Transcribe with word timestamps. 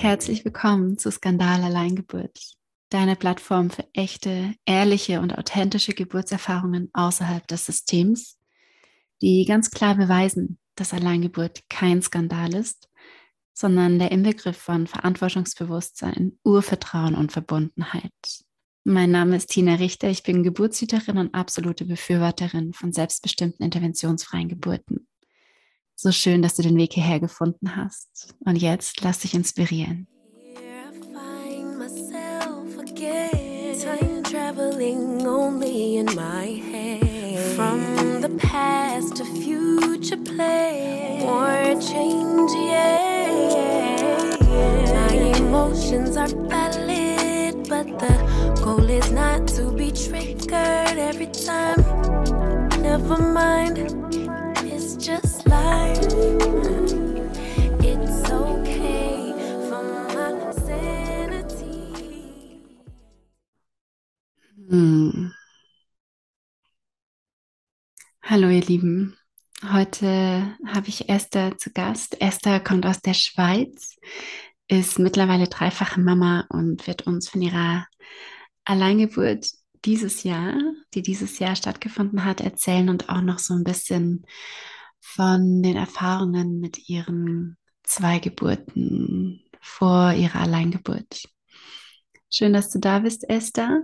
Herzlich 0.00 0.46
willkommen 0.46 0.96
zu 0.96 1.10
Skandal 1.10 1.62
Alleingeburt, 1.62 2.56
deiner 2.88 3.16
Plattform 3.16 3.68
für 3.68 3.84
echte, 3.92 4.54
ehrliche 4.64 5.20
und 5.20 5.36
authentische 5.36 5.92
Geburtserfahrungen 5.92 6.88
außerhalb 6.94 7.46
des 7.46 7.66
Systems, 7.66 8.38
die 9.20 9.44
ganz 9.44 9.70
klar 9.70 9.96
beweisen, 9.96 10.58
dass 10.74 10.94
Alleingeburt 10.94 11.68
kein 11.68 12.00
Skandal 12.00 12.54
ist, 12.54 12.88
sondern 13.52 13.98
der 13.98 14.10
Inbegriff 14.10 14.56
von 14.56 14.86
Verantwortungsbewusstsein, 14.86 16.38
Urvertrauen 16.44 17.14
und 17.14 17.30
Verbundenheit. 17.32 18.10
Mein 18.84 19.10
Name 19.10 19.36
ist 19.36 19.50
Tina 19.50 19.74
Richter, 19.74 20.08
ich 20.08 20.22
bin 20.22 20.42
Geburtshüterin 20.42 21.18
und 21.18 21.34
absolute 21.34 21.84
Befürworterin 21.84 22.72
von 22.72 22.94
selbstbestimmten 22.94 23.62
interventionsfreien 23.66 24.48
Geburten. 24.48 25.09
So 26.02 26.12
schön, 26.12 26.40
dass 26.40 26.54
du 26.54 26.62
den 26.62 26.78
Weg 26.78 26.94
hierher 26.94 27.20
gefunden 27.20 27.76
hast. 27.76 28.34
Und 28.46 28.56
jetzt 28.56 29.02
lass 29.02 29.18
dich 29.18 29.34
inspirieren. 29.34 30.06
only 35.26 35.98
in 35.98 36.06
my 36.16 36.46
head. 36.72 37.38
From 37.54 38.22
the 38.22 38.30
past 38.38 39.16
to 39.16 39.26
future 39.26 40.16
play. 40.16 41.18
More 41.20 41.78
change, 41.78 42.50
yeah. 42.54 43.26
My 44.94 45.14
emotions 45.36 46.16
are 46.16 46.28
valid, 46.28 47.68
but 47.68 47.86
the 47.98 48.14
goal 48.64 48.88
is 48.88 49.10
not 49.10 49.46
to 49.48 49.70
be 49.70 49.92
triggered 49.92 50.96
every 51.10 51.26
time. 51.26 51.82
Never 52.80 53.18
mind, 53.18 53.76
Hm. 64.70 65.32
Hallo 68.22 68.48
ihr 68.48 68.60
Lieben, 68.62 69.16
heute 69.72 70.56
habe 70.66 70.88
ich 70.88 71.08
Esther 71.08 71.56
zu 71.58 71.70
Gast. 71.72 72.20
Esther 72.20 72.58
kommt 72.58 72.86
aus 72.86 73.00
der 73.00 73.14
Schweiz, 73.14 73.96
ist 74.66 74.98
mittlerweile 74.98 75.46
dreifache 75.46 76.00
Mama 76.00 76.46
und 76.48 76.88
wird 76.88 77.06
uns 77.06 77.28
von 77.28 77.40
ihrer 77.40 77.86
Alleingeburt 78.64 79.48
dieses 79.84 80.24
Jahr, 80.24 80.54
die 80.94 81.02
dieses 81.02 81.38
Jahr 81.38 81.54
stattgefunden 81.54 82.24
hat, 82.24 82.40
erzählen 82.40 82.88
und 82.88 83.08
auch 83.08 83.20
noch 83.20 83.38
so 83.38 83.54
ein 83.54 83.62
bisschen 83.62 84.26
von 85.00 85.62
den 85.62 85.76
Erfahrungen 85.76 86.60
mit 86.60 86.88
ihren 86.88 87.56
zwei 87.82 88.18
Geburten 88.18 89.42
vor 89.60 90.12
ihrer 90.12 90.40
Alleingeburt. 90.40 91.24
Schön, 92.30 92.52
dass 92.52 92.70
du 92.70 92.78
da 92.78 93.00
bist, 93.00 93.28
Esther. 93.28 93.82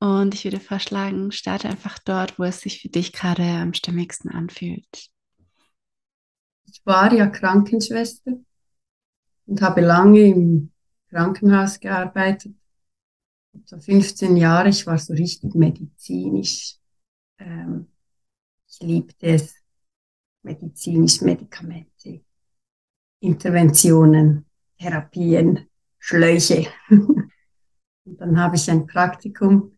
Und 0.00 0.34
ich 0.34 0.44
würde 0.44 0.60
vorschlagen, 0.60 1.30
starte 1.30 1.68
einfach 1.68 1.98
dort, 1.98 2.38
wo 2.38 2.44
es 2.44 2.60
sich 2.60 2.80
für 2.80 2.88
dich 2.88 3.12
gerade 3.12 3.42
am 3.42 3.74
stimmigsten 3.74 4.30
anfühlt. 4.30 5.10
Ich 6.66 6.80
war 6.84 7.12
ja 7.12 7.26
Krankenschwester 7.26 8.32
und 9.46 9.62
habe 9.62 9.82
lange 9.82 10.20
im 10.20 10.72
Krankenhaus 11.10 11.78
gearbeitet. 11.80 12.54
Etwa 13.52 13.78
15 13.78 14.36
Jahre. 14.36 14.68
Ich 14.68 14.86
war 14.86 14.96
so 14.96 15.12
richtig 15.12 15.54
medizinisch. 15.54 16.76
Ähm, 17.38 17.88
ich 18.68 18.80
liebte 18.80 19.26
es. 19.26 19.59
Medizinisch, 20.42 21.20
Medikamente, 21.20 22.22
Interventionen, 23.20 24.46
Therapien, 24.78 25.68
Schläuche. 25.98 26.66
und 26.88 27.30
dann 28.04 28.40
habe 28.40 28.56
ich 28.56 28.70
ein 28.70 28.86
Praktikum 28.86 29.76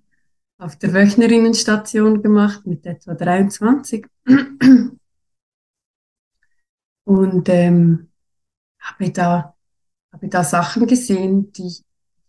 auf 0.59 0.77
der 0.77 0.93
Wöchnerinnenstation 0.93 2.23
gemacht 2.23 2.67
mit 2.67 2.87
etwa 2.87 3.15
23 3.15 4.06
und 7.05 7.49
ähm, 7.49 8.12
habe 8.79 9.11
da 9.11 9.56
habe 10.12 10.29
da 10.29 10.44
Sachen 10.44 10.87
gesehen, 10.87 11.53
die 11.53 11.75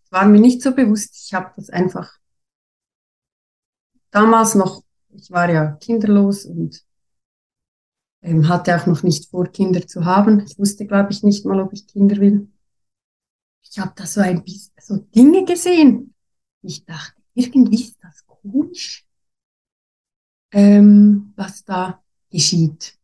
waren 0.10 0.32
mir 0.32 0.40
nicht 0.40 0.62
so 0.62 0.74
bewusst. 0.74 1.16
Ich 1.26 1.34
habe 1.34 1.52
das 1.56 1.70
einfach 1.70 2.18
damals 4.12 4.56
noch, 4.56 4.84
ich 5.10 5.30
war 5.32 5.50
ja 5.50 5.74
kinderlos 5.74 6.46
und 6.46 6.84
ähm, 8.24 8.48
hatte 8.48 8.76
auch 8.76 8.88
noch 8.88 9.04
nicht 9.04 9.30
vor, 9.30 9.46
Kinder 9.48 9.86
zu 9.86 10.06
haben. 10.06 10.40
Ich 10.40 10.58
wusste, 10.58 10.88
glaube 10.88 11.12
ich, 11.12 11.24
nicht 11.24 11.46
mal, 11.46 11.60
ob 11.60 11.74
ich 11.74 11.86
Kinder 11.86 12.18
will. 12.18 12.50
Ich 13.64 13.78
habe 13.80 13.92
da 13.96 14.06
so 14.06 14.22
ein 14.22 14.44
bisschen 14.44 14.74
so 14.82 14.98
Dinge 14.98 15.46
gesehen. 15.46 16.14
Ich 16.62 16.86
dachte, 16.86 17.22
irgendwie 17.34 17.84
ist 17.84 17.98
das 18.02 18.26
komisch, 18.26 19.06
ähm, 20.54 21.34
was 21.36 21.64
da 21.66 22.02
geschieht. 22.30 22.98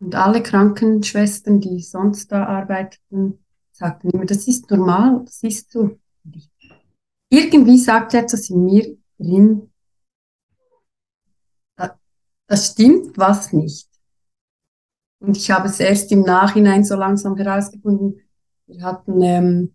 Und 0.00 0.14
alle 0.14 0.42
Krankenschwestern, 0.42 1.60
die 1.60 1.80
sonst 1.80 2.30
da 2.32 2.44
arbeiteten, 2.46 3.38
sagten 3.72 4.10
immer, 4.10 4.24
das 4.24 4.46
ist 4.48 4.70
normal, 4.70 5.22
das 5.24 5.42
ist 5.42 5.70
so. 5.70 5.98
Irgendwie 7.28 7.78
sagt 7.78 8.14
etwas 8.14 8.48
in 8.50 8.64
mir 8.64 8.96
drin, 9.18 9.70
das 12.46 12.72
stimmt 12.72 13.16
was 13.18 13.52
nicht. 13.52 13.88
Und 15.18 15.36
ich 15.36 15.50
habe 15.50 15.68
es 15.68 15.80
erst 15.80 16.12
im 16.12 16.20
Nachhinein 16.20 16.84
so 16.84 16.94
langsam 16.94 17.36
herausgefunden. 17.36 18.20
Wir 18.66 18.82
hatten 18.82 19.22
ähm, 19.22 19.74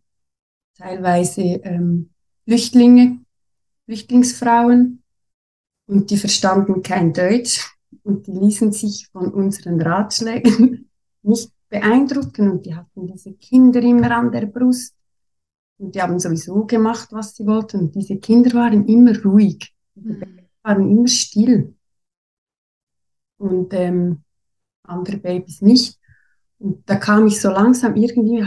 teilweise 0.77 1.41
ähm, 1.41 2.11
Flüchtlinge, 2.45 3.19
Flüchtlingsfrauen 3.85 5.03
und 5.87 6.09
die 6.09 6.17
verstanden 6.17 6.83
kein 6.83 7.13
Deutsch 7.13 7.75
und 8.03 8.27
die 8.27 8.31
ließen 8.31 8.71
sich 8.71 9.07
von 9.11 9.33
unseren 9.33 9.81
Ratschlägen 9.81 10.89
nicht 11.23 11.51
beeindrucken 11.69 12.51
und 12.51 12.65
die 12.65 12.75
hatten 12.75 13.07
diese 13.07 13.33
Kinder 13.33 13.81
immer 13.81 14.11
an 14.11 14.31
der 14.31 14.45
Brust 14.45 14.95
und 15.77 15.95
die 15.95 16.01
haben 16.01 16.19
sowieso 16.19 16.65
gemacht, 16.65 17.09
was 17.11 17.35
sie 17.35 17.45
wollten 17.45 17.79
und 17.79 17.95
diese 17.95 18.17
Kinder 18.17 18.53
waren 18.53 18.85
immer 18.87 19.17
ruhig, 19.23 19.73
die 19.95 20.21
waren 20.63 20.89
immer 20.89 21.07
still 21.07 21.75
und 23.41 23.73
ähm, 23.73 24.23
andere 24.83 25.17
Babys 25.17 25.61
nicht. 25.61 25.99
Und 26.59 26.87
da 26.87 26.95
kam 26.95 27.25
ich 27.27 27.41
so 27.41 27.49
langsam 27.49 27.95
irgendwie, 27.95 28.45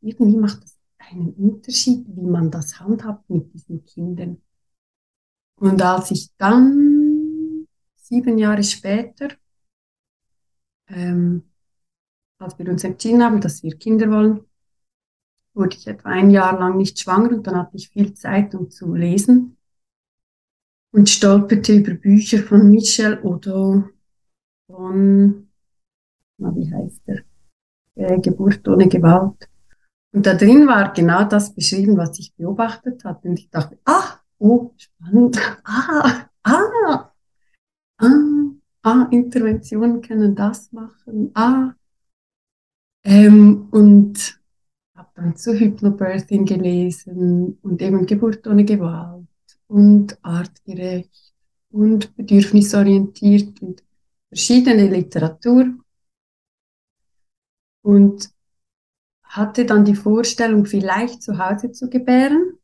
irgendwie 0.00 0.36
macht 0.36 0.62
das 0.62 0.78
einen 0.98 1.32
Unterschied, 1.32 2.04
wie 2.08 2.26
man 2.26 2.50
das 2.50 2.78
handhabt 2.78 3.28
mit 3.30 3.52
diesen 3.54 3.84
Kindern. 3.84 4.42
Und 5.56 5.80
als 5.80 6.10
ich 6.10 6.30
dann 6.36 7.66
sieben 7.96 8.36
Jahre 8.38 8.62
später, 8.62 9.28
ähm, 10.88 11.44
als 12.38 12.58
wir 12.58 12.68
uns 12.68 12.84
entschieden 12.84 13.22
haben, 13.22 13.40
dass 13.40 13.62
wir 13.62 13.78
Kinder 13.78 14.10
wollen, 14.10 14.40
wurde 15.54 15.76
ich 15.76 15.86
etwa 15.86 16.10
ein 16.10 16.30
Jahr 16.30 16.58
lang 16.58 16.76
nicht 16.76 16.98
schwanger 16.98 17.30
und 17.30 17.46
dann 17.46 17.56
hatte 17.56 17.76
ich 17.76 17.90
viel 17.90 18.12
Zeit, 18.14 18.54
um 18.54 18.70
zu 18.70 18.94
lesen 18.94 19.56
und 20.92 21.08
stolperte 21.08 21.74
über 21.74 21.94
Bücher 21.94 22.38
von 22.42 22.70
Michel 22.70 23.18
Odo, 23.22 23.84
von, 24.72 25.48
wie 26.38 26.74
heißt 26.74 27.02
der, 27.06 27.22
äh, 27.94 28.20
Geburt 28.20 28.66
ohne 28.66 28.88
Gewalt. 28.88 29.48
Und 30.14 30.26
da 30.26 30.34
drin 30.34 30.66
war 30.66 30.92
genau 30.92 31.24
das 31.24 31.54
beschrieben, 31.54 31.96
was 31.96 32.18
ich 32.18 32.34
beobachtet 32.34 33.04
hatte. 33.04 33.28
Und 33.28 33.38
ich 33.38 33.50
dachte, 33.50 33.78
ah, 33.84 34.18
oh, 34.38 34.72
spannend, 34.76 35.38
ah, 35.64 36.26
ah, 36.42 37.10
ah, 37.98 38.10
ah, 38.82 39.08
Interventionen 39.10 40.00
können 40.02 40.34
das 40.34 40.72
machen, 40.72 41.30
ah. 41.34 41.74
Ähm, 43.04 43.68
und 43.72 44.40
habe 44.94 45.08
dann 45.14 45.36
zu 45.36 45.54
Hypnobirthing 45.54 46.44
gelesen 46.44 47.58
und 47.62 47.82
eben 47.82 48.06
Geburt 48.06 48.46
ohne 48.46 48.64
Gewalt 48.64 49.26
und 49.66 50.16
artgerecht 50.22 51.34
und 51.70 52.14
bedürfnisorientiert 52.14 53.60
und 53.60 53.82
verschiedene 54.32 54.88
Literatur 54.88 55.74
und 57.82 58.30
hatte 59.24 59.66
dann 59.66 59.84
die 59.84 59.94
Vorstellung, 59.94 60.64
vielleicht 60.64 61.22
zu 61.22 61.36
Hause 61.36 61.70
zu 61.70 61.90
gebären 61.90 62.58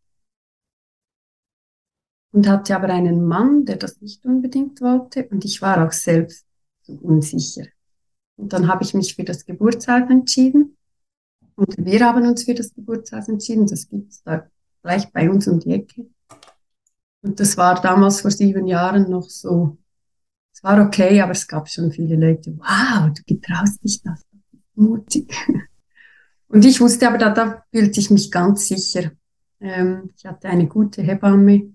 und 2.33 2.49
hatte 2.49 2.75
aber 2.75 2.89
einen 2.89 3.27
Mann, 3.27 3.67
der 3.67 3.77
das 3.77 4.01
nicht 4.01 4.25
unbedingt 4.25 4.81
wollte 4.81 5.29
und 5.29 5.45
ich 5.45 5.61
war 5.61 5.87
auch 5.87 5.93
selbst 5.93 6.47
so 6.81 6.95
unsicher. 6.95 7.67
Und 8.37 8.55
dann 8.55 8.67
habe 8.67 8.83
ich 8.83 8.95
mich 8.95 9.15
für 9.15 9.25
das 9.25 9.45
Geburtshaus 9.45 10.09
entschieden 10.09 10.79
und 11.55 11.77
wir 11.77 12.01
haben 12.01 12.27
uns 12.27 12.45
für 12.45 12.55
das 12.55 12.73
Geburtshaus 12.73 13.29
entschieden. 13.29 13.67
Das 13.67 13.87
gibt 13.91 14.11
es 14.11 14.23
da 14.23 14.49
gleich 14.83 15.13
bei 15.13 15.29
uns 15.29 15.47
um 15.47 15.61
die 15.61 15.73
Ecke. 15.73 16.07
Und 17.21 17.39
das 17.39 17.59
war 17.59 17.79
damals 17.83 18.23
vor 18.23 18.31
sieben 18.31 18.67
Jahren 18.67 19.11
noch 19.11 19.29
so 19.29 19.77
es 20.59 20.65
war 20.65 20.85
okay, 20.85 21.21
aber 21.21 21.31
es 21.31 21.47
gab 21.47 21.69
schon 21.69 21.93
viele 21.93 22.17
Leute, 22.17 22.53
wow, 22.59 23.13
du 23.15 23.23
getraust 23.25 23.81
dich 23.85 24.03
das, 24.03 24.27
mutig. 24.75 25.33
Und 26.49 26.65
ich 26.65 26.81
wusste 26.81 27.07
aber, 27.07 27.17
da, 27.17 27.31
da 27.31 27.63
fühlte 27.71 28.01
ich 28.01 28.11
mich 28.11 28.29
ganz 28.33 28.67
sicher. 28.67 29.13
Ähm, 29.61 30.11
ich 30.17 30.27
hatte 30.27 30.49
eine 30.49 30.67
gute 30.67 31.01
Hebamme. 31.01 31.75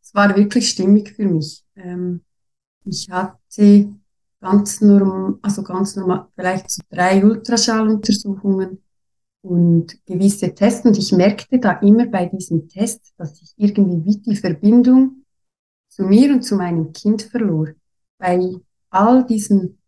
Es 0.00 0.14
war 0.14 0.34
wirklich 0.34 0.70
stimmig 0.70 1.10
für 1.10 1.26
mich. 1.26 1.62
Ähm, 1.76 2.22
ich 2.86 3.10
hatte 3.10 3.92
ganz 4.40 4.80
normal, 4.80 5.34
also 5.42 5.62
ganz 5.62 5.96
normal, 5.96 6.28
vielleicht 6.34 6.70
so 6.70 6.80
drei 6.88 7.22
Ultraschalluntersuchungen 7.22 8.82
und 9.42 10.06
gewisse 10.06 10.54
Tests. 10.54 10.86
Und 10.86 10.96
ich 10.96 11.12
merkte 11.12 11.58
da 11.58 11.72
immer 11.80 12.06
bei 12.06 12.24
diesem 12.24 12.68
Test, 12.68 13.12
dass 13.18 13.42
ich 13.42 13.52
irgendwie 13.58 14.02
wie 14.06 14.16
die 14.18 14.36
Verbindung 14.36 15.19
zu 16.00 16.06
mir 16.06 16.32
und 16.32 16.42
zu 16.42 16.56
meinem 16.56 16.92
Kind 16.92 17.22
verlor. 17.22 17.68
Bei 18.18 18.40
all 18.88 19.26
diesen 19.26 19.78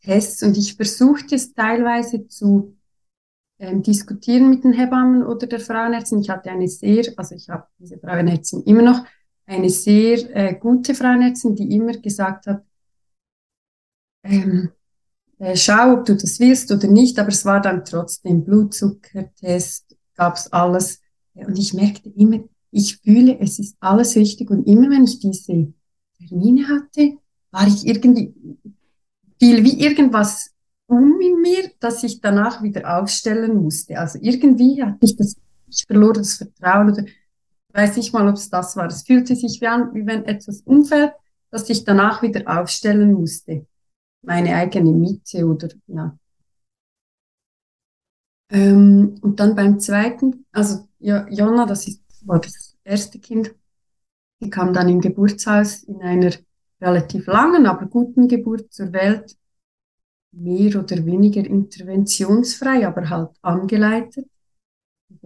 Tests. 0.00 0.42
Und 0.42 0.56
ich 0.56 0.76
versuchte 0.76 1.34
es 1.34 1.52
teilweise 1.52 2.28
zu 2.28 2.76
ähm, 3.58 3.82
diskutieren 3.82 4.50
mit 4.50 4.62
den 4.62 4.72
Hebammen 4.72 5.24
oder 5.24 5.46
der 5.46 5.60
Frauenärztin. 5.60 6.20
Ich 6.20 6.30
hatte 6.30 6.50
eine 6.50 6.68
sehr, 6.68 7.12
also 7.16 7.34
ich 7.34 7.48
habe 7.48 7.66
diese 7.78 7.98
Frauenärztin 7.98 8.62
immer 8.62 8.82
noch, 8.82 9.04
eine 9.46 9.70
sehr 9.70 10.18
äh, 10.34 10.54
gute 10.54 10.94
Frauenärztin, 10.94 11.54
die 11.54 11.74
immer 11.74 11.92
gesagt 11.92 12.46
hat, 12.46 12.64
ähm, 14.22 14.70
äh, 15.38 15.56
schau, 15.56 15.94
ob 15.94 16.06
du 16.06 16.14
das 16.14 16.38
willst 16.40 16.70
oder 16.70 16.86
nicht, 16.86 17.18
aber 17.18 17.28
es 17.28 17.44
war 17.44 17.60
dann 17.60 17.84
trotzdem 17.84 18.44
Blutzuckertest, 18.44 19.96
gab's 20.14 20.50
alles. 20.52 21.00
Und 21.34 21.58
ich 21.58 21.74
merkte 21.74 22.08
immer, 22.10 22.44
ich 22.74 22.98
fühle, 22.98 23.38
es 23.40 23.58
ist 23.58 23.76
alles 23.80 24.16
richtig. 24.16 24.50
Und 24.50 24.66
immer 24.66 24.90
wenn 24.90 25.04
ich 25.04 25.20
diese 25.20 25.72
Termine 26.18 26.68
hatte, 26.68 27.18
war 27.50 27.66
ich 27.66 27.86
irgendwie, 27.86 28.34
viel 29.38 29.64
wie 29.64 29.80
irgendwas 29.80 30.50
um 30.86 31.20
in 31.20 31.40
mir, 31.40 31.70
dass 31.80 32.02
ich 32.02 32.20
danach 32.20 32.62
wieder 32.62 32.98
aufstellen 32.98 33.56
musste. 33.62 33.98
Also 33.98 34.18
irgendwie 34.20 34.82
hatte 34.82 34.98
ich 35.00 35.16
das, 35.16 35.36
ich 35.68 35.84
verlor 35.86 36.12
das 36.12 36.34
Vertrauen 36.34 36.92
oder 36.92 37.04
weiß 37.72 37.96
nicht 37.96 38.12
mal, 38.12 38.28
ob 38.28 38.36
es 38.36 38.50
das 38.50 38.76
war. 38.76 38.86
Es 38.86 39.02
fühlte 39.02 39.34
sich 39.34 39.60
wie 39.60 39.66
an, 39.66 39.94
wie 39.94 40.06
wenn 40.06 40.24
etwas 40.24 40.60
umfällt, 40.62 41.12
dass 41.50 41.68
ich 41.70 41.84
danach 41.84 42.22
wieder 42.22 42.60
aufstellen 42.60 43.12
musste 43.12 43.66
meine 44.24 44.54
eigene 44.56 44.92
Miete 44.92 45.46
oder 45.46 45.68
ja. 45.86 46.16
Ähm, 48.50 49.16
und 49.22 49.40
dann 49.40 49.54
beim 49.54 49.80
zweiten, 49.80 50.46
also 50.52 50.88
ja, 50.98 51.26
Jonna, 51.28 51.66
das 51.66 51.88
ist, 51.88 52.02
war 52.26 52.40
das 52.40 52.76
erste 52.84 53.18
Kind, 53.18 53.54
die 54.40 54.50
kam 54.50 54.72
dann 54.72 54.88
im 54.88 55.00
Geburtshaus 55.00 55.84
in 55.84 56.00
einer 56.02 56.32
relativ 56.80 57.26
langen, 57.26 57.66
aber 57.66 57.86
guten 57.86 58.28
Geburt 58.28 58.72
zur 58.72 58.92
Welt, 58.92 59.36
mehr 60.32 60.80
oder 60.80 61.04
weniger 61.06 61.44
interventionsfrei, 61.44 62.86
aber 62.86 63.08
halt 63.08 63.30
angeleitet. 63.42 64.26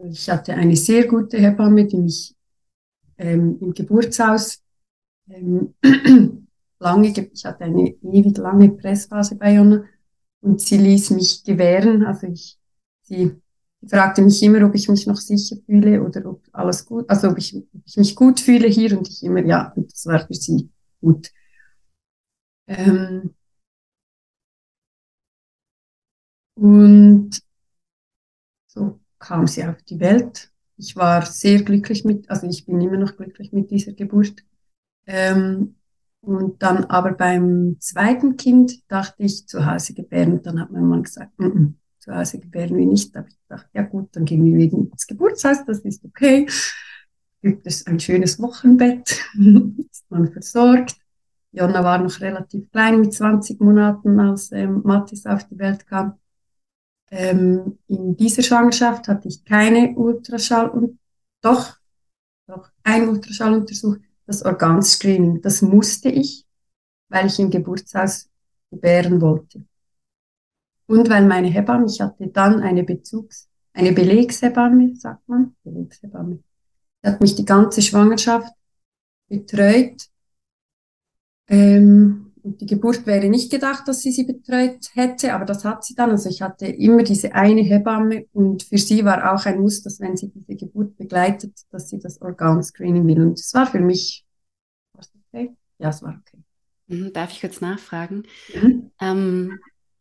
Ich 0.05 0.29
hatte 0.29 0.55
eine 0.55 0.77
sehr 0.77 1.07
gute 1.07 1.39
Hebamme, 1.39 1.87
die 1.87 1.97
mich 1.97 2.37
ähm, 3.17 3.59
im 3.61 3.73
Geburtshaus 3.73 4.63
ähm, 5.31 5.75
lange, 6.79 7.09
ich 7.33 7.45
hatte 7.45 7.65
eine 7.65 7.89
ewig 7.89 8.37
lange 8.37 8.71
Pressphase 8.71 9.37
bei 9.37 9.55
Jonna 9.55 9.85
und 10.41 10.61
sie 10.61 10.79
ließ 10.79 11.11
mich 11.11 11.43
gewähren. 11.45 12.05
Also 12.05 12.27
ich, 12.29 12.59
sie 13.03 13.41
fragte 13.87 14.23
mich 14.23 14.43
immer, 14.43 14.65
ob 14.67 14.75
ich 14.75 14.89
mich 14.89 15.07
noch 15.07 15.17
sicher 15.17 15.57
fühle 15.67 16.03
oder 16.03 16.27
ob 16.27 16.43
alles 16.53 16.85
gut, 16.87 17.09
also 17.09 17.29
ob 17.29 17.39
ich, 17.39 17.55
ob 17.57 17.83
ich 17.87 17.97
mich 17.97 18.17
gut 18.17 18.41
fühle 18.41 18.69
hier 18.69 18.97
und 18.97 19.09
ich 19.09 19.23
immer, 19.23 19.45
ja, 19.45 19.73
das 19.77 20.07
war 20.07 20.27
für 20.27 20.35
sie 20.35 20.71
gut. 21.01 21.31
Ähm, 22.67 23.35
und 26.57 27.41
so 28.67 29.01
kam 29.19 29.47
sie 29.47 29.65
auf 29.65 29.83
die 29.83 30.01
Welt. 30.01 30.51
Ich 30.77 30.97
war 30.97 31.25
sehr 31.27 31.63
glücklich 31.63 32.05
mit, 32.05 32.31
also 32.31 32.47
ich 32.47 32.67
bin 32.67 32.81
immer 32.81 32.97
noch 32.97 33.17
glücklich 33.17 33.53
mit 33.53 33.71
dieser 33.71 33.93
Geburt. 33.93 34.45
Ähm, 35.07 35.77
und 36.21 36.63
dann 36.63 36.85
aber 36.85 37.13
beim 37.13 37.77
zweiten 37.81 38.37
Kind 38.37 38.83
dachte 38.91 39.23
ich, 39.25 39.47
zu 39.49 39.67
Hause 39.67 39.95
gebären. 39.95 40.43
Dann 40.43 40.61
hat 40.61 40.71
mein 40.71 40.87
Mann 40.87 41.03
gesagt, 41.05 41.39
mm 41.39 41.45
-mm, 41.45 41.75
Hause 42.17 42.39
gebären 42.39 42.77
wir 42.77 42.87
nicht. 42.87 43.15
Da 43.15 43.21
habe 43.21 43.29
ich 43.29 43.39
gedacht, 43.49 43.69
ja 43.73 43.83
gut, 43.83 44.09
dann 44.13 44.25
gehen 44.25 44.45
wir 44.45 44.57
wieder 44.57 44.79
ins 44.79 45.07
Geburtshaus, 45.07 45.65
das 45.67 45.81
ist 45.81 46.05
okay. 46.05 46.47
Gibt 47.43 47.67
es 47.67 47.87
ein 47.87 48.01
schönes 48.01 48.41
Wochenbett, 48.41 49.11
ist 49.91 50.11
man 50.11 50.33
versorgt. 50.33 50.97
Jonna 51.53 51.83
war 51.83 51.99
noch 51.99 52.21
relativ 52.21 52.71
klein 52.71 53.01
mit 53.01 53.15
20 53.15 53.61
Monaten, 53.61 54.19
als 54.21 54.53
ähm, 54.53 54.83
Mathis 54.85 55.25
auf 55.27 55.45
die 55.49 55.59
Welt 55.59 55.87
kam. 55.87 56.19
Ähm, 57.11 57.79
in 57.87 58.17
dieser 58.17 58.43
Schwangerschaft 58.43 59.09
hatte 59.09 59.29
ich 59.29 59.45
keine 59.45 59.95
Ultraschall 59.97 60.69
und 60.69 60.99
doch, 61.41 61.79
doch 62.47 62.71
ein 62.83 63.09
Ultraschalluntersuch 63.09 63.97
das 64.29 64.45
Organscreening. 64.45 65.41
Das 65.41 65.63
musste 65.63 66.11
ich, 66.11 66.47
weil 67.09 67.27
ich 67.27 67.39
im 67.41 67.51
Geburtshaus 67.51 68.29
gebären 68.71 69.21
wollte. 69.21 69.65
Und 70.89 71.11
weil 71.11 71.27
meine 71.27 71.49
Hebamme, 71.49 71.87
ich 71.87 72.01
hatte 72.01 72.29
dann 72.29 72.61
eine 72.61 72.83
Bezugs-, 72.83 73.49
eine 73.75 73.93
Belegshebamme, 73.93 74.97
sagt 74.97 75.29
man, 75.29 75.55
Belegshebamme. 75.63 76.39
Die 77.03 77.09
hat 77.09 77.21
mich 77.21 77.37
die 77.37 77.45
ganze 77.45 77.83
Schwangerschaft 77.83 78.53
betreut. 79.29 80.09
Ähm, 81.47 82.33
und 82.43 82.61
die 82.63 82.67
Geburt 82.67 83.07
wäre 83.07 83.29
nicht 83.29 83.51
gedacht, 83.51 83.87
dass 83.87 84.01
sie 84.01 84.13
sie 84.13 84.25
betreut 84.25 84.79
hätte, 84.95 85.35
aber 85.35 85.45
das 85.45 85.65
hat 85.67 85.85
sie 85.85 85.95
dann. 85.95 86.11
Also 86.11 86.31
ich 86.31 86.41
hatte 86.41 86.67
immer 86.67 87.03
diese 87.03 87.35
eine 87.35 87.61
Hebamme 87.61 88.25
und 88.33 88.63
für 88.63 88.79
sie 88.79 89.05
war 89.05 89.35
auch 89.35 89.45
ein 89.45 89.61
Muss, 89.61 89.83
dass 89.83 90.01
wenn 90.01 90.17
sie 90.17 90.31
diese 90.31 90.57
Geburt 90.57 90.97
begleitet, 90.97 91.53
dass 91.71 91.91
sie 91.91 91.99
das 91.99 92.23
Organscreening 92.23 93.07
will. 93.07 93.21
Und 93.21 93.39
es 93.39 93.53
war 93.53 93.67
für 93.67 93.81
mich, 93.81 94.25
war 94.95 95.03
es 95.03 95.13
okay? 95.29 95.55
Ja, 95.79 95.91
es 95.91 96.03
war 96.03 96.19
okay. 96.19 96.43
Mhm, 96.87 97.13
darf 97.13 97.31
ich 97.33 97.43
kurz 97.43 97.61
nachfragen? 97.61 98.23
Mhm. 98.55 98.91
Ähm, 99.01 99.59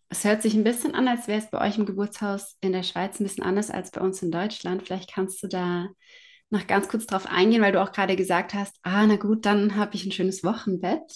es 0.09 0.24
hört 0.24 0.42
sich 0.42 0.54
ein 0.54 0.63
bisschen 0.63 0.95
an, 0.95 1.07
als 1.07 1.27
wäre 1.27 1.39
es 1.39 1.50
bei 1.50 1.65
euch 1.68 1.77
im 1.77 1.86
Geburtshaus 1.86 2.57
in 2.62 2.71
der 2.71 2.83
Schweiz 2.83 3.19
ein 3.19 3.24
bisschen 3.24 3.44
anders 3.44 3.69
als 3.69 3.92
bei 3.92 4.01
uns 4.01 4.21
in 4.21 4.31
Deutschland. 4.31 4.83
Vielleicht 4.83 5.12
kannst 5.12 5.44
du 5.44 5.48
da 5.48 5.88
noch 6.49 6.66
ganz 6.68 6.87
kurz 6.87 7.06
drauf 7.06 7.26
eingehen, 7.26 7.61
weil 7.61 7.73
du 7.73 7.81
auch 7.81 7.92
gerade 7.92 8.16
gesagt 8.16 8.54
hast, 8.54 8.78
ah, 8.83 9.06
na 9.06 9.18
gut, 9.18 9.45
dann 9.45 9.76
habe 9.76 9.95
ich 9.95 10.06
ein 10.06 10.11
schönes 10.11 10.44
Wochenbett. 10.44 11.11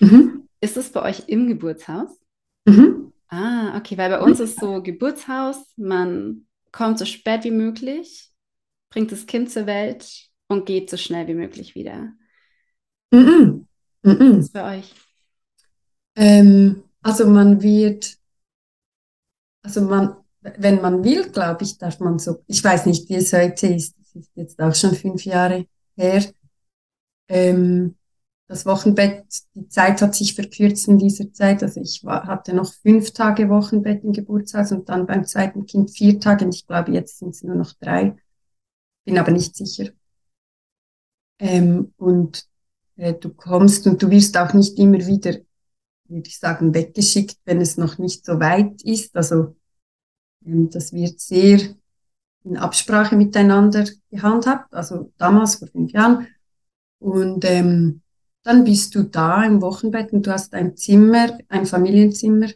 Mhm. 0.00 0.48
Ist 0.60 0.76
es 0.76 0.90
bei 0.90 1.02
euch 1.02 1.24
im 1.28 1.48
Geburtshaus? 1.48 2.10
Mhm. 2.66 3.12
Ah, 3.28 3.76
okay, 3.76 3.96
weil 3.98 4.10
bei 4.10 4.20
uns 4.20 4.40
ist 4.40 4.58
so 4.58 4.82
Geburtshaus, 4.82 5.74
man 5.76 6.46
kommt 6.72 6.98
so 6.98 7.04
spät 7.04 7.44
wie 7.44 7.50
möglich, 7.50 8.30
bringt 8.90 9.12
das 9.12 9.26
Kind 9.26 9.50
zur 9.50 9.66
Welt 9.66 10.28
und 10.48 10.66
geht 10.66 10.90
so 10.90 10.96
schnell 10.96 11.28
wie 11.28 11.34
möglich 11.34 11.74
wieder. 11.74 12.12
Mhm. 13.12 13.66
Mhm. 14.02 14.38
Was 14.38 14.46
ist 14.46 14.52
bei 14.52 14.78
euch? 14.78 14.94
Ähm, 16.16 16.82
also 17.02 17.26
man 17.26 17.62
wird, 17.62 18.16
also 19.62 19.82
man, 19.82 20.16
wenn 20.40 20.80
man 20.80 21.04
will, 21.04 21.30
glaube 21.30 21.64
ich, 21.64 21.78
darf 21.78 22.00
man 22.00 22.18
so, 22.18 22.42
ich 22.46 22.62
weiß 22.62 22.86
nicht, 22.86 23.08
wie 23.08 23.16
es 23.16 23.32
heute 23.32 23.68
ist, 23.68 23.96
das 23.98 24.14
ist 24.14 24.30
jetzt 24.34 24.60
auch 24.60 24.74
schon 24.74 24.94
fünf 24.94 25.24
Jahre 25.24 25.66
her, 25.96 26.24
ähm, 27.28 27.96
das 28.50 28.66
Wochenbett, 28.66 29.24
die 29.54 29.68
Zeit 29.68 30.02
hat 30.02 30.16
sich 30.16 30.34
verkürzt 30.34 30.88
in 30.88 30.98
dieser 30.98 31.32
Zeit. 31.32 31.62
Also 31.62 31.80
ich 31.80 32.02
war, 32.02 32.26
hatte 32.26 32.52
noch 32.52 32.72
fünf 32.72 33.12
Tage 33.12 33.48
Wochenbett 33.48 34.02
im 34.02 34.12
Geburtshaus 34.12 34.72
und 34.72 34.88
dann 34.88 35.06
beim 35.06 35.24
zweiten 35.24 35.66
Kind 35.66 35.92
vier 35.92 36.18
Tage. 36.18 36.46
Und 36.46 36.54
ich 36.56 36.66
glaube, 36.66 36.90
jetzt 36.90 37.20
sind 37.20 37.28
es 37.28 37.44
nur 37.44 37.54
noch 37.54 37.72
drei. 37.74 38.16
Bin 39.04 39.18
aber 39.18 39.30
nicht 39.30 39.54
sicher. 39.54 39.90
Ähm, 41.38 41.94
und 41.96 42.44
äh, 42.96 43.14
du 43.14 43.32
kommst 43.32 43.86
und 43.86 44.02
du 44.02 44.10
wirst 44.10 44.36
auch 44.36 44.52
nicht 44.52 44.76
immer 44.80 45.06
wieder, 45.06 45.36
würde 46.10 46.28
ich 46.28 46.38
sagen, 46.38 46.74
weggeschickt, 46.74 47.36
wenn 47.44 47.60
es 47.60 47.76
noch 47.76 47.98
nicht 47.98 48.24
so 48.24 48.40
weit 48.40 48.82
ist. 48.82 49.16
Also 49.16 49.56
ähm, 50.44 50.70
das 50.70 50.92
wird 50.92 51.20
sehr 51.20 51.60
in 52.44 52.56
Absprache 52.56 53.16
miteinander 53.16 53.86
gehandhabt. 54.10 54.72
Also 54.74 55.12
damals 55.16 55.56
vor 55.56 55.68
fünf 55.68 55.92
Jahren. 55.92 56.26
Und 56.98 57.44
ähm, 57.44 58.02
dann 58.42 58.64
bist 58.64 58.94
du 58.94 59.04
da 59.04 59.44
im 59.44 59.60
Wochenbett 59.60 60.12
und 60.12 60.26
du 60.26 60.32
hast 60.32 60.54
ein 60.54 60.76
Zimmer, 60.76 61.38
ein 61.48 61.66
Familienzimmer, 61.66 62.48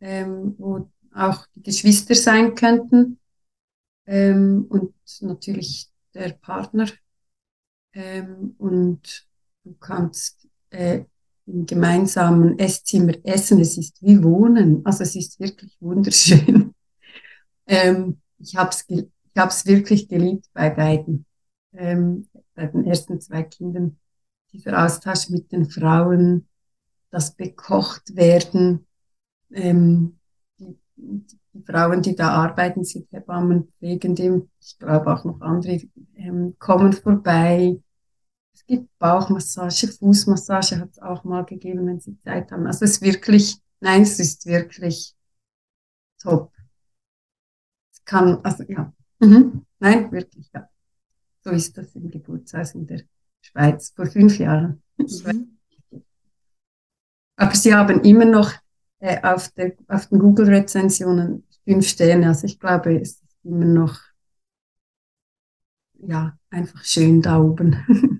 ähm, 0.00 0.54
wo 0.58 0.90
auch 1.14 1.46
die 1.54 1.62
Geschwister 1.62 2.14
sein 2.14 2.54
könnten 2.54 3.18
ähm, 4.06 4.66
und 4.68 4.94
natürlich 5.20 5.90
der 6.14 6.30
Partner. 6.30 6.88
Ähm, 7.92 8.54
und 8.58 9.26
du 9.64 9.74
kannst 9.74 10.48
äh, 10.70 11.04
im 11.48 11.66
gemeinsamen 11.66 12.58
Esszimmer 12.58 13.14
essen. 13.24 13.60
Es 13.60 13.78
ist 13.78 14.02
wie 14.02 14.22
Wohnen. 14.22 14.84
Also 14.84 15.02
es 15.02 15.16
ist 15.16 15.40
wirklich 15.40 15.76
wunderschön. 15.80 16.74
ähm, 17.66 18.18
ich 18.38 18.56
habe 18.56 18.70
es 18.70 18.84
ich 18.88 19.36
hab's 19.36 19.66
wirklich 19.66 20.08
geliebt 20.08 20.46
bei 20.52 20.70
beiden, 20.70 21.24
ähm, 21.72 22.28
bei 22.54 22.66
den 22.66 22.84
ersten 22.84 23.20
zwei 23.20 23.42
Kindern 23.44 23.98
dieser 24.52 24.84
Austausch 24.84 25.28
mit 25.28 25.52
den 25.52 25.68
Frauen, 25.70 26.48
das 27.10 27.34
bekocht 27.34 28.16
werden, 28.16 28.86
ähm, 29.52 30.18
die, 30.58 30.76
die 30.96 31.62
Frauen, 31.64 32.02
die 32.02 32.16
da 32.16 32.30
arbeiten, 32.30 32.84
sind 32.84 33.10
Hebammen, 33.12 33.68
Pflegende, 33.78 34.48
ich 34.60 34.78
glaube 34.78 35.12
auch 35.14 35.24
noch 35.24 35.40
andere, 35.40 35.80
ähm, 36.16 36.56
kommen 36.58 36.92
vorbei. 36.92 37.78
Es 38.58 38.66
gibt 38.66 38.98
Bauchmassage, 38.98 39.86
Fußmassage 39.86 40.80
hat 40.80 40.90
es 40.90 40.98
auch 40.98 41.22
mal 41.22 41.44
gegeben, 41.44 41.86
wenn 41.86 42.00
sie 42.00 42.18
Zeit 42.18 42.50
haben. 42.50 42.66
Also 42.66 42.84
es 42.84 42.92
ist 42.92 43.02
wirklich, 43.02 43.56
nein, 43.78 44.02
es 44.02 44.18
ist 44.18 44.46
wirklich 44.46 45.14
top. 46.20 46.52
Es 47.92 48.04
kann, 48.04 48.40
also 48.42 48.64
ja, 48.64 48.92
mhm. 49.20 49.64
nein, 49.78 50.10
wirklich, 50.10 50.50
ja. 50.52 50.68
So 51.44 51.50
ist 51.50 51.78
das 51.78 51.94
im 51.94 52.10
Geburtshaus 52.10 52.74
in 52.74 52.88
der 52.88 53.02
Schweiz 53.42 53.92
vor 53.94 54.06
fünf 54.06 54.38
Jahren. 54.38 54.82
Mhm. 54.96 55.58
Aber 57.36 57.54
sie 57.54 57.72
haben 57.72 58.00
immer 58.02 58.24
noch 58.24 58.52
äh, 58.98 59.22
auf, 59.22 59.52
der, 59.52 59.76
auf 59.86 60.08
den 60.08 60.18
Google-Rezensionen 60.18 61.46
fünf 61.64 61.86
Sterne. 61.86 62.26
Also 62.26 62.46
ich 62.46 62.58
glaube, 62.58 63.00
es 63.00 63.20
ist 63.20 63.36
immer 63.44 63.66
noch 63.66 64.00
ja, 66.00 66.36
einfach 66.50 66.84
schön 66.84 67.22
da 67.22 67.38
oben. 67.38 67.76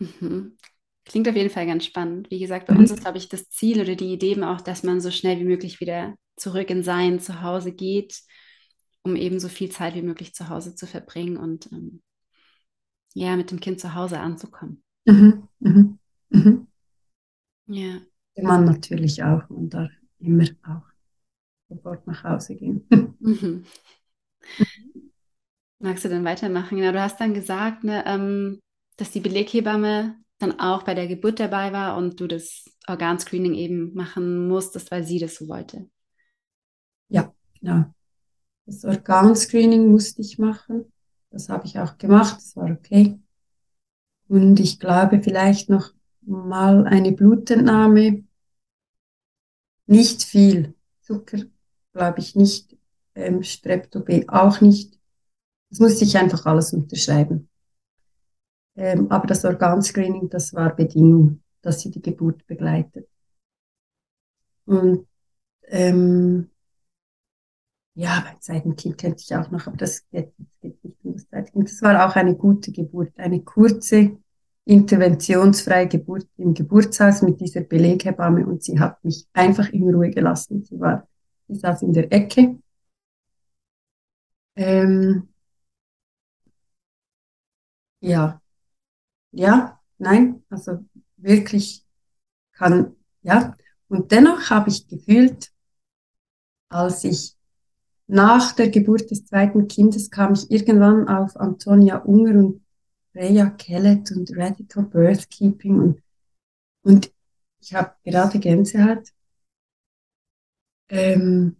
Mhm. 0.00 0.56
Klingt 1.04 1.28
auf 1.28 1.36
jeden 1.36 1.50
Fall 1.50 1.66
ganz 1.66 1.84
spannend. 1.84 2.30
Wie 2.30 2.38
gesagt, 2.38 2.66
bei 2.66 2.74
mhm. 2.74 2.80
uns 2.80 2.90
ist, 2.90 3.00
glaube 3.00 3.18
ich, 3.18 3.28
das 3.28 3.48
Ziel 3.48 3.80
oder 3.80 3.94
die 3.94 4.12
Idee 4.12 4.40
auch, 4.42 4.60
dass 4.60 4.82
man 4.82 5.00
so 5.00 5.10
schnell 5.10 5.38
wie 5.38 5.44
möglich 5.44 5.80
wieder 5.80 6.14
zurück 6.36 6.70
in 6.70 6.82
sein 6.82 7.20
Zuhause 7.20 7.72
geht, 7.72 8.20
um 9.02 9.16
eben 9.16 9.40
so 9.40 9.48
viel 9.48 9.70
Zeit 9.70 9.94
wie 9.94 10.02
möglich 10.02 10.34
zu 10.34 10.48
Hause 10.48 10.74
zu 10.74 10.86
verbringen 10.86 11.36
und 11.36 11.70
ähm, 11.72 12.02
ja, 13.14 13.36
mit 13.36 13.50
dem 13.50 13.60
Kind 13.60 13.80
zu 13.80 13.94
Hause 13.94 14.20
anzukommen. 14.20 14.82
Mhm. 15.04 15.48
Mhm. 15.58 15.98
mhm. 16.30 16.66
Ja. 17.66 18.00
Der 18.36 18.44
Mann 18.44 18.64
natürlich 18.64 19.22
auch 19.22 19.48
und 19.50 19.70
da 19.70 19.88
immer 20.18 20.44
auch 20.64 20.82
sofort 21.68 22.06
nach 22.06 22.24
Hause 22.24 22.56
gehen. 22.56 22.86
Mhm. 23.20 23.66
Magst 25.78 26.04
du 26.04 26.08
dann 26.08 26.24
weitermachen? 26.24 26.78
Ja, 26.78 26.90
du 26.90 27.00
hast 27.00 27.20
dann 27.20 27.34
gesagt, 27.34 27.84
ne, 27.84 28.02
ähm, 28.06 28.60
dass 29.00 29.10
die 29.10 29.20
Beleghebamme 29.20 30.16
dann 30.38 30.58
auch 30.60 30.82
bei 30.82 30.94
der 30.94 31.06
Geburt 31.06 31.40
dabei 31.40 31.72
war 31.72 31.96
und 31.96 32.20
du 32.20 32.26
das 32.26 32.64
Organscreening 32.86 33.54
eben 33.54 33.94
machen 33.94 34.48
musstest, 34.48 34.90
weil 34.90 35.04
sie 35.04 35.18
das 35.18 35.36
so 35.36 35.48
wollte. 35.48 35.88
Ja, 37.08 37.32
genau. 37.60 37.84
Das 38.66 38.84
Organscreening 38.84 39.90
musste 39.90 40.22
ich 40.22 40.38
machen. 40.38 40.92
Das 41.30 41.48
habe 41.48 41.66
ich 41.66 41.78
auch 41.78 41.98
gemacht. 41.98 42.36
Das 42.36 42.56
war 42.56 42.70
okay. 42.70 43.18
Und 44.28 44.60
ich 44.60 44.78
glaube 44.78 45.22
vielleicht 45.22 45.68
noch 45.68 45.92
mal 46.22 46.86
eine 46.86 47.12
Blutentnahme 47.12 48.24
nicht 49.86 50.22
viel. 50.22 50.74
Zucker 51.00 51.38
glaube 51.92 52.20
ich 52.20 52.36
nicht, 52.36 52.76
ähm, 53.16 53.42
Strepto 53.42 54.00
B 54.00 54.26
auch 54.28 54.60
nicht. 54.60 54.98
Das 55.70 55.80
musste 55.80 56.04
ich 56.04 56.16
einfach 56.16 56.46
alles 56.46 56.72
unterschreiben. 56.72 57.49
Ähm, 58.80 59.10
aber 59.10 59.26
das 59.26 59.44
Organscreening, 59.44 60.30
das 60.30 60.54
war 60.54 60.74
Bedingung, 60.74 61.42
dass 61.60 61.82
sie 61.82 61.90
die 61.90 62.00
Geburt 62.00 62.46
begleitet. 62.46 63.06
Und 64.64 65.06
ähm, 65.64 66.50
ja, 67.94 68.24
beim 68.26 68.40
zweiten 68.40 68.76
Kind 68.76 69.02
ich 69.20 69.36
auch 69.36 69.50
noch, 69.50 69.66
aber 69.66 69.76
das 69.76 70.08
geht, 70.08 70.32
das 70.38 70.60
geht 70.62 70.82
nicht 70.82 70.96
um 71.04 71.12
das 71.12 71.28
zweite 71.28 71.52
Kind. 71.52 71.68
Das 71.68 71.82
war 71.82 72.08
auch 72.08 72.16
eine 72.16 72.34
gute 72.34 72.72
Geburt, 72.72 73.18
eine 73.18 73.42
kurze, 73.42 74.16
interventionsfreie 74.64 75.88
Geburt 75.88 76.26
im 76.38 76.54
Geburtshaus 76.54 77.20
mit 77.20 77.38
dieser 77.40 77.60
Beleghebamme 77.62 78.46
und 78.46 78.62
sie 78.62 78.80
hat 78.80 79.04
mich 79.04 79.26
einfach 79.34 79.68
in 79.70 79.94
Ruhe 79.94 80.10
gelassen. 80.10 80.64
Sie 80.64 80.80
war, 80.80 81.06
sie 81.48 81.56
saß 81.56 81.82
in 81.82 81.92
der 81.92 82.10
Ecke. 82.10 82.58
Ähm, 84.56 85.28
ja, 88.00 88.39
ja, 89.32 89.80
nein, 89.98 90.42
also 90.50 90.84
wirklich 91.16 91.84
kann, 92.52 92.96
ja. 93.22 93.56
Und 93.88 94.12
dennoch 94.12 94.50
habe 94.50 94.70
ich 94.70 94.86
gefühlt, 94.88 95.50
als 96.68 97.04
ich 97.04 97.36
nach 98.06 98.52
der 98.52 98.70
Geburt 98.70 99.10
des 99.10 99.26
zweiten 99.26 99.68
Kindes 99.68 100.10
kam 100.10 100.32
ich 100.32 100.50
irgendwann 100.50 101.08
auf 101.08 101.36
Antonia 101.36 101.98
Unger 101.98 102.38
und 102.38 102.64
Freya 103.12 103.50
Kellett 103.50 104.10
und 104.12 104.30
Radical 104.36 104.84
Birthkeeping 104.84 105.80
und, 105.80 106.02
und 106.82 107.12
ich 107.60 107.74
habe 107.74 107.94
gerade 108.04 108.38
Gänsehaut. 108.38 109.08
Ähm, 110.88 111.56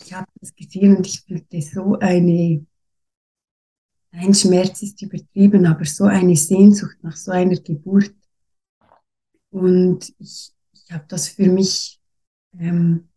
ich 0.00 0.12
habe 0.12 0.26
das 0.40 0.54
gesehen 0.54 0.96
und 0.96 1.06
ich 1.06 1.20
fühlte 1.22 1.60
so 1.62 1.98
eine, 1.98 2.66
ein 4.14 4.32
Schmerz 4.34 4.82
ist 4.82 5.02
übertrieben, 5.02 5.66
aber 5.66 5.84
so 5.84 6.04
eine 6.04 6.36
Sehnsucht 6.36 6.96
nach 7.02 7.16
so 7.16 7.32
einer 7.32 7.56
Geburt. 7.56 8.14
Und 9.50 10.12
ich, 10.18 10.52
ich 10.72 10.92
habe 10.92 11.04
das 11.08 11.28
für 11.28 11.48
mich 11.48 12.00
ähm, 12.58 13.08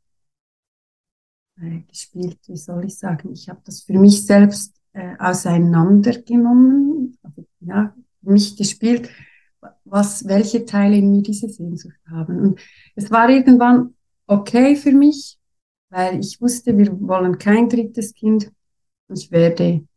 äh, 1.59 1.81
gespielt, 1.81 2.39
wie 2.47 2.57
soll 2.57 2.85
ich 2.85 2.97
sagen, 2.97 3.31
ich 3.31 3.49
habe 3.49 3.61
das 3.63 3.81
für 3.81 3.97
mich 3.97 4.25
selbst 4.25 4.75
äh, 4.93 5.15
auseinandergenommen, 5.19 7.17
also, 7.21 7.45
ja, 7.59 7.95
mich 8.21 8.55
gespielt, 8.57 9.09
was, 9.85 10.27
welche 10.27 10.65
Teile 10.65 10.97
in 10.97 11.11
mir 11.11 11.21
diese 11.21 11.49
Sehnsucht 11.49 11.99
haben. 12.09 12.39
Und 12.39 12.59
es 12.95 13.09
war 13.11 13.29
irgendwann 13.29 13.95
okay 14.25 14.75
für 14.75 14.91
mich, 14.91 15.37
weil 15.89 16.19
ich 16.19 16.41
wusste, 16.41 16.77
wir 16.77 16.99
wollen 17.01 17.37
kein 17.37 17.69
drittes 17.69 18.13
Kind. 18.13 18.51
Ich 19.09 19.31
werde 19.31 19.87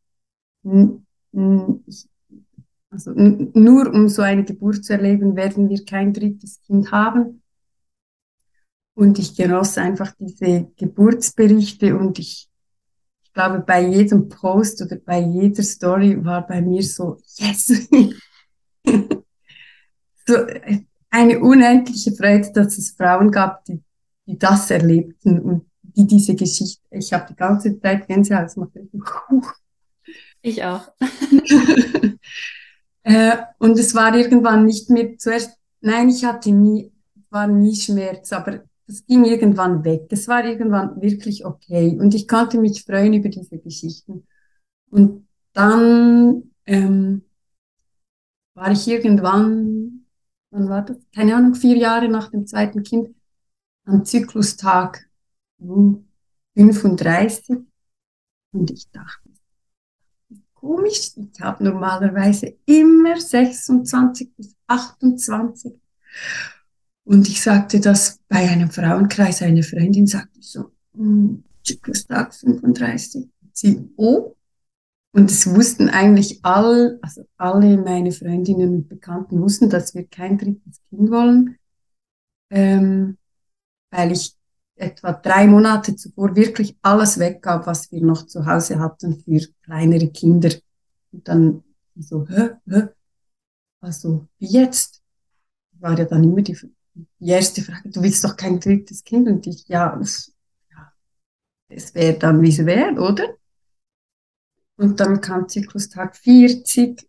also 2.90 3.12
nur 3.12 3.93
um 3.93 4.09
so 4.09 4.23
eine 4.23 4.45
Geburt 4.45 4.85
zu 4.85 4.93
erleben, 4.93 5.37
werden 5.37 5.69
wir 5.69 5.85
kein 5.85 6.12
drittes 6.12 6.61
Kind 6.62 6.90
haben. 6.93 7.43
Und 8.95 9.19
ich 9.19 9.37
genoss 9.37 9.79
einfach 9.79 10.12
diese 10.19 10.71
Geburtsberichte 10.76 11.97
und 11.97 12.19
ich 12.19 12.50
ich 13.31 13.35
glaube, 13.35 13.61
bei 13.61 13.87
jedem 13.87 14.29
Post 14.29 14.83
oder 14.83 14.97
bei 14.97 15.21
jeder 15.21 15.62
Story 15.62 16.23
war 16.25 16.45
bei 16.45 16.61
mir 16.61 16.83
so, 16.83 17.21
yes! 17.37 17.69
so 20.26 20.35
eine 21.11 21.38
unendliche 21.38 22.11
Freude, 22.11 22.50
dass 22.52 22.76
es 22.76 22.90
Frauen 22.90 23.31
gab, 23.31 23.64
die, 23.67 23.81
die 24.26 24.37
das 24.37 24.73
erlebten 24.73 25.38
und 25.38 25.71
die 25.81 26.09
diese 26.09 26.35
Geschichte, 26.35 26.83
ich 26.90 27.12
habe 27.12 27.26
die 27.31 27.37
ganze 27.37 27.81
Zeit 27.81 28.09
Gänsehaut, 28.09 28.47
das 28.47 28.57
macht 28.57 28.75
Ich 30.43 30.65
auch. 30.65 30.89
äh, 33.03 33.37
und 33.59 33.79
es 33.79 33.95
war 33.95 34.17
irgendwann 34.17 34.67
nicht 34.67 34.91
mehr 34.91 35.17
zuerst, 35.19 35.59
nein, 35.81 36.09
ich 36.09 36.25
hatte 36.25 36.53
nie, 36.53 36.93
war 37.31 37.47
nie 37.47 37.77
Schmerz, 37.77 38.33
aber 38.33 38.65
das 38.87 39.05
ging 39.07 39.25
irgendwann 39.25 39.85
weg. 39.85 40.07
Es 40.11 40.27
war 40.29 40.45
irgendwann 40.45 41.01
wirklich 41.01 41.45
okay. 41.45 41.97
Und 41.99 42.15
ich 42.15 42.27
konnte 42.27 42.59
mich 42.59 42.85
freuen 42.85 43.15
über 43.15 43.29
diese 43.29 43.59
Geschichten. 43.59 44.27
Und 44.91 45.29
dann 45.53 46.51
ähm, 46.67 47.23
war 48.55 48.73
ich 48.73 48.89
irgendwann, 48.89 50.07
wann 50.51 50.69
war 50.69 50.85
das? 50.85 50.97
Keine 51.15 51.37
Ahnung, 51.37 51.55
vier 51.55 51.77
Jahre 51.77 52.09
nach 52.09 52.31
dem 52.31 52.47
zweiten 52.47 52.83
Kind, 52.83 53.15
am 53.85 54.05
Zyklustag 54.05 55.09
35. 55.59 57.59
Und 58.53 58.71
ich 58.71 58.91
dachte, 58.91 59.30
komisch, 60.61 61.12
ich 61.17 61.40
habe 61.40 61.64
normalerweise 61.64 62.55
immer 62.67 63.19
26 63.19 64.37
bis 64.37 64.55
28. 64.67 65.73
Und 67.05 67.29
ich 67.29 67.40
sagte 67.40 67.81
das 67.81 68.21
bei 68.29 68.49
einem 68.49 68.71
Frauenkreis, 68.71 69.43
eine 69.43 69.62
Freundin 69.62 70.07
sagte 70.07 70.40
so, 70.40 70.71
hm, 70.95 71.43
Zyklustag 71.64 72.35
35. 72.35 73.29
Sie, 73.52 73.88
oh. 73.97 74.37
Und 75.12 75.31
es 75.31 75.52
wussten 75.52 75.88
eigentlich 75.88 76.38
all, 76.45 77.00
also 77.02 77.25
alle 77.37 77.76
meine 77.79 78.12
Freundinnen 78.12 78.75
und 78.76 78.88
Bekannten 78.88 79.40
wussten, 79.40 79.69
dass 79.69 79.95
wir 79.95 80.07
kein 80.07 80.38
drittes 80.38 80.81
Kind 80.88 81.11
wollen, 81.11 81.57
ähm, 82.50 83.19
weil 83.90 84.12
ich 84.12 84.37
etwa 84.81 85.13
drei 85.13 85.47
Monate 85.47 85.97
zuvor 85.97 86.35
wirklich 86.37 86.77
alles 86.83 87.19
weggab, 87.19 87.67
was 87.67 87.91
wir 87.93 88.03
noch 88.03 88.27
zu 88.27 88.47
Hause 88.47 88.79
hatten 88.79 89.21
für 89.21 89.47
kleinere 89.63 90.09
Kinder. 90.09 90.51
Und 91.13 91.29
dann 91.29 91.65
so, 91.97 92.27
hä, 92.29 92.51
hä? 92.69 92.89
Also, 93.81 94.27
wie 94.39 94.47
jetzt? 94.47 95.03
War 95.79 95.99
ja 95.99 96.05
dann 96.05 96.25
immer 96.25 96.43
die 96.43 96.57
die 97.19 97.29
erste 97.29 97.63
Frage, 97.63 97.89
du 97.89 98.03
willst 98.03 98.25
doch 98.25 98.37
kein 98.37 98.61
drittes 98.61 99.05
Kind 99.05 99.29
und 99.29 99.47
ich, 99.47 99.67
ja, 99.69 99.99
es, 100.01 100.35
ja, 100.71 100.93
es 101.69 101.95
wäre 101.95 102.19
dann, 102.19 102.43
wie 102.43 102.49
es 102.49 102.65
wäre, 102.65 103.01
oder? 103.01 103.37
Und 104.77 105.01
dann 105.01 105.21
kam 105.21 105.49
Zyklustag 105.49 106.17
40 106.17 107.09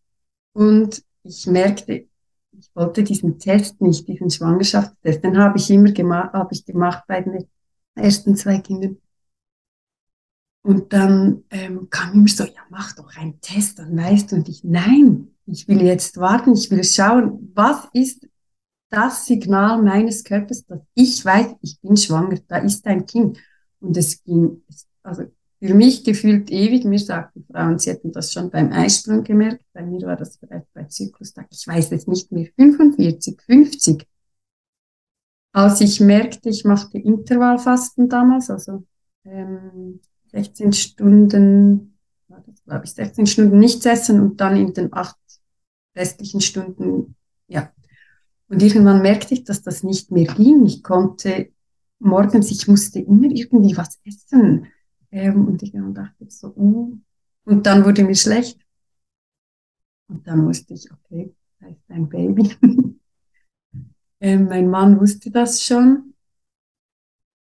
und 0.54 1.04
ich 1.24 1.48
merkte, 1.48 2.08
ich 2.52 2.70
wollte 2.76 3.04
diesen 3.04 3.40
Test 3.40 3.82
nicht, 3.82 4.08
diesen 4.08 4.30
Schwangerschaftstest, 4.30 5.24
den 5.24 5.38
habe 5.38 5.58
ich 5.58 5.70
immer 5.70 5.92
gemacht, 5.92 6.34
habe 6.34 6.54
ich 6.54 6.66
gemacht 6.66 7.04
bei 7.08 7.22
den 7.22 7.48
ersten 7.96 8.36
zwei 8.36 8.60
Kindern. 8.60 8.98
Und 10.64 10.94
dann 10.94 11.44
ähm, 11.50 11.90
kam 11.90 12.14
immer 12.14 12.28
so, 12.28 12.44
ja, 12.44 12.62
mach 12.70 12.94
doch 12.96 13.16
einen 13.16 13.42
Test, 13.42 13.80
dann 13.80 13.98
weißt 13.98 14.32
du. 14.32 14.36
Und 14.38 14.50
ich, 14.50 14.64
nein, 14.64 15.30
ich 15.48 15.68
will 15.68 15.82
jetzt 15.82 16.18
warten, 16.18 16.54
ich 16.54 16.70
will 16.70 16.84
schauen, 16.84 17.52
was 17.56 17.88
ist 17.94 18.28
das 18.90 19.26
Signal 19.26 19.82
meines 19.82 20.24
Körpers, 20.24 20.66
dass 20.66 20.82
ich 20.94 21.24
weiß, 21.24 21.56
ich 21.62 21.80
bin 21.82 21.98
schwanger, 21.98 22.40
da 22.48 22.58
ist 22.58 22.86
ein 22.86 23.06
Kind. 23.06 23.40
Und 23.80 23.98
es 23.98 24.24
ging, 24.24 24.64
also 25.02 25.24
für 25.60 25.74
mich 25.74 26.04
gefühlt 26.04 26.52
ewig, 26.52 26.86
mir 26.86 27.00
sagten 27.00 27.46
Frauen, 27.52 27.80
sie 27.80 27.92
hätten 27.92 28.12
das 28.12 28.34
schon 28.34 28.50
beim 28.50 28.72
Eisprung 28.72 29.24
gemerkt, 29.24 29.64
bei 29.74 29.84
mir 29.84 30.02
war 30.08 30.18
das 30.18 30.38
vielleicht 30.38 30.72
bei 30.74 30.84
Zyklustag, 30.86 31.48
ich 31.52 31.66
weiß 31.66 31.92
es 31.92 32.08
nicht 32.08 32.32
mehr, 32.32 32.50
45, 32.58 33.42
50. 33.42 34.08
Als 35.54 35.82
ich 35.82 36.00
merkte, 36.00 36.50
ich 36.50 36.64
machte 36.64 36.98
Intervallfasten 36.98 38.08
damals, 38.08 38.50
also 38.50 38.86
ähm, 39.26 40.00
16 40.32 40.72
Stunden, 40.74 41.98
war 42.28 42.42
das 42.46 42.64
glaube 42.64 42.86
ich, 42.86 42.94
16 42.94 43.28
Stunden 43.28 43.60
nichts 43.60 43.86
essen 43.86 44.22
und 44.22 44.40
dann 44.40 44.56
in 44.56 44.74
den 44.74 44.94
acht 44.94 45.18
restlichen 45.96 46.42
Stunden, 46.42 47.16
ja. 47.48 47.72
Und 48.48 48.62
irgendwann 48.62 49.02
merkte 49.02 49.34
ich, 49.34 49.44
dass 49.44 49.62
das 49.62 49.84
nicht 49.84 50.12
mehr 50.12 50.26
ging. 50.26 50.66
Ich 50.66 50.84
konnte 50.84 51.52
morgens, 52.00 52.52
ich 52.52 52.68
musste 52.68 53.00
immer 53.00 53.30
irgendwie 53.30 53.78
was 53.78 54.00
essen. 54.04 54.68
Ähm, 55.12 55.48
und 55.48 55.64
ich 55.64 55.72
dachte 55.72 56.26
so, 56.30 56.54
uh. 56.56 56.98
und 57.46 57.66
dann 57.66 57.86
wurde 57.86 58.04
mir 58.04 58.16
schlecht. 58.16 58.60
Und 60.08 60.28
dann 60.28 60.46
wusste 60.46 60.74
ich, 60.74 60.92
okay, 60.92 61.34
da 61.60 61.68
ist 61.68 61.90
ein 61.90 62.10
Baby. 62.10 62.56
ähm, 64.22 64.46
mein 64.46 64.70
Mann 64.70 65.00
wusste 65.00 65.32
das 65.32 65.64
schon, 65.64 66.14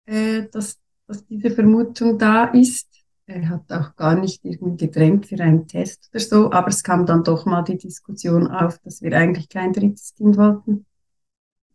äh, 0.05 0.48
dass, 0.51 0.77
dass 1.07 1.25
diese 1.25 1.51
Vermutung 1.51 2.17
da 2.17 2.45
ist. 2.45 2.89
Er 3.27 3.50
hat 3.50 3.72
auch 3.72 3.95
gar 3.95 4.15
nicht 4.15 4.43
irgendwie 4.43 4.86
gedrängt 4.86 5.27
für 5.27 5.39
einen 5.39 5.67
Test 5.67 6.10
oder 6.12 6.19
so, 6.19 6.51
aber 6.51 6.67
es 6.67 6.84
kam 6.84 7.05
dann 7.05 7.24
doch 7.24 7.45
mal 7.45 7.63
die 7.63 7.77
Diskussion 7.77 8.48
auf, 8.48 8.77
dass 8.79 9.01
wir 9.01 9.13
eigentlich 9.17 9.50
kein 9.50 9.74
drittes 9.74 10.13
Kind 10.15 10.38
wollten. 10.38 10.86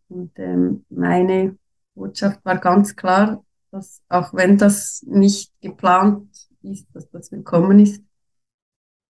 Und 0.07 0.31
ähm, 0.37 0.85
meine 0.89 1.57
Botschaft 1.93 2.43
war 2.45 2.57
ganz 2.57 2.95
klar, 2.95 3.43
dass 3.71 4.01
auch 4.09 4.33
wenn 4.33 4.57
das 4.57 5.03
nicht 5.07 5.51
geplant 5.61 6.49
ist, 6.63 6.87
dass 6.93 7.09
das 7.09 7.31
willkommen 7.31 7.79
ist. 7.79 8.03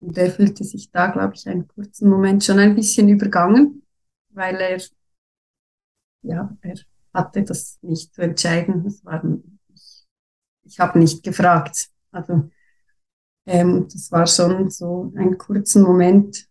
Und 0.00 0.16
er 0.16 0.30
fühlte 0.30 0.64
sich 0.64 0.90
da, 0.90 1.08
glaube 1.08 1.34
ich, 1.34 1.46
einen 1.48 1.68
kurzen 1.68 2.08
Moment 2.08 2.44
schon 2.44 2.58
ein 2.58 2.74
bisschen 2.74 3.08
übergangen, 3.08 3.82
weil 4.30 4.56
er, 4.56 4.80
ja, 6.22 6.56
er 6.60 6.74
hatte 7.12 7.42
das 7.42 7.78
nicht 7.82 8.14
zu 8.14 8.22
entscheiden. 8.22 8.84
Das 8.84 9.04
war, 9.04 9.22
ich, 9.74 10.06
ich 10.64 10.80
habe 10.80 10.98
nicht 10.98 11.22
gefragt. 11.22 11.88
Also 12.12 12.50
ähm, 13.46 13.86
das 13.92 14.12
war 14.12 14.26
schon 14.26 14.70
so 14.70 15.12
ein 15.16 15.38
kurzen 15.38 15.82
Moment, 15.82 16.46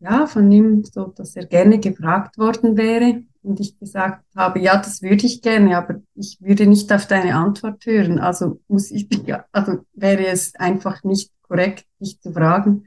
ja, 0.00 0.26
von 0.26 0.50
ihm, 0.50 0.84
so 0.84 1.06
dass 1.06 1.36
er 1.36 1.46
gerne 1.46 1.78
gefragt 1.78 2.36
worden 2.36 2.76
wäre 2.76 3.22
und 3.42 3.60
ich 3.60 3.78
gesagt 3.78 4.24
habe, 4.36 4.60
ja, 4.60 4.76
das 4.76 5.02
würde 5.02 5.26
ich 5.26 5.42
gerne, 5.42 5.76
aber 5.76 6.02
ich 6.14 6.38
würde 6.40 6.66
nicht 6.66 6.92
auf 6.92 7.06
deine 7.06 7.34
Antwort 7.34 7.84
hören. 7.86 8.18
Also 8.18 8.60
muss 8.68 8.90
ich, 8.90 9.08
also 9.52 9.84
wäre 9.92 10.26
es 10.26 10.54
einfach 10.56 11.04
nicht 11.04 11.30
korrekt, 11.42 11.86
dich 12.00 12.20
zu 12.20 12.32
fragen. 12.32 12.86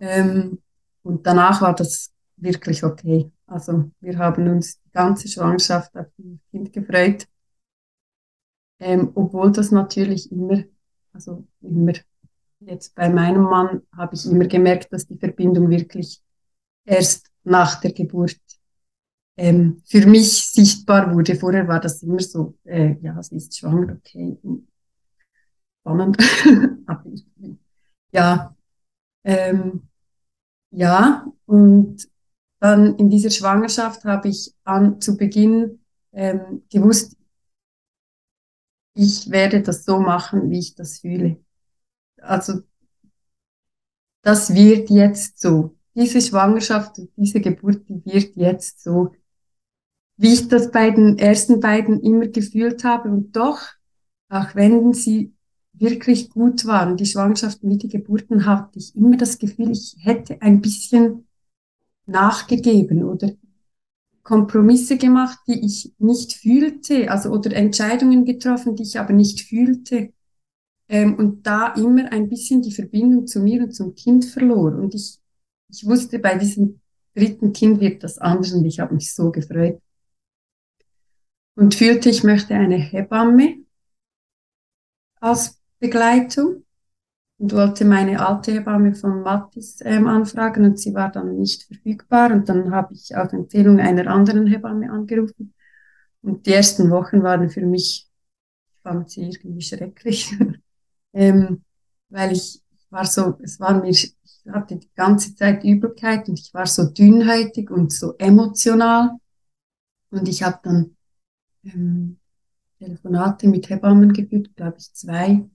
Ähm, 0.00 0.58
und 1.02 1.26
danach 1.26 1.62
war 1.62 1.74
das 1.74 2.12
wirklich 2.36 2.84
okay. 2.84 3.30
Also 3.46 3.90
wir 4.00 4.18
haben 4.18 4.48
uns 4.48 4.80
ganze 4.98 5.28
Schwangerschaft 5.28 5.96
auf 5.96 6.06
das 6.16 6.38
Kind 6.50 6.72
gefreut, 6.72 7.28
ähm, 8.80 9.12
obwohl 9.14 9.52
das 9.52 9.70
natürlich 9.70 10.30
immer, 10.32 10.64
also 11.12 11.46
immer 11.60 11.92
jetzt 12.60 12.94
bei 12.96 13.08
meinem 13.08 13.42
Mann 13.42 13.82
habe 13.96 14.16
ich 14.16 14.26
immer 14.26 14.46
gemerkt, 14.46 14.92
dass 14.92 15.06
die 15.06 15.16
Verbindung 15.16 15.70
wirklich 15.70 16.20
erst 16.84 17.30
nach 17.44 17.80
der 17.80 17.92
Geburt 17.92 18.40
ähm, 19.36 19.82
für 19.86 20.04
mich 20.06 20.48
sichtbar 20.48 21.14
wurde. 21.14 21.36
Vorher 21.36 21.68
war 21.68 21.80
das 21.80 22.02
immer 22.02 22.18
so, 22.18 22.58
äh, 22.64 22.96
ja, 23.00 23.22
sie 23.22 23.36
ist 23.36 23.56
schwanger, 23.56 23.96
okay, 23.98 24.36
spannend. 25.80 26.16
Aber 26.86 27.04
ja, 28.10 28.56
ähm, 29.22 29.88
ja, 30.70 31.24
und 31.46 32.08
dann 32.60 32.96
in 32.96 33.10
dieser 33.10 33.30
Schwangerschaft 33.30 34.04
habe 34.04 34.28
ich 34.28 34.54
an 34.64 35.00
zu 35.00 35.16
Beginn 35.16 35.80
ähm, 36.12 36.62
gewusst, 36.70 37.16
ich 38.94 39.30
werde 39.30 39.62
das 39.62 39.84
so 39.84 40.00
machen, 40.00 40.50
wie 40.50 40.58
ich 40.58 40.74
das 40.74 41.00
fühle. 41.00 41.38
Also 42.20 42.62
das 44.22 44.52
wird 44.52 44.90
jetzt 44.90 45.40
so. 45.40 45.76
Diese 45.94 46.20
Schwangerschaft, 46.20 47.00
diese 47.16 47.40
Geburt, 47.40 47.88
die 47.88 48.04
wird 48.04 48.36
jetzt 48.36 48.82
so 48.82 49.12
wie 50.18 50.32
ich 50.32 50.48
das 50.48 50.70
bei 50.70 50.90
den 50.90 51.16
ersten 51.16 51.60
beiden 51.60 52.00
immer 52.02 52.26
gefühlt 52.26 52.84
habe. 52.84 53.08
Und 53.08 53.34
doch, 53.36 53.60
auch 54.28 54.54
wenn 54.54 54.92
sie 54.92 55.32
wirklich 55.72 56.28
gut 56.28 56.66
waren, 56.66 56.96
die 56.96 57.06
Schwangerschaften 57.06 57.70
wie 57.70 57.78
die 57.78 57.88
Geburten, 57.88 58.44
hatte 58.44 58.78
ich 58.78 58.94
immer 58.96 59.16
das 59.16 59.38
Gefühl, 59.38 59.70
ich 59.70 59.96
hätte 60.00 60.42
ein 60.42 60.60
bisschen 60.60 61.27
nachgegeben 62.08 63.04
oder 63.04 63.30
Kompromisse 64.22 64.98
gemacht, 64.98 65.38
die 65.46 65.64
ich 65.64 65.92
nicht 65.98 66.34
fühlte, 66.34 67.10
also 67.10 67.30
oder 67.30 67.52
Entscheidungen 67.52 68.24
getroffen, 68.24 68.76
die 68.76 68.82
ich 68.82 68.98
aber 68.98 69.12
nicht 69.12 69.40
fühlte. 69.42 70.12
Ähm, 70.88 71.14
und 71.16 71.46
da 71.46 71.74
immer 71.74 72.10
ein 72.12 72.28
bisschen 72.28 72.62
die 72.62 72.72
Verbindung 72.72 73.26
zu 73.26 73.40
mir 73.40 73.62
und 73.62 73.74
zum 73.74 73.94
Kind 73.94 74.24
verlor. 74.24 74.74
Und 74.74 74.94
ich, 74.94 75.18
ich 75.70 75.86
wusste, 75.86 76.18
bei 76.18 76.36
diesem 76.36 76.80
dritten 77.14 77.52
Kind 77.52 77.80
wird 77.80 78.02
das 78.02 78.18
anders 78.18 78.52
und 78.52 78.64
ich 78.64 78.80
habe 78.80 78.94
mich 78.94 79.14
so 79.14 79.30
gefreut 79.30 79.80
und 81.56 81.74
fühlte, 81.74 82.08
ich 82.08 82.22
möchte 82.22 82.54
eine 82.54 82.76
Hebamme 82.76 83.64
als 85.20 85.60
Begleitung 85.80 86.64
und 87.38 87.52
wollte 87.52 87.84
meine 87.84 88.24
alte 88.26 88.52
Hebamme 88.52 88.94
von 88.94 89.22
Mattis 89.22 89.78
ähm, 89.84 90.08
anfragen 90.08 90.64
und 90.64 90.78
sie 90.78 90.92
war 90.92 91.10
dann 91.10 91.36
nicht 91.38 91.62
verfügbar. 91.62 92.32
Und 92.32 92.48
dann 92.48 92.72
habe 92.72 92.94
ich 92.94 93.14
auf 93.16 93.32
Empfehlung 93.32 93.78
einer 93.78 94.08
anderen 94.08 94.46
Hebamme 94.46 94.90
angerufen. 94.90 95.54
Und 96.20 96.46
die 96.46 96.52
ersten 96.52 96.90
Wochen 96.90 97.22
waren 97.22 97.48
für 97.48 97.64
mich, 97.64 98.10
ich 98.70 98.82
fand 98.82 99.08
sie 99.10 99.22
irgendwie 99.22 99.60
schrecklich, 99.62 100.36
ähm, 101.12 101.62
weil 102.08 102.32
ich 102.32 102.60
war 102.90 103.06
so, 103.06 103.38
es 103.40 103.60
war 103.60 103.80
mir, 103.80 103.90
ich 103.90 104.16
hatte 104.50 104.76
die 104.76 104.90
ganze 104.94 105.34
Zeit 105.36 105.62
Übelkeit 105.62 106.28
und 106.28 106.40
ich 106.40 106.52
war 106.54 106.66
so 106.66 106.86
dünnhäutig 106.86 107.70
und 107.70 107.92
so 107.92 108.14
emotional. 108.18 109.10
Und 110.10 110.26
ich 110.26 110.42
habe 110.42 110.58
dann 110.62 110.96
ähm, 111.64 112.18
Telefonate 112.78 113.46
mit 113.46 113.68
Hebammen 113.68 114.12
geführt, 114.12 114.56
glaube 114.56 114.76
ich 114.78 114.92
zwei. 114.92 115.48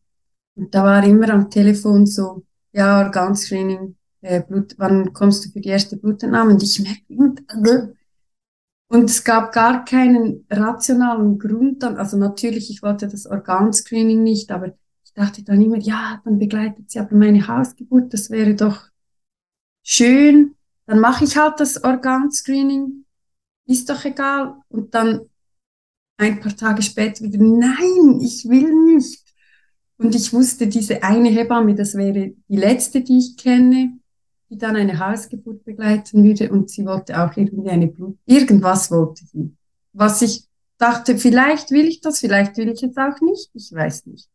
Und 0.56 0.74
da 0.74 0.84
war 0.84 1.04
immer 1.04 1.30
am 1.30 1.50
Telefon 1.50 2.06
so, 2.06 2.44
ja, 2.72 3.04
Organscreening, 3.04 3.96
äh, 4.22 4.42
Blut, 4.42 4.76
wann 4.78 5.14
kommst 5.14 5.46
du 5.46 5.50
für 5.50 5.62
die 5.62 5.70
erste 5.70 5.98
Blutentnahme? 5.98 6.54
Und 6.54 6.64
ich 6.64 6.80
merke, 6.80 7.94
und 8.88 9.10
es 9.10 9.24
gab 9.24 9.52
gar 9.52 9.86
keinen 9.86 10.46
rationalen 10.52 11.40
Grund 11.40 11.82
dann, 11.82 11.98
also 11.98 12.16
natürlich, 12.18 12.70
ich 12.70 12.84
wollte 12.84 13.08
das 13.08 13.26
Organscreening 13.26 14.22
nicht, 14.22 14.52
aber 14.52 14.68
ich 14.68 15.14
dachte 15.16 15.44
dann 15.44 15.62
immer, 15.62 15.78
ja, 15.78 16.22
dann 16.24 16.38
begleitet 16.38 16.92
sie 16.92 17.00
aber 17.00 17.16
meine 17.16 17.48
Hausgeburt, 17.48 18.14
das 18.14 18.30
wäre 18.30 18.54
doch 18.54 18.84
schön, 19.84 20.56
dann 20.86 21.00
mache 21.00 21.24
ich 21.24 21.38
halt 21.38 21.60
das 21.60 21.84
Organscreening, 21.84 23.06
ist 23.66 23.90
doch 23.90 24.06
egal. 24.06 24.58
Und 24.70 24.94
dann 24.94 25.22
ein 26.18 26.40
paar 26.40 26.56
Tage 26.56 26.82
später 26.82 27.24
wieder, 27.24 27.40
nein, 27.40 28.20
ich 28.22 28.48
will 28.48 28.74
nicht. 28.94 29.23
Und 30.04 30.14
ich 30.16 30.34
wusste, 30.34 30.68
diese 30.68 31.02
eine 31.02 31.30
Hebamme, 31.30 31.76
das 31.76 31.96
wäre 31.96 32.34
die 32.50 32.58
letzte, 32.58 33.02
die 33.02 33.20
ich 33.20 33.38
kenne, 33.38 33.98
die 34.50 34.58
dann 34.58 34.76
eine 34.76 35.00
Hausgeburt 35.00 35.64
begleiten 35.64 36.26
würde. 36.26 36.52
Und 36.52 36.70
sie 36.70 36.86
wollte 36.86 37.24
auch 37.24 37.38
irgendwie 37.38 37.70
eine 37.70 37.88
Blut, 37.88 38.18
irgendwas 38.26 38.92
wollte 38.92 39.24
sie. 39.26 39.56
Was 39.94 40.22
ich 40.22 40.46
dachte, 40.78 41.18
vielleicht 41.18 41.72
will 41.72 41.88
ich 41.88 42.02
das, 42.02 42.20
vielleicht 42.20 42.58
will 42.58 42.68
ich 42.68 42.84
es 42.84 42.98
auch 42.98 43.22
nicht, 43.22 43.50
ich 43.54 43.72
weiß 43.72 44.08
nicht. 44.08 44.30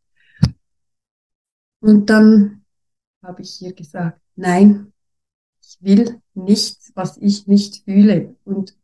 Und 1.80 2.08
dann 2.08 2.64
habe 3.22 3.42
ich 3.42 3.60
ihr 3.60 3.74
gesagt, 3.74 4.22
nein, 4.36 4.94
ich 5.60 5.76
will 5.82 6.22
nichts, 6.32 6.92
was 6.94 7.18
ich 7.18 7.46
nicht 7.46 7.84
fühle. 7.84 8.36
Und 8.44 8.74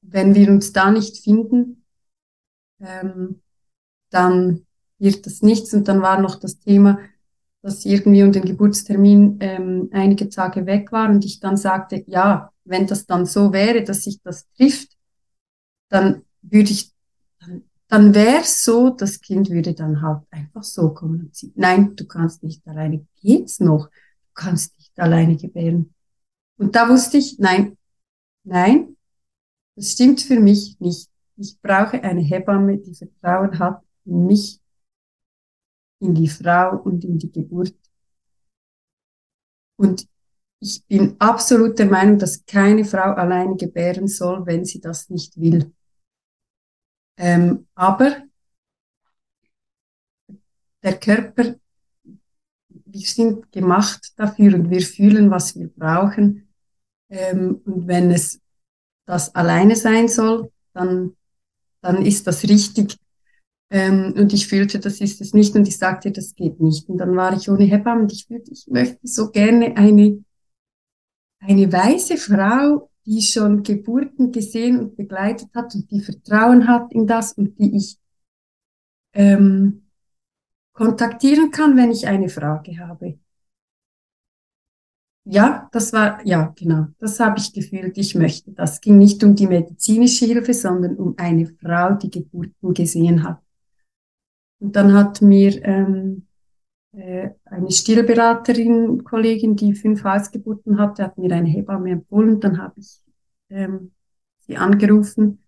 wenn 0.00 0.34
wir 0.34 0.50
uns 0.50 0.72
da 0.72 0.90
nicht 0.90 1.18
finden, 1.18 1.84
ähm, 2.80 3.40
dann 4.10 4.66
wird 5.00 5.26
das 5.26 5.42
nichts. 5.42 5.74
Und 5.74 5.88
dann 5.88 6.02
war 6.02 6.20
noch 6.20 6.38
das 6.38 6.58
Thema, 6.58 6.98
dass 7.62 7.84
irgendwie 7.84 8.22
um 8.22 8.32
den 8.32 8.44
Geburtstermin 8.44 9.38
ähm, 9.40 9.88
einige 9.92 10.28
Tage 10.28 10.66
weg 10.66 10.92
war 10.92 11.10
und 11.10 11.24
ich 11.24 11.40
dann 11.40 11.56
sagte, 11.56 12.04
ja, 12.06 12.52
wenn 12.64 12.86
das 12.86 13.06
dann 13.06 13.26
so 13.26 13.52
wäre, 13.52 13.82
dass 13.82 14.04
sich 14.04 14.20
das 14.22 14.46
trifft, 14.52 14.96
dann 15.88 16.22
würde 16.42 16.70
ich, 16.70 16.92
dann, 17.40 17.64
dann 17.88 18.14
wäre 18.14 18.40
es 18.40 18.62
so, 18.62 18.90
das 18.90 19.20
Kind 19.20 19.50
würde 19.50 19.74
dann 19.74 20.00
halt 20.00 20.22
einfach 20.30 20.62
so 20.62 20.94
kommen 20.94 21.20
und 21.20 21.34
sie, 21.34 21.52
nein, 21.56 21.96
du 21.96 22.06
kannst 22.06 22.42
nicht 22.42 22.66
alleine, 22.66 23.06
geht's 23.20 23.60
noch, 23.60 23.88
du 23.88 24.30
kannst 24.34 24.78
nicht 24.78 24.98
alleine 24.98 25.36
gebären. 25.36 25.92
Und 26.56 26.76
da 26.76 26.88
wusste 26.88 27.18
ich, 27.18 27.38
nein, 27.38 27.76
nein, 28.44 28.96
das 29.76 29.92
stimmt 29.92 30.20
für 30.22 30.38
mich 30.38 30.78
nicht. 30.80 31.08
Ich 31.36 31.58
brauche 31.60 32.02
eine 32.02 32.20
Hebamme, 32.20 32.78
die 32.78 32.94
Vertrauen 32.94 33.58
hat 33.58 33.82
in 34.04 34.26
mich, 34.26 34.59
in 36.00 36.14
die 36.14 36.28
Frau 36.28 36.78
und 36.78 37.04
in 37.04 37.18
die 37.18 37.30
Geburt. 37.30 37.74
Und 39.76 40.06
ich 40.60 40.84
bin 40.86 41.16
absolut 41.18 41.78
der 41.78 41.86
Meinung, 41.86 42.18
dass 42.18 42.44
keine 42.44 42.84
Frau 42.84 43.14
alleine 43.14 43.56
gebären 43.56 44.08
soll, 44.08 44.44
wenn 44.44 44.64
sie 44.64 44.80
das 44.80 45.08
nicht 45.08 45.40
will. 45.40 45.72
Ähm, 47.16 47.66
aber 47.74 48.24
der 50.82 50.98
Körper, 50.98 51.54
wir 52.68 53.06
sind 53.06 53.50
gemacht 53.52 54.12
dafür 54.16 54.54
und 54.54 54.70
wir 54.70 54.82
fühlen, 54.82 55.30
was 55.30 55.56
wir 55.56 55.68
brauchen. 55.68 56.52
Ähm, 57.08 57.60
und 57.64 57.86
wenn 57.86 58.10
es 58.10 58.40
das 59.06 59.34
alleine 59.34 59.76
sein 59.76 60.08
soll, 60.08 60.52
dann, 60.72 61.16
dann 61.80 62.04
ist 62.04 62.26
das 62.26 62.44
richtig. 62.44 62.99
Ähm, 63.70 64.14
und 64.16 64.32
ich 64.32 64.48
fühlte, 64.48 64.80
das 64.80 65.00
ist 65.00 65.20
es 65.20 65.32
nicht. 65.32 65.54
Und 65.54 65.66
ich 65.68 65.78
sagte, 65.78 66.10
das 66.10 66.34
geht 66.34 66.60
nicht. 66.60 66.88
Und 66.88 66.98
dann 66.98 67.16
war 67.16 67.32
ich 67.36 67.48
ohne 67.48 67.64
Hebamme 67.64 68.02
und 68.02 68.12
ich 68.12 68.26
fühlte, 68.26 68.50
ich 68.50 68.66
möchte 68.68 68.98
so 69.02 69.30
gerne 69.30 69.76
eine, 69.76 70.24
eine 71.38 71.72
weiße 71.72 72.16
Frau, 72.16 72.90
die 73.06 73.22
schon 73.22 73.62
Geburten 73.62 74.32
gesehen 74.32 74.78
und 74.78 74.96
begleitet 74.96 75.48
hat 75.54 75.74
und 75.74 75.90
die 75.90 76.00
Vertrauen 76.00 76.68
hat 76.68 76.92
in 76.92 77.06
das 77.06 77.32
und 77.32 77.58
die 77.58 77.76
ich 77.76 77.96
ähm, 79.14 79.86
kontaktieren 80.72 81.50
kann, 81.50 81.76
wenn 81.76 81.90
ich 81.90 82.06
eine 82.06 82.28
Frage 82.28 82.78
habe. 82.78 83.18
Ja, 85.24 85.68
das 85.72 85.92
war, 85.92 86.26
ja, 86.26 86.52
genau, 86.56 86.86
das 86.98 87.20
habe 87.20 87.38
ich 87.38 87.52
gefühlt, 87.52 87.96
ich 87.98 88.14
möchte. 88.14 88.52
Das 88.52 88.80
ging 88.80 88.98
nicht 88.98 89.22
um 89.22 89.34
die 89.34 89.46
medizinische 89.46 90.24
Hilfe, 90.26 90.54
sondern 90.54 90.96
um 90.96 91.14
eine 91.18 91.46
Frau, 91.46 91.94
die 91.94 92.10
Geburten 92.10 92.74
gesehen 92.74 93.22
hat. 93.22 93.40
Und 94.60 94.76
dann 94.76 94.92
hat 94.92 95.22
mir 95.22 95.64
ähm, 95.64 96.26
äh, 96.92 97.30
eine 97.44 97.70
Stillberaterin, 97.70 99.04
Kollegin, 99.04 99.56
die 99.56 99.74
fünf 99.74 100.04
Hausgeburten 100.04 100.78
hatte, 100.78 101.04
hat 101.04 101.18
mir 101.18 101.32
eine 101.34 101.48
Hebamme 101.48 101.90
empfohlen. 101.90 102.40
Dann 102.40 102.58
habe 102.58 102.78
ich 102.78 103.00
ähm, 103.48 103.92
sie 104.40 104.56
angerufen 104.56 105.42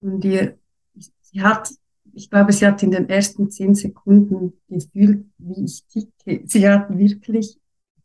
und 0.00 0.24
ihr, 0.24 0.58
sie 0.94 1.42
hat, 1.42 1.70
ich 2.12 2.28
glaube, 2.30 2.52
sie 2.52 2.66
hat 2.66 2.82
in 2.82 2.90
den 2.90 3.08
ersten 3.08 3.50
zehn 3.50 3.74
Sekunden 3.74 4.60
gefühlt, 4.68 5.26
wie 5.38 5.64
ich 5.64 5.84
ticke. 5.86 6.46
Sie 6.46 6.68
hat 6.68 6.96
wirklich, 6.96 7.58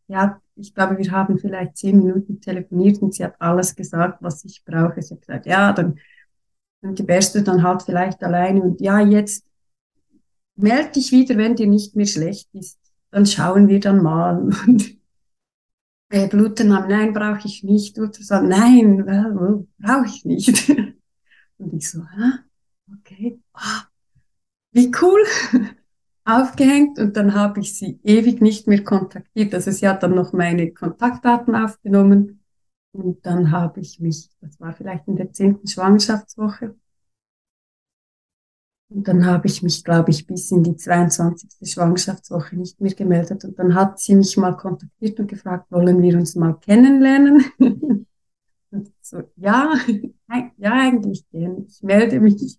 ja, 0.07 0.41
ich 0.55 0.73
glaube, 0.73 0.97
wir 0.97 1.11
haben 1.11 1.37
vielleicht 1.37 1.77
zehn 1.77 1.97
Minuten 1.97 2.41
telefoniert 2.41 3.01
und 3.01 3.13
sie 3.13 3.23
hat 3.23 3.35
alles 3.39 3.75
gesagt, 3.75 4.21
was 4.21 4.43
ich 4.45 4.63
brauche. 4.65 5.01
Sie 5.01 5.13
hat 5.13 5.21
gesagt, 5.21 5.45
ja, 5.45 5.73
dann, 5.73 5.99
dann 6.81 6.95
gebärst 6.95 7.35
du 7.35 7.43
dann 7.43 7.63
halt 7.63 7.83
vielleicht 7.83 8.23
alleine 8.23 8.61
und 8.61 8.81
ja, 8.81 8.99
jetzt 9.01 9.48
meld 10.59 10.95
dich 10.95 11.11
wieder, 11.11 11.37
wenn 11.37 11.55
dir 11.55 11.67
nicht 11.67 11.95
mehr 11.95 12.05
schlecht 12.05 12.49
ist. 12.53 12.79
Dann 13.11 13.25
schauen 13.25 13.67
wir 13.67 13.79
dann 13.79 14.03
mal. 14.03 14.37
Und 14.67 14.97
äh, 16.09 16.27
Bluten 16.27 16.75
haben, 16.75 16.89
nein, 16.89 17.13
brauche 17.13 17.47
ich 17.47 17.63
nicht. 17.63 17.97
Ultrasound, 17.97 18.49
nein, 18.49 19.05
well, 19.05 19.67
brauche 19.77 20.07
ich 20.07 20.25
nicht. 20.25 20.69
Und 21.57 21.73
ich 21.73 21.89
so, 21.89 22.01
ah, 22.01 22.39
okay, 22.91 23.39
ah, 23.53 23.83
wie 24.71 24.91
cool. 25.01 25.23
Aufgehängt 26.25 26.99
und 26.99 27.17
dann 27.17 27.33
habe 27.33 27.59
ich 27.59 27.75
sie 27.75 27.99
ewig 28.03 28.39
nicht 28.39 28.67
mehr 28.67 28.83
kontaktiert. 28.83 29.51
Also 29.55 29.71
sie 29.71 29.87
hat 29.87 30.03
dann 30.03 30.13
noch 30.13 30.31
meine 30.31 30.71
Kontaktdaten 30.71 31.55
aufgenommen 31.55 32.43
und 32.91 33.25
dann 33.25 33.49
habe 33.49 33.79
ich 33.79 33.99
mich, 33.99 34.29
das 34.39 34.59
war 34.59 34.73
vielleicht 34.73 35.07
in 35.07 35.15
der 35.15 35.33
zehnten 35.33 35.65
Schwangerschaftswoche, 35.67 36.75
und 38.89 39.07
dann 39.07 39.25
habe 39.25 39.47
ich 39.47 39.61
mich, 39.61 39.83
glaube 39.83 40.09
ich, 40.09 40.25
bis 40.25 40.49
in 40.49 40.63
die 40.63 40.75
22. 40.75 41.71
Schwangerschaftswoche 41.71 42.55
nicht 42.57 42.81
mehr 42.81 42.93
gemeldet. 42.93 43.45
Und 43.45 43.59
dann 43.59 43.75
hat 43.75 43.99
sie 43.99 44.15
mich 44.15 44.35
mal 44.35 44.57
kontaktiert 44.57 45.19
und 45.19 45.27
gefragt, 45.27 45.71
wollen 45.71 46.01
wir 46.01 46.17
uns 46.17 46.35
mal 46.35 46.53
kennenlernen? 46.59 47.45
und 48.71 48.91
so, 49.01 49.21
ja, 49.35 49.73
ja, 50.57 50.73
eigentlich 50.73 51.29
gerne. 51.29 51.65
Ich 51.67 51.83
melde 51.83 52.19
mich. 52.19 52.57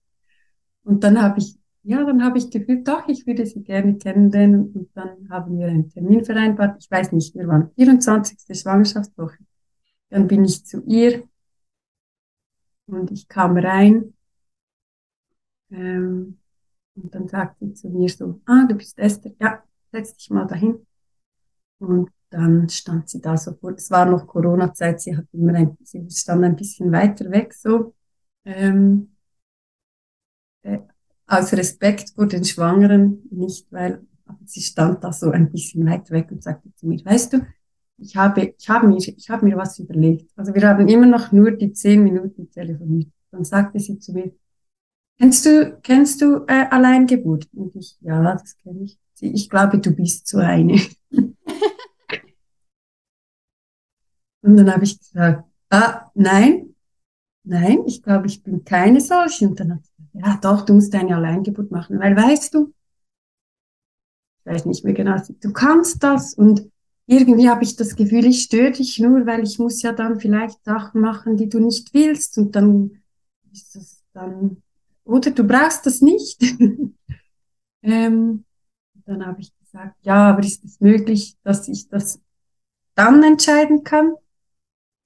Und 0.84 1.02
dann 1.02 1.20
habe 1.20 1.40
ich, 1.40 1.58
ja, 1.82 2.04
dann 2.04 2.22
habe 2.22 2.38
ich 2.38 2.48
gefühlt, 2.48 2.86
doch, 2.86 3.08
ich 3.08 3.26
würde 3.26 3.44
sie 3.44 3.64
gerne 3.64 3.98
kennenlernen. 3.98 4.70
Und 4.72 4.90
dann 4.94 5.28
haben 5.30 5.58
wir 5.58 5.66
einen 5.66 5.90
Termin 5.90 6.24
vereinbart. 6.24 6.76
Ich 6.78 6.88
weiß 6.88 7.10
nicht, 7.10 7.34
wir 7.34 7.48
waren 7.48 7.70
24. 7.74 8.56
Schwangerschaftswoche. 8.56 9.38
Dann 10.10 10.28
bin 10.28 10.44
ich 10.44 10.64
zu 10.64 10.84
ihr 10.86 11.24
und 12.86 13.10
ich 13.10 13.26
kam 13.26 13.56
rein 13.56 14.14
ähm, 15.70 16.38
und 16.94 17.14
dann 17.14 17.28
sagt 17.28 17.58
sie 17.60 17.72
zu 17.74 17.88
mir 17.88 18.08
so, 18.08 18.40
ah, 18.46 18.66
du 18.68 18.74
bist 18.74 18.98
Esther, 18.98 19.32
ja, 19.40 19.62
setz 19.92 20.16
dich 20.16 20.30
mal 20.30 20.46
dahin. 20.46 20.86
Und 21.78 22.10
dann 22.30 22.68
stand 22.68 23.08
sie 23.08 23.20
da 23.20 23.36
so 23.36 23.54
vor, 23.54 23.72
es 23.72 23.90
war 23.90 24.06
noch 24.06 24.26
Corona-Zeit, 24.26 25.00
sie 25.00 25.16
hat 25.16 25.26
immer 25.32 25.54
ein, 25.54 25.76
sie 25.82 26.06
stand 26.10 26.44
ein 26.44 26.56
bisschen 26.56 26.92
weiter 26.92 27.30
weg, 27.30 27.54
so, 27.54 27.94
ähm, 28.44 29.16
äh, 30.62 30.78
aus 31.26 31.52
Respekt 31.52 32.10
vor 32.14 32.26
den 32.26 32.44
Schwangeren, 32.44 33.22
nicht 33.30 33.70
weil, 33.70 34.06
sie 34.44 34.60
stand 34.60 35.02
da 35.02 35.12
so 35.12 35.30
ein 35.30 35.50
bisschen 35.50 35.86
weiter 35.86 36.14
weg 36.14 36.30
und 36.30 36.42
sagte 36.42 36.72
zu 36.74 36.86
mir, 36.86 37.04
weißt 37.04 37.32
du, 37.32 37.46
ich 37.98 38.16
habe, 38.16 38.54
ich 38.58 38.68
habe 38.68 38.86
mir, 38.88 38.96
ich 38.98 39.30
habe 39.30 39.44
mir 39.44 39.56
was 39.56 39.78
überlegt. 39.78 40.30
Also 40.36 40.54
wir 40.54 40.66
haben 40.66 40.88
immer 40.88 41.06
noch 41.06 41.32
nur 41.32 41.50
die 41.52 41.72
zehn 41.72 42.02
Minuten 42.02 42.50
telefoniert. 42.50 43.10
Dann 43.30 43.44
sagte 43.44 43.78
sie 43.78 43.98
zu 43.98 44.12
mir, 44.12 44.32
Kennst 45.20 45.44
du, 45.44 45.78
kennst 45.82 46.22
du 46.22 46.46
äh, 46.46 46.66
Alleingeburt? 46.70 47.46
Und 47.52 47.76
ich, 47.76 47.98
ja, 48.00 48.32
das 48.32 48.56
kenne 48.56 48.84
ich. 48.84 48.98
Ich 49.20 49.50
glaube, 49.50 49.78
du 49.78 49.90
bist 49.90 50.26
so 50.26 50.38
eine. 50.38 50.80
und 54.40 54.56
dann 54.56 54.72
habe 54.72 54.84
ich 54.84 54.98
gesagt, 54.98 55.44
ah, 55.68 56.10
nein, 56.14 56.74
nein, 57.44 57.80
ich 57.84 58.02
glaube, 58.02 58.28
ich 58.28 58.42
bin 58.42 58.64
keine 58.64 59.02
solche. 59.02 59.46
Und 59.46 59.60
dann 59.60 59.74
hat 59.74 59.84
sie 59.84 59.92
gesagt, 59.94 60.26
ja, 60.26 60.38
doch, 60.40 60.64
du 60.64 60.72
musst 60.72 60.94
eine 60.94 61.14
Alleingeburt 61.14 61.70
machen, 61.70 61.98
weil 61.98 62.16
weißt 62.16 62.54
du, 62.54 62.72
ich 64.38 64.46
weiß 64.46 64.64
nicht 64.64 64.86
mehr 64.86 64.94
genau, 64.94 65.18
du 65.18 65.52
kannst 65.52 66.02
das 66.02 66.32
und 66.32 66.70
irgendwie 67.04 67.50
habe 67.50 67.62
ich 67.62 67.76
das 67.76 67.94
Gefühl, 67.94 68.24
ich 68.24 68.44
störe 68.44 68.70
dich 68.70 68.98
nur, 68.98 69.26
weil 69.26 69.42
ich 69.42 69.58
muss 69.58 69.82
ja 69.82 69.92
dann 69.92 70.18
vielleicht 70.18 70.64
Sachen 70.64 71.02
machen, 71.02 71.36
die 71.36 71.50
du 71.50 71.58
nicht 71.58 71.92
willst 71.92 72.38
und 72.38 72.56
dann 72.56 73.02
ist 73.52 73.76
das 73.76 74.02
dann 74.14 74.62
oder 75.10 75.30
du 75.32 75.44
brauchst 75.44 75.84
das 75.86 76.00
nicht. 76.00 76.40
ähm, 77.82 78.44
dann 79.04 79.26
habe 79.26 79.40
ich 79.40 79.52
gesagt, 79.58 79.96
ja, 80.02 80.30
aber 80.30 80.40
ist 80.40 80.64
es 80.64 80.80
möglich, 80.80 81.36
dass 81.42 81.68
ich 81.68 81.88
das 81.88 82.20
dann 82.94 83.22
entscheiden 83.22 83.82
kann, 83.82 84.14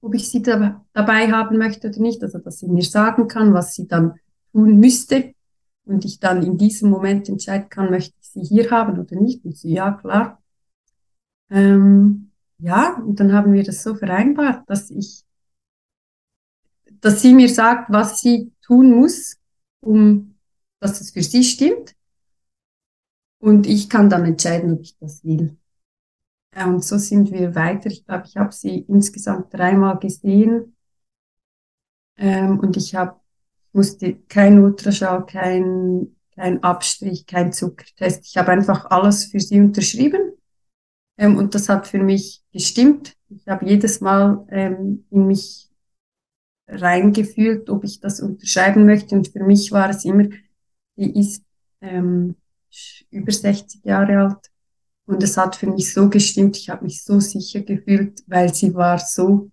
ob 0.01 0.13
ich 0.13 0.29
sie 0.29 0.41
da, 0.41 0.85
dabei 0.93 1.31
haben 1.31 1.57
möchte 1.57 1.89
oder 1.89 1.99
nicht, 1.99 2.21
also 2.21 2.37
dass 2.37 2.59
sie 2.59 2.67
mir 2.67 2.83
sagen 2.83 3.27
kann, 3.27 3.53
was 3.53 3.73
sie 3.73 3.87
dann 3.87 4.19
tun 4.51 4.77
müsste 4.79 5.33
und 5.85 6.05
ich 6.05 6.19
dann 6.19 6.43
in 6.43 6.57
diesem 6.57 6.89
Moment 6.89 7.27
entscheiden 7.27 7.69
kann, 7.69 7.89
möchte 7.89 8.13
ich 8.21 8.27
sie 8.29 8.43
hier 8.43 8.69
haben 8.69 8.99
oder 8.99 9.15
nicht. 9.19 9.43
Und 9.43 9.57
sie, 9.57 9.73
ja, 9.73 9.91
klar. 9.93 10.41
Ähm, 11.49 12.31
ja, 12.59 12.95
und 12.97 13.19
dann 13.19 13.33
haben 13.33 13.53
wir 13.53 13.63
das 13.63 13.81
so 13.83 13.95
vereinbart, 13.95 14.69
dass 14.69 14.91
ich, 14.91 15.23
dass 17.01 17.21
sie 17.21 17.33
mir 17.33 17.49
sagt, 17.49 17.91
was 17.91 18.21
sie 18.21 18.51
tun 18.61 18.91
muss, 18.91 19.37
um 19.85 20.35
dass 20.79 21.01
es 21.01 21.11
für 21.11 21.23
sie 21.23 21.43
stimmt. 21.43 21.95
Und 23.39 23.67
ich 23.67 23.89
kann 23.89 24.09
dann 24.09 24.25
entscheiden, 24.25 24.73
ob 24.73 24.81
ich 24.81 24.97
das 24.97 25.23
will. 25.23 25.57
Und 26.55 26.83
so 26.83 26.97
sind 26.97 27.31
wir 27.31 27.53
weiter. 27.55 27.89
Ich 27.89 28.05
glaube, 28.05 28.25
ich 28.27 28.37
habe 28.37 28.51
sie 28.51 28.79
insgesamt 28.87 29.53
dreimal 29.53 29.99
gesehen. 29.99 30.75
Ähm, 32.17 32.59
und 32.59 32.77
ich 32.77 32.95
habe 32.95 33.19
musste 33.73 34.15
kein 34.29 34.59
Ultraschall, 34.59 35.25
kein, 35.25 36.15
kein 36.33 36.63
Abstrich, 36.63 37.25
kein 37.25 37.51
Zuckertest. 37.51 38.25
Ich 38.25 38.37
habe 38.37 38.51
einfach 38.51 38.85
alles 38.85 39.25
für 39.25 39.41
sie 39.41 39.59
unterschrieben. 39.59 40.31
Ähm, 41.17 41.37
und 41.37 41.55
das 41.55 41.67
hat 41.67 41.87
für 41.87 42.01
mich 42.01 42.41
gestimmt. 42.53 43.17
Ich 43.29 43.47
habe 43.47 43.65
jedes 43.65 43.99
Mal 43.99 44.45
ähm, 44.49 45.05
in 45.11 45.27
mich 45.27 45.64
reingefühlt, 46.67 47.69
ob 47.69 47.83
ich 47.83 47.99
das 47.99 48.19
unterschreiben 48.21 48.85
möchte. 48.85 49.15
Und 49.15 49.27
für 49.27 49.43
mich 49.43 49.71
war 49.71 49.89
es 49.89 50.05
immer, 50.05 50.27
die 50.97 51.19
ist 51.19 51.43
ähm, 51.81 52.35
über 53.09 53.31
60 53.31 53.83
Jahre 53.85 54.19
alt. 54.19 54.51
Und 55.05 55.21
es 55.21 55.37
hat 55.37 55.55
für 55.55 55.67
mich 55.67 55.93
so 55.93 56.09
gestimmt, 56.09 56.57
ich 56.57 56.69
habe 56.69 56.85
mich 56.85 57.03
so 57.03 57.19
sicher 57.19 57.61
gefühlt, 57.61 58.23
weil 58.27 58.53
sie 58.53 58.73
war 58.73 58.97
so 58.97 59.51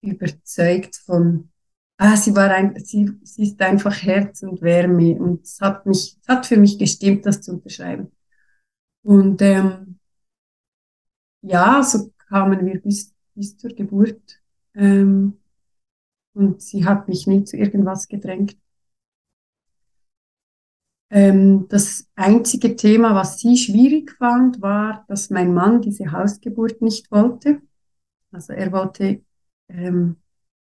überzeugt 0.00 0.96
von, 0.96 1.50
ah, 1.96 2.16
sie 2.16 2.34
war 2.36 2.50
ein, 2.50 2.78
sie, 2.84 3.10
sie 3.22 3.42
ist 3.44 3.60
einfach 3.60 4.00
Herz 4.02 4.42
und 4.42 4.62
Wärme 4.62 5.16
und 5.16 5.42
es 5.42 5.60
hat 5.60 5.86
mich, 5.86 6.16
es 6.20 6.28
hat 6.28 6.46
für 6.46 6.56
mich 6.56 6.78
gestimmt, 6.78 7.26
das 7.26 7.40
zu 7.42 7.52
unterschreiben. 7.52 8.12
Und 9.02 9.42
ähm, 9.42 9.98
ja, 11.42 11.82
so 11.82 12.12
kamen 12.28 12.64
wir 12.66 12.80
bis, 12.80 13.12
bis 13.34 13.56
zur 13.56 13.70
Geburt. 13.70 14.40
Ähm, 14.74 15.38
und 16.36 16.62
sie 16.62 16.84
hat 16.84 17.08
mich 17.08 17.26
nie 17.26 17.44
zu 17.44 17.56
irgendwas 17.56 18.08
gedrängt. 18.08 18.56
Ähm, 21.08 21.66
das 21.68 22.08
einzige 22.14 22.76
Thema, 22.76 23.14
was 23.14 23.38
sie 23.38 23.56
schwierig 23.56 24.12
fand, 24.18 24.60
war, 24.60 25.04
dass 25.08 25.30
mein 25.30 25.54
Mann 25.54 25.80
diese 25.80 26.12
Hausgeburt 26.12 26.82
nicht 26.82 27.10
wollte. 27.10 27.62
Also 28.32 28.52
er 28.52 28.72
wollte 28.72 29.22
ähm, 29.68 30.16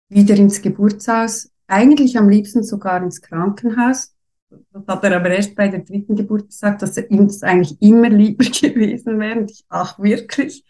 wieder 0.08 0.36
ins 0.36 0.60
Geburtshaus, 0.60 1.50
eigentlich 1.66 2.18
am 2.18 2.28
liebsten 2.28 2.62
sogar 2.62 3.02
ins 3.02 3.22
Krankenhaus. 3.22 4.14
Das 4.50 4.86
hat 4.86 5.04
er 5.04 5.16
aber 5.16 5.30
erst 5.30 5.54
bei 5.54 5.68
der 5.68 5.80
dritten 5.80 6.16
Geburt 6.16 6.48
gesagt, 6.48 6.82
dass 6.82 6.96
er 6.98 7.10
ihm 7.10 7.28
das 7.28 7.42
eigentlich 7.42 7.80
immer 7.80 8.10
lieber 8.10 8.44
gewesen 8.44 9.18
wäre. 9.18 9.40
Und 9.40 9.50
ich, 9.50 9.64
ach 9.68 9.98
wirklich. 9.98 10.64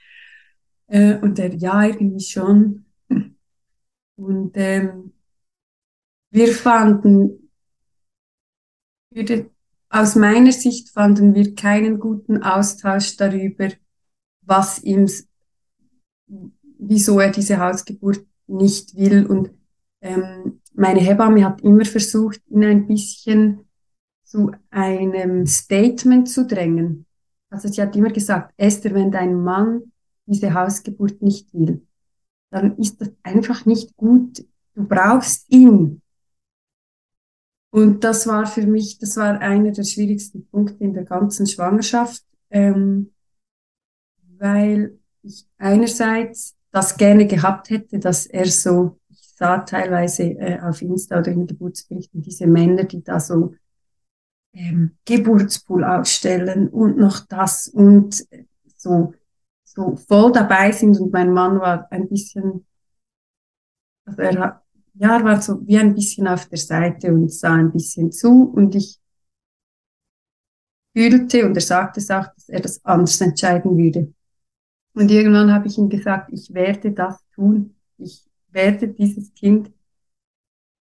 Äh, 0.87 1.17
und 1.17 1.39
er, 1.39 1.55
ja, 1.55 1.85
irgendwie 1.87 2.21
schon. 2.21 2.85
Und 4.17 4.53
ähm, 4.55 5.13
wir 6.31 6.53
fanden, 6.53 7.51
würde, 9.11 9.51
aus 9.89 10.17
meiner 10.17 10.53
Sicht 10.53 10.91
fanden 10.91 11.35
wir 11.35 11.55
keinen 11.55 11.99
guten 11.99 12.43
Austausch 12.43 13.17
darüber, 13.17 13.69
was 14.43 14.83
ihm, 14.83 15.09
wieso 16.79 17.21
er 17.21 17.31
diese 17.31 17.59
Hausgeburt 17.59 18.25
nicht 18.47 18.97
will. 18.97 19.27
Und 19.27 19.51
ähm, 20.01 20.61
meine 20.75 21.01
Hebamme 21.01 21.45
hat 21.45 21.61
immer 21.61 21.85
versucht, 21.85 22.41
ihn 22.49 22.65
ein 22.65 22.87
bisschen 22.87 23.67
zu 24.25 24.53
einem 24.71 25.47
Statement 25.47 26.29
zu 26.29 26.47
drängen. 26.47 27.07
Also 27.51 27.69
sie 27.69 27.83
hat 27.83 27.95
immer 27.95 28.11
gesagt, 28.11 28.55
Esther, 28.57 28.95
wenn 28.95 29.11
dein 29.11 29.35
Mann 29.35 29.93
diese 30.25 30.55
Hausgeburt 30.55 31.21
nicht 31.21 31.53
will, 31.53 31.87
dann 32.53 32.77
ist 32.77 33.01
das 33.01 33.11
einfach 33.23 33.65
nicht 33.65 33.97
gut. 33.97 34.45
Du 34.75 34.87
brauchst 34.87 35.51
ihn. 35.51 36.03
Und 37.71 38.05
das 38.05 38.27
war 38.27 38.47
für 38.47 38.67
mich, 38.67 38.99
das 38.99 39.17
war 39.17 39.41
einer 39.41 39.73
der 39.73 39.85
schwierigsten 39.85 40.47
Punkte 40.47 40.85
in 40.85 40.93
der 40.93 41.05
ganzen 41.05 41.47
Schwangerschaft, 41.47 42.23
ähm, 42.51 43.13
weil 44.37 44.99
ich 45.23 45.47
einerseits 45.57 46.55
das 46.71 46.97
gerne 46.99 47.27
gehabt 47.27 47.71
hätte, 47.71 47.99
dass 47.99 48.27
er 48.27 48.47
so, 48.47 48.99
ich 49.09 49.23
sah 49.35 49.59
teilweise 49.59 50.25
äh, 50.25 50.61
auf 50.61 50.83
Insta 50.83 51.21
oder 51.21 51.33
in 51.33 51.47
Geburtsberichten 51.47 52.21
diese 52.21 52.47
Männer, 52.47 52.85
die 52.85 53.03
da 53.03 53.19
so 53.19 53.55
ähm, 54.53 54.99
Geburtspool 55.07 55.85
ausstellen 55.85 56.69
und 56.69 56.99
noch 56.99 57.21
das 57.21 57.69
und 57.69 58.27
so, 58.77 59.15
so 59.75 59.97
voll 59.97 60.33
dabei 60.33 60.73
sind 60.73 60.99
und 61.01 61.13
mein 61.13 61.33
Mann 61.33 61.59
war 61.59 61.91
ein 61.91 62.09
bisschen, 62.09 62.67
also 64.05 64.23
er 64.23 64.63
ja, 64.95 65.25
war 65.25 65.41
so 65.41 65.67
wie 65.67 65.79
ein 65.79 65.95
bisschen 65.95 66.29
auf 66.29 66.47
der 66.49 66.59
Seite 66.59 67.13
und 67.13 67.33
sah 67.33 67.55
ein 67.55 67.73
bisschen 67.73 68.13
zu 68.13 68.53
und 68.55 68.75
ich 68.75 69.01
fühlte 70.95 71.47
und 71.47 71.57
er 71.57 71.63
sagte 71.63 72.01
es 72.01 72.11
auch, 72.11 72.27
dass 72.35 72.49
er 72.49 72.61
das 72.61 72.85
anders 72.85 73.21
entscheiden 73.21 73.77
würde. 73.79 74.13
Und 74.95 75.11
irgendwann 75.11 75.53
habe 75.53 75.69
ich 75.69 75.79
ihm 75.79 75.89
gesagt, 75.89 76.31
ich 76.33 76.53
werde 76.53 76.93
das 76.93 77.19
tun. 77.35 77.75
Ich 77.97 78.27
werde 78.51 78.89
dieses 78.89 79.33
Kind, 79.33 79.71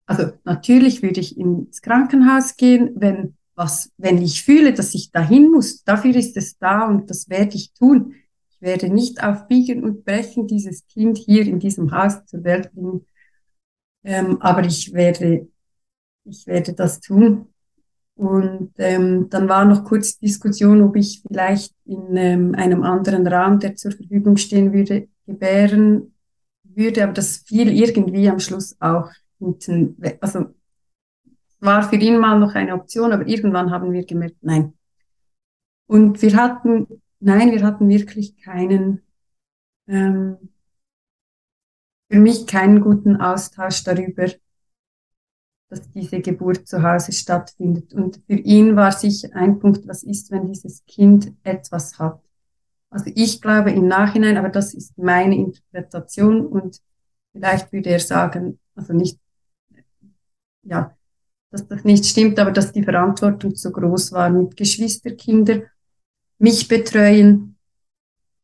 also 0.05 0.31
natürlich 0.45 1.01
würde 1.01 1.19
ich 1.19 1.37
ins 1.37 1.81
Krankenhaus 1.81 2.55
gehen, 2.55 2.91
wenn 2.95 3.35
was, 3.55 3.91
wenn 3.97 4.21
ich 4.21 4.43
fühle, 4.43 4.73
dass 4.73 4.93
ich 4.93 5.11
dahin 5.11 5.51
muss. 5.51 5.83
Dafür 5.83 6.15
ist 6.15 6.37
es 6.37 6.57
da 6.57 6.87
und 6.87 7.09
das 7.09 7.27
werde 7.27 7.55
ich 7.55 7.73
tun. 7.73 8.13
Ich 8.59 8.61
werde 8.65 8.89
nicht 8.89 9.23
auf 9.23 9.47
Biegen 9.47 9.83
und 9.83 10.03
Brechen 10.03 10.47
dieses 10.47 10.87
Kind 10.87 11.19
hier 11.19 11.45
in 11.45 11.59
diesem 11.59 11.91
Haus 11.91 12.25
zur 12.25 12.43
Welt 12.43 12.73
bringen. 12.73 13.05
Ähm, 14.03 14.41
aber 14.41 14.63
ich 14.65 14.93
werde, 14.93 15.47
ich 16.23 16.47
werde 16.47 16.73
das 16.73 16.99
tun. 16.99 17.53
Und 18.15 18.71
ähm, 18.79 19.29
dann 19.29 19.47
war 19.47 19.63
noch 19.63 19.83
kurz 19.83 20.17
Diskussion, 20.17 20.81
ob 20.81 20.95
ich 20.95 21.21
vielleicht 21.27 21.75
in 21.85 22.17
ähm, 22.17 22.55
einem 22.55 22.81
anderen 22.81 23.27
Raum, 23.27 23.59
der 23.59 23.75
zur 23.75 23.91
Verfügung 23.91 24.37
stehen 24.37 24.73
würde, 24.73 25.07
gebären 25.27 26.15
würde. 26.63 27.03
Aber 27.03 27.13
das 27.13 27.37
fiel 27.37 27.71
irgendwie 27.71 28.27
am 28.27 28.39
Schluss 28.39 28.75
auch 28.79 29.11
hinten. 29.37 29.97
Also 30.19 30.47
war 31.59 31.87
für 31.87 31.97
ihn 31.97 32.17
mal 32.17 32.39
noch 32.39 32.55
eine 32.55 32.73
Option, 32.73 33.11
aber 33.11 33.27
irgendwann 33.27 33.69
haben 33.69 33.93
wir 33.93 34.03
gemerkt, 34.03 34.37
nein. 34.41 34.73
Und 35.85 36.19
wir 36.21 36.35
hatten, 36.35 36.87
nein, 37.19 37.51
wir 37.51 37.63
hatten 37.63 37.89
wirklich 37.89 38.37
keinen, 38.37 39.01
ähm, 39.87 40.37
für 42.09 42.19
mich 42.19 42.47
keinen 42.47 42.81
guten 42.81 43.17
Austausch 43.17 43.83
darüber, 43.83 44.27
dass 45.69 45.89
diese 45.91 46.21
Geburt 46.21 46.67
zu 46.67 46.81
Hause 46.81 47.11
stattfindet. 47.11 47.93
Und 47.93 48.21
für 48.27 48.35
ihn 48.35 48.75
war 48.75 48.91
sicher 48.91 49.29
ein 49.33 49.59
Punkt, 49.59 49.87
was 49.87 50.03
ist, 50.03 50.31
wenn 50.31 50.47
dieses 50.47 50.85
Kind 50.85 51.33
etwas 51.43 51.99
hat. 51.99 52.21
Also 52.89 53.11
ich 53.15 53.41
glaube 53.41 53.71
im 53.71 53.87
Nachhinein, 53.87 54.37
aber 54.37 54.49
das 54.49 54.73
ist 54.73 54.97
meine 54.97 55.35
Interpretation 55.35 56.45
und 56.45 56.81
vielleicht 57.33 57.71
würde 57.73 57.89
er 57.89 57.99
sagen, 57.99 58.59
also 58.75 58.93
nicht, 58.93 59.19
ja, 60.63 60.95
dass 61.51 61.67
das 61.67 61.83
nicht 61.83 62.05
stimmt, 62.05 62.39
aber 62.39 62.51
dass 62.51 62.71
die 62.71 62.83
Verantwortung 62.83 63.55
zu 63.55 63.71
groß 63.71 64.13
war 64.13 64.29
mit 64.29 64.55
Geschwisterkinder, 64.55 65.63
mich 66.39 66.67
betreuen, 66.67 67.57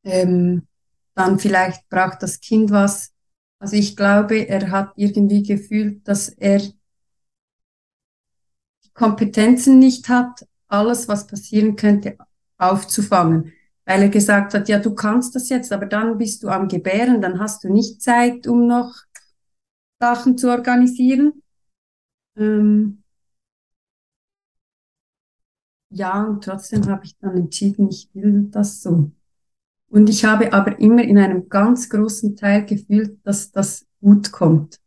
ähm, 0.03 0.67
dann 1.15 1.39
vielleicht 1.39 1.87
braucht 1.89 2.23
das 2.23 2.39
Kind 2.39 2.71
was, 2.71 3.11
also 3.59 3.75
ich 3.75 3.95
glaube, 3.95 4.47
er 4.47 4.71
hat 4.71 4.93
irgendwie 4.95 5.43
gefühlt, 5.43 6.07
dass 6.07 6.29
er 6.29 6.59
die 6.59 6.73
Kompetenzen 8.93 9.79
nicht 9.79 10.09
hat, 10.09 10.45
alles, 10.67 11.07
was 11.07 11.27
passieren 11.27 11.75
könnte, 11.75 12.17
aufzufangen. 12.57 13.53
Weil 13.85 14.03
er 14.03 14.09
gesagt 14.09 14.53
hat, 14.53 14.69
ja, 14.69 14.79
du 14.79 14.95
kannst 14.95 15.35
das 15.35 15.49
jetzt, 15.49 15.71
aber 15.71 15.85
dann 15.85 16.17
bist 16.17 16.43
du 16.43 16.49
am 16.49 16.67
Gebären, 16.67 17.21
dann 17.21 17.39
hast 17.39 17.63
du 17.63 17.71
nicht 17.71 18.01
Zeit, 18.01 18.47
um 18.47 18.65
noch 18.65 18.93
Sachen 19.99 20.37
zu 20.37 20.49
organisieren. 20.49 21.43
Ähm 22.37 23.02
ja, 25.93 26.23
und 26.23 26.43
trotzdem 26.43 26.87
habe 26.87 27.05
ich 27.05 27.17
dann 27.19 27.37
entschieden, 27.37 27.89
ich 27.89 28.09
will 28.13 28.47
das 28.51 28.81
so. 28.81 29.11
Und 29.87 30.09
ich 30.09 30.25
habe 30.25 30.51
aber 30.53 30.79
immer 30.79 31.03
in 31.03 31.19
einem 31.19 31.49
ganz 31.49 31.89
großen 31.89 32.35
Teil 32.35 32.65
gefühlt, 32.65 33.19
dass 33.23 33.51
das 33.51 33.85
gut 34.01 34.31
kommt. 34.31 34.79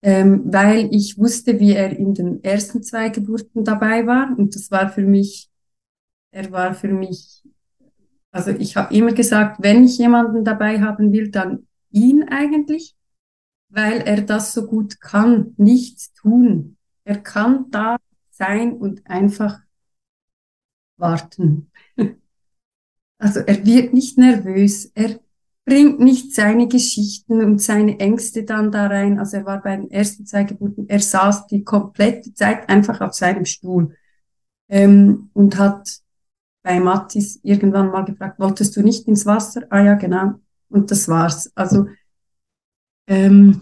Ähm, 0.00 0.42
weil 0.46 0.88
ich 0.92 1.18
wusste, 1.18 1.60
wie 1.60 1.74
er 1.74 1.96
in 1.96 2.14
den 2.14 2.42
ersten 2.42 2.82
zwei 2.82 3.10
Geburten 3.10 3.64
dabei 3.64 4.06
war. 4.06 4.36
Und 4.36 4.54
das 4.54 4.70
war 4.70 4.88
für 4.88 5.02
mich, 5.02 5.50
er 6.30 6.50
war 6.50 6.74
für 6.74 6.88
mich, 6.88 7.44
also 8.30 8.50
ich 8.50 8.76
habe 8.76 8.94
immer 8.94 9.12
gesagt, 9.12 9.62
wenn 9.62 9.84
ich 9.84 9.98
jemanden 9.98 10.42
dabei 10.42 10.80
haben 10.80 11.12
will, 11.12 11.30
dann 11.30 11.66
ihn 11.90 12.24
eigentlich, 12.24 12.96
weil 13.68 14.00
er 14.00 14.22
das 14.22 14.54
so 14.54 14.66
gut 14.66 15.00
kann, 15.00 15.52
nichts 15.58 16.14
tun. 16.14 16.78
Er 17.04 17.18
kann 17.18 17.70
da 17.70 17.98
sein 18.42 18.74
und 18.74 19.06
einfach 19.06 19.60
warten. 20.96 21.70
Also 23.18 23.38
er 23.38 23.64
wird 23.64 23.94
nicht 23.94 24.18
nervös, 24.18 24.90
er 24.96 25.20
bringt 25.64 26.00
nicht 26.00 26.34
seine 26.34 26.66
Geschichten 26.66 27.40
und 27.40 27.62
seine 27.62 28.00
Ängste 28.00 28.42
dann 28.42 28.72
da 28.72 28.88
rein. 28.88 29.20
Also 29.20 29.36
er 29.36 29.46
war 29.46 29.62
bei 29.62 29.76
den 29.76 29.92
ersten 29.92 30.26
zwei 30.26 30.42
Geburten, 30.42 30.88
er 30.88 30.98
saß 30.98 31.46
die 31.46 31.62
komplette 31.62 32.34
Zeit 32.34 32.68
einfach 32.68 33.00
auf 33.00 33.14
seinem 33.14 33.44
Stuhl 33.44 33.94
ähm, 34.68 35.30
und 35.34 35.56
hat 35.56 35.88
bei 36.64 36.80
Mathis 36.80 37.38
irgendwann 37.44 37.92
mal 37.92 38.04
gefragt, 38.04 38.40
wolltest 38.40 38.74
du 38.74 38.82
nicht 38.82 39.06
ins 39.06 39.24
Wasser? 39.24 39.62
Ah 39.70 39.84
ja, 39.84 39.94
genau. 39.94 40.40
Und 40.68 40.90
das 40.90 41.06
war's. 41.06 41.48
Also 41.54 41.86
ähm, 43.06 43.60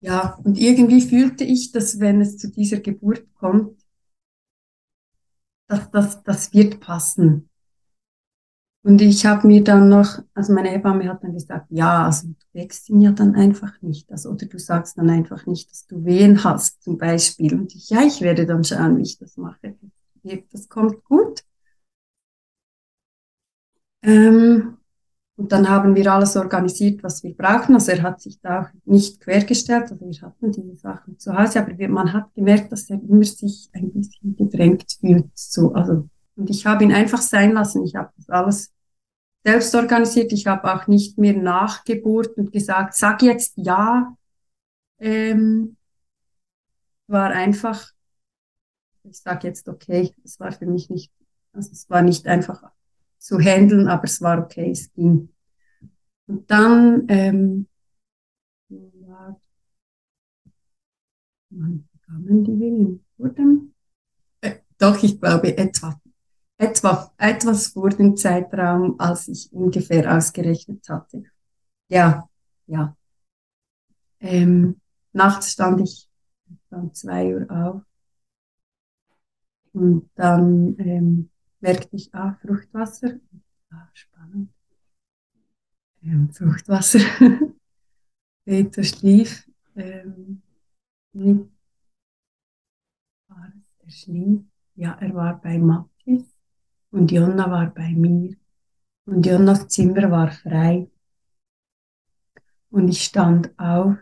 ja, 0.00 0.38
und 0.44 0.58
irgendwie 0.58 1.00
fühlte 1.02 1.44
ich, 1.44 1.72
dass 1.72 2.00
wenn 2.00 2.20
es 2.20 2.38
zu 2.38 2.50
dieser 2.50 2.80
Geburt 2.80 3.32
kommt, 3.34 3.80
dass 5.68 5.90
das, 5.90 6.22
das 6.22 6.52
wird 6.52 6.80
passen. 6.80 7.48
Und 8.82 9.02
ich 9.02 9.26
habe 9.26 9.46
mir 9.46 9.62
dann 9.62 9.90
noch, 9.90 10.20
also 10.32 10.54
meine 10.54 10.70
Hebamme 10.70 11.06
hat 11.08 11.22
dann 11.22 11.34
gesagt, 11.34 11.66
ja, 11.70 12.06
also 12.06 12.28
du 12.28 12.34
wächst 12.54 12.88
ihn 12.88 13.02
ja 13.02 13.12
dann 13.12 13.34
einfach 13.34 13.80
nicht. 13.82 14.10
Also, 14.10 14.30
oder 14.30 14.46
du 14.46 14.58
sagst 14.58 14.96
dann 14.96 15.10
einfach 15.10 15.44
nicht, 15.44 15.70
dass 15.70 15.86
du 15.86 16.04
Wehen 16.06 16.42
hast, 16.44 16.82
zum 16.82 16.96
Beispiel. 16.96 17.54
Und 17.54 17.74
ich, 17.74 17.90
ja, 17.90 18.02
ich 18.02 18.22
werde 18.22 18.46
dann 18.46 18.64
schauen, 18.64 18.96
wie 18.96 19.02
ich 19.02 19.18
das 19.18 19.36
mache. 19.36 19.76
Das 20.50 20.68
kommt 20.68 21.04
gut. 21.04 21.44
Ähm, 24.02 24.79
Und 25.40 25.52
dann 25.52 25.70
haben 25.70 25.96
wir 25.96 26.12
alles 26.12 26.36
organisiert, 26.36 27.02
was 27.02 27.22
wir 27.22 27.34
brauchen. 27.34 27.74
Also 27.74 27.92
er 27.92 28.02
hat 28.02 28.20
sich 28.20 28.38
da 28.42 28.60
auch 28.60 28.68
nicht 28.84 29.20
quergestellt. 29.20 29.90
Also 29.90 29.98
wir 29.98 30.20
hatten 30.20 30.52
diese 30.52 30.76
Sachen 30.76 31.18
zu 31.18 31.34
Hause, 31.34 31.60
aber 31.60 31.88
man 31.88 32.12
hat 32.12 32.34
gemerkt, 32.34 32.70
dass 32.70 32.90
er 32.90 33.00
immer 33.02 33.24
sich 33.24 33.70
ein 33.72 33.90
bisschen 33.90 34.36
gedrängt 34.36 34.98
fühlt. 35.00 35.30
So, 35.34 35.72
also, 35.72 36.10
und 36.36 36.50
ich 36.50 36.66
habe 36.66 36.84
ihn 36.84 36.92
einfach 36.92 37.22
sein 37.22 37.52
lassen. 37.52 37.82
Ich 37.86 37.94
habe 37.94 38.10
das 38.18 38.28
alles 38.28 38.70
selbst 39.42 39.74
organisiert. 39.74 40.30
Ich 40.32 40.46
habe 40.46 40.74
auch 40.74 40.86
nicht 40.88 41.16
mehr 41.16 41.32
nachgebohrt 41.32 42.36
und 42.36 42.52
gesagt, 42.52 42.92
sag 42.94 43.22
jetzt 43.22 43.54
ja. 43.56 44.14
Ähm, 44.98 45.78
war 47.06 47.30
einfach, 47.30 47.92
ich 49.04 49.18
sage 49.18 49.48
jetzt 49.48 49.70
okay, 49.70 50.14
es 50.22 50.38
war 50.38 50.52
für 50.52 50.66
mich 50.66 50.90
nicht, 50.90 51.10
also 51.54 51.70
es 51.72 51.88
war 51.88 52.02
nicht 52.02 52.26
einfach 52.26 52.62
zu 53.20 53.38
handeln, 53.38 53.86
aber 53.86 54.04
es 54.04 54.20
war 54.20 54.38
okay, 54.38 54.70
es 54.70 54.92
ging. 54.92 55.28
Und 56.26 56.50
dann, 56.50 57.04
ähm, 57.08 57.66
ja, 58.68 59.36
wann 61.50 61.88
kamen 62.06 62.44
die 62.44 62.58
Wehen? 62.58 63.04
Wurden? 63.18 63.74
Äh, 64.40 64.60
doch, 64.78 65.02
ich 65.02 65.20
glaube, 65.20 65.56
etwa, 65.56 66.00
etwa, 66.56 67.12
etwas 67.18 67.68
vor 67.68 67.90
dem 67.90 68.16
Zeitraum, 68.16 68.98
als 68.98 69.28
ich 69.28 69.52
ungefähr 69.52 70.16
ausgerechnet 70.16 70.88
hatte. 70.88 71.24
Ja, 71.88 72.28
ja. 72.66 72.96
Ähm, 74.20 74.80
nachts 75.12 75.52
stand 75.52 75.80
ich 75.80 76.08
um 76.70 76.94
zwei 76.94 77.34
Uhr 77.34 77.50
auf. 77.50 77.82
Und 79.72 80.10
dann 80.14 80.76
ähm, 80.78 81.30
merkte 81.60 81.96
ich, 81.96 82.14
ah, 82.14 82.38
Fruchtwasser. 82.40 83.20
Ah, 83.70 83.88
spannend. 83.92 84.52
Ähm, 86.02 86.30
Fruchtwasser. 86.32 87.00
Peter 88.44 88.82
schlief. 88.82 89.48
Ähm, 89.76 90.42
wie 91.12 91.48
war 93.28 93.52
es? 93.56 93.76
Er 93.78 93.90
schlief. 93.90 94.40
Ja, 94.74 94.96
er 95.00 95.14
war 95.14 95.40
bei 95.40 95.58
Mathis 95.58 96.24
und 96.90 97.12
Jonna 97.12 97.50
war 97.50 97.70
bei 97.70 97.90
mir. 97.90 98.36
Und 99.06 99.26
Jonnas 99.26 99.68
Zimmer 99.68 100.10
war 100.10 100.30
frei. 100.30 100.88
Und 102.70 102.88
ich 102.88 103.04
stand 103.04 103.58
auf 103.58 103.96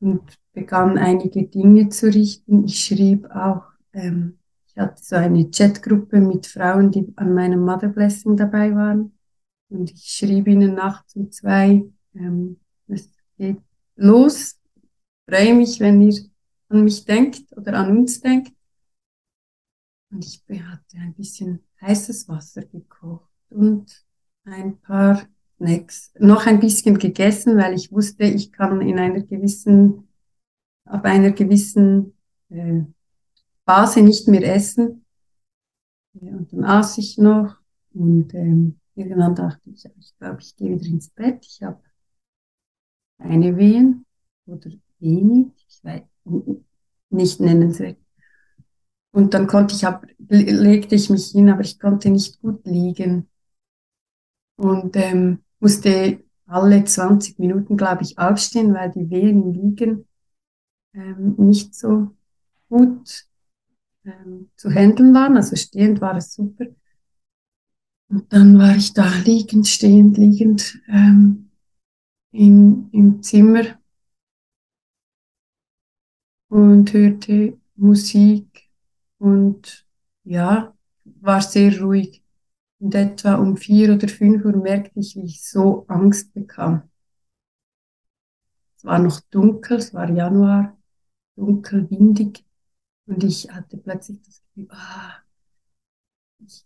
und 0.00 0.38
begann 0.52 0.98
einige 0.98 1.46
Dinge 1.46 1.88
zu 1.90 2.06
richten. 2.06 2.64
Ich 2.64 2.84
schrieb 2.84 3.30
auch 3.30 3.64
ähm, 3.92 4.39
hatte 4.80 5.02
so 5.02 5.16
eine 5.16 5.50
Chatgruppe 5.50 6.20
mit 6.20 6.46
Frauen, 6.46 6.90
die 6.90 7.12
an 7.16 7.34
meinem 7.34 7.64
Mother 7.64 7.88
Blessing 7.88 8.36
dabei 8.36 8.74
waren. 8.74 9.12
Und 9.68 9.92
ich 9.92 10.04
schrieb 10.04 10.48
ihnen 10.48 10.74
nachts 10.74 11.14
um 11.14 11.30
zwei, 11.30 11.84
ähm, 12.14 12.58
es 12.88 13.08
geht 13.38 13.60
los. 13.96 14.58
Freue 15.28 15.54
mich, 15.54 15.78
wenn 15.80 16.00
ihr 16.00 16.14
an 16.68 16.84
mich 16.84 17.04
denkt 17.04 17.56
oder 17.56 17.74
an 17.74 17.96
uns 17.96 18.20
denkt. 18.20 18.52
Und 20.10 20.24
ich 20.24 20.42
hatte 20.62 20.96
ein 20.98 21.14
bisschen 21.14 21.60
heißes 21.80 22.28
Wasser 22.28 22.62
gekocht 22.64 23.30
und 23.50 24.04
ein 24.44 24.78
paar 24.80 25.22
Snacks. 25.56 26.12
Noch 26.18 26.46
ein 26.46 26.58
bisschen 26.58 26.98
gegessen, 26.98 27.56
weil 27.56 27.74
ich 27.74 27.92
wusste, 27.92 28.24
ich 28.24 28.50
kann 28.50 28.80
in 28.80 28.98
einer 28.98 29.20
gewissen, 29.20 30.08
ab 30.84 31.04
einer 31.04 31.30
gewissen 31.30 32.14
äh, 32.48 32.82
Phase 33.70 34.02
nicht 34.02 34.26
mehr 34.26 34.42
essen. 34.42 35.04
Und 36.14 36.52
dann 36.52 36.64
aß 36.64 36.98
ich 36.98 37.18
noch 37.18 37.56
und 37.94 38.34
ähm, 38.34 38.80
irgendwann 38.96 39.36
dachte 39.36 39.70
ich, 39.70 39.84
ich 39.96 40.18
glaube, 40.18 40.40
ich 40.40 40.56
gehe 40.56 40.70
wieder 40.70 40.86
ins 40.86 41.08
Bett. 41.10 41.46
Ich 41.46 41.62
habe 41.62 41.80
eine 43.18 43.56
Wehen 43.56 44.06
oder 44.46 44.70
wenig, 44.98 45.52
ich 45.68 45.84
weiß 45.84 46.02
nicht 47.10 47.38
nennenswert. 47.38 47.98
Und 49.12 49.34
dann 49.34 49.46
konnte 49.46 49.76
ich, 49.76 49.82
legte 50.28 50.96
ich 50.96 51.08
mich 51.08 51.26
hin, 51.28 51.48
aber 51.48 51.60
ich 51.60 51.78
konnte 51.78 52.10
nicht 52.10 52.40
gut 52.40 52.66
liegen. 52.66 53.28
Und 54.56 54.96
ähm, 54.96 55.44
musste 55.60 56.24
alle 56.46 56.84
20 56.84 57.38
Minuten, 57.38 57.76
glaube 57.76 58.02
ich, 58.02 58.18
aufstehen, 58.18 58.74
weil 58.74 58.90
die 58.90 59.08
Wehen 59.10 59.42
im 59.44 59.52
Liegen 59.52 60.08
ähm, 60.92 61.36
nicht 61.38 61.76
so 61.76 62.16
gut 62.68 63.29
ähm, 64.04 64.50
zu 64.56 64.70
handeln 64.70 65.14
waren. 65.14 65.36
Also 65.36 65.56
stehend 65.56 66.00
war 66.00 66.16
es 66.16 66.34
super. 66.34 66.66
Und 68.08 68.32
dann 68.32 68.58
war 68.58 68.74
ich 68.76 68.92
da 68.92 69.08
liegend, 69.24 69.68
stehend, 69.68 70.18
liegend 70.18 70.80
ähm, 70.88 71.50
in, 72.32 72.88
im 72.92 73.22
Zimmer 73.22 73.78
und 76.48 76.92
hörte 76.92 77.56
Musik 77.76 78.68
und 79.18 79.86
ja, 80.24 80.74
war 81.04 81.40
sehr 81.40 81.80
ruhig. 81.80 82.22
Und 82.80 82.94
etwa 82.94 83.34
um 83.34 83.56
vier 83.56 83.94
oder 83.94 84.08
fünf 84.08 84.44
Uhr 84.44 84.56
merkte 84.56 85.00
ich, 85.00 85.14
wie 85.16 85.26
ich 85.26 85.44
so 85.44 85.84
Angst 85.86 86.32
bekam. 86.32 86.90
Es 88.76 88.84
war 88.84 88.98
noch 88.98 89.20
dunkel, 89.30 89.76
es 89.76 89.92
war 89.92 90.10
Januar, 90.10 90.76
dunkel, 91.36 91.88
windig. 91.90 92.44
Und 93.10 93.24
ich 93.24 93.50
hatte 93.50 93.76
plötzlich 93.76 94.22
das 94.22 94.40
Gefühl, 94.40 94.68
ah, 94.70 95.14
ich, 96.38 96.64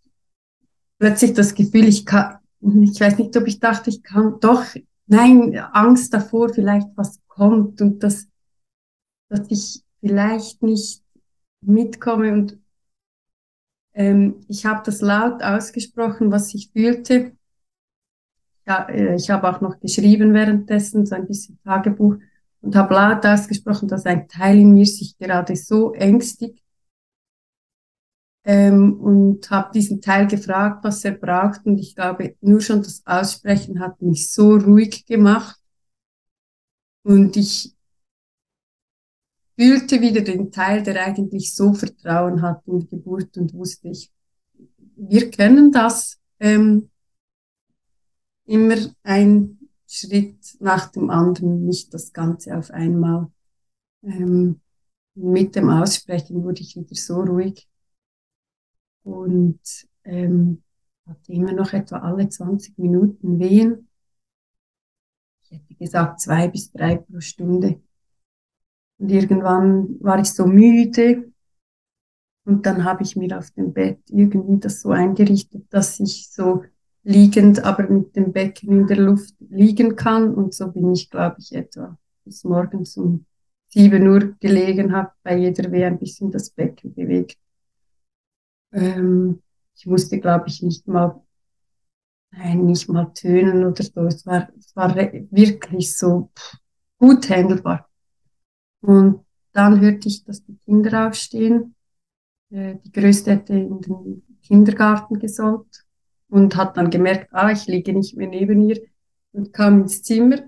plötzlich 0.98 1.33
das 1.33 1.54
Gefühl, 1.54 1.88
ich 1.88 2.04
kann, 2.04 2.38
ich 2.61 3.00
weiß 3.00 3.16
nicht, 3.16 3.35
ob 3.38 3.46
ich 3.46 3.61
dachte, 3.61 3.88
ich 3.88 4.02
kann, 4.02 4.38
doch, 4.40 4.62
nein, 5.07 5.57
Angst 5.72 6.12
davor, 6.12 6.50
vielleicht 6.50 6.88
was 6.96 7.18
kommt 7.28 7.80
und 7.80 8.02
dass, 8.02 8.28
dass 9.30 9.50
ich 9.50 9.83
vielleicht 10.00 10.62
nicht 10.62 11.02
mitkomme 11.62 12.30
und 12.35 12.59
ähm, 13.94 14.44
ich 14.46 14.66
habe 14.66 14.83
das 14.85 15.00
laut 15.00 15.42
ausgesprochen, 15.42 16.30
was 16.30 16.52
ich 16.52 16.70
fühlte. 16.72 17.35
Ja, 18.66 18.87
äh, 18.90 19.14
ich 19.14 19.30
habe 19.30 19.48
auch 19.48 19.62
noch 19.62 19.80
geschrieben 19.80 20.35
währenddessen, 20.35 21.07
so 21.07 21.14
ein 21.14 21.26
bisschen 21.26 21.59
Tagebuch 21.64 22.16
und 22.64 22.74
habe 22.77 22.94
laut 22.94 23.27
ausgesprochen, 23.27 23.88
dass 23.88 24.07
ein 24.07 24.27
Teil 24.27 24.59
in 24.59 24.72
mir 24.72 24.87
sich 24.87 25.18
gerade 25.18 25.55
so 25.55 25.92
ängstigt. 25.92 26.61
Ähm, 28.46 29.00
und 29.00 29.50
habe 29.50 29.70
diesen 29.72 30.00
Teil 30.00 30.27
gefragt, 30.27 30.85
was 30.85 31.05
er 31.05 31.12
braucht 31.12 31.64
und 31.64 31.79
ich 31.79 31.94
glaube, 31.94 32.37
nur 32.40 32.61
schon 32.61 32.83
das 32.83 33.03
Aussprechen 33.07 33.81
hat 33.81 34.03
mich 34.03 34.31
so 34.31 34.57
ruhig 34.57 35.07
gemacht. 35.07 35.59
Und 37.03 37.37
ich 37.37 37.74
fühlte 39.59 40.00
wieder 40.00 40.20
den 40.22 40.50
Teil, 40.50 40.83
der 40.83 41.05
eigentlich 41.07 41.55
so 41.55 41.72
Vertrauen 41.74 42.42
hat 42.42 42.66
in 42.66 42.81
die 42.81 42.88
Geburt 42.88 43.37
und 43.38 43.55
wusste 43.55 43.88
ich, 43.88 44.11
wir 44.96 45.31
können 45.31 45.72
das 45.72 46.18
ähm, 46.38 46.90
immer 48.46 48.77
ein 49.03 49.63
Schritt 49.94 50.57
nach 50.59 50.90
dem 50.90 51.09
anderen, 51.09 51.64
nicht 51.66 51.94
das 51.94 52.12
Ganze 52.12 52.57
auf 52.59 52.72
einmal. 52.72 53.30
Ähm, 54.02 54.61
mit 55.14 55.54
dem 55.54 55.70
Aussprechen 55.70 56.42
wurde 56.42 56.62
ich 56.62 56.74
wieder 56.74 56.96
so 56.96 57.20
ruhig 57.20 57.68
und 59.04 59.61
ähm, 60.02 60.64
hatte 61.07 61.33
immer 61.33 61.52
noch 61.52 61.72
etwa 61.72 61.98
alle 61.98 62.28
20 62.28 62.76
Minuten 62.76 63.38
Wehen. 63.38 63.88
Ich 65.44 65.52
hätte 65.52 65.74
gesagt 65.76 66.20
zwei 66.20 66.48
bis 66.48 66.72
drei 66.72 66.96
pro 66.96 67.20
Stunde. 67.20 67.80
Und 68.99 69.11
irgendwann 69.11 70.01
war 70.01 70.18
ich 70.18 70.32
so 70.32 70.45
müde 70.47 71.32
und 72.45 72.66
dann 72.66 72.82
habe 72.82 73.05
ich 73.05 73.14
mir 73.14 73.38
auf 73.38 73.53
dem 73.53 73.72
Bett 73.72 74.01
irgendwie 74.11 74.59
das 74.59 74.80
so 74.80 74.90
eingerichtet, 74.90 75.72
dass 75.72 76.01
ich 76.01 76.30
so 76.30 76.64
liegend, 77.05 77.62
aber 77.62 77.88
mit 77.88 78.16
dem 78.16 78.32
Becken 78.32 78.80
in 78.80 78.86
der 78.86 78.96
Luft 78.96 79.34
liegen 79.38 79.94
kann. 79.94 80.34
Und 80.34 80.55
so 80.55 80.72
bin 80.72 80.92
ich, 80.92 81.11
glaube 81.11 81.36
ich, 81.38 81.55
etwa 81.55 81.96
bis 82.24 82.42
morgens 82.44 82.96
um 82.96 83.26
7 83.68 84.07
Uhr 84.09 84.34
gelegen, 84.40 84.92
habe 84.92 85.12
bei 85.22 85.36
jeder 85.36 85.70
Wehe 85.70 85.86
ein 85.86 85.98
bisschen 85.98 86.30
das 86.30 86.50
Becken 86.50 86.94
bewegt. 86.94 87.38
Ähm, 88.72 89.42
ich 89.76 89.86
musste, 89.86 90.18
glaube 90.18 90.48
ich, 90.48 90.62
nicht 90.62 90.88
mal, 90.88 91.20
nein, 92.30 92.64
nicht 92.64 92.88
mal 92.88 93.12
tönen 93.12 93.64
oder 93.64 93.82
so. 93.82 94.00
Es 94.07 94.24
war, 94.26 94.48
es 94.59 94.74
war 94.74 94.94
wirklich 94.96 95.96
so 95.96 96.30
gut 96.98 97.28
handelbar. 97.28 97.88
Und 98.80 99.24
dann 99.52 99.80
hörte 99.80 100.09
ich, 100.09 100.24
dass 100.24 100.44
die 100.44 100.57
Kinder 100.57 101.09
aufstehen. 101.09 101.74
Äh, 102.50 102.76
die 102.84 102.92
Größte 102.92 103.32
hätte 103.32 103.55
in 103.55 103.80
den 103.80 104.22
Kindergarten 104.42 105.18
gesollt 105.18 105.84
und 106.35 106.57
hat 106.57 106.76
dann 106.76 106.91
gemerkt, 106.91 107.28
ah, 107.32 107.53
ich 107.53 107.68
liege 107.68 107.93
nicht 107.93 108.16
mehr 108.16 108.26
neben 108.26 108.68
ihr 108.68 108.82
und 109.30 109.53
kam 109.53 109.82
ins 109.82 110.03
Zimmer 110.03 110.43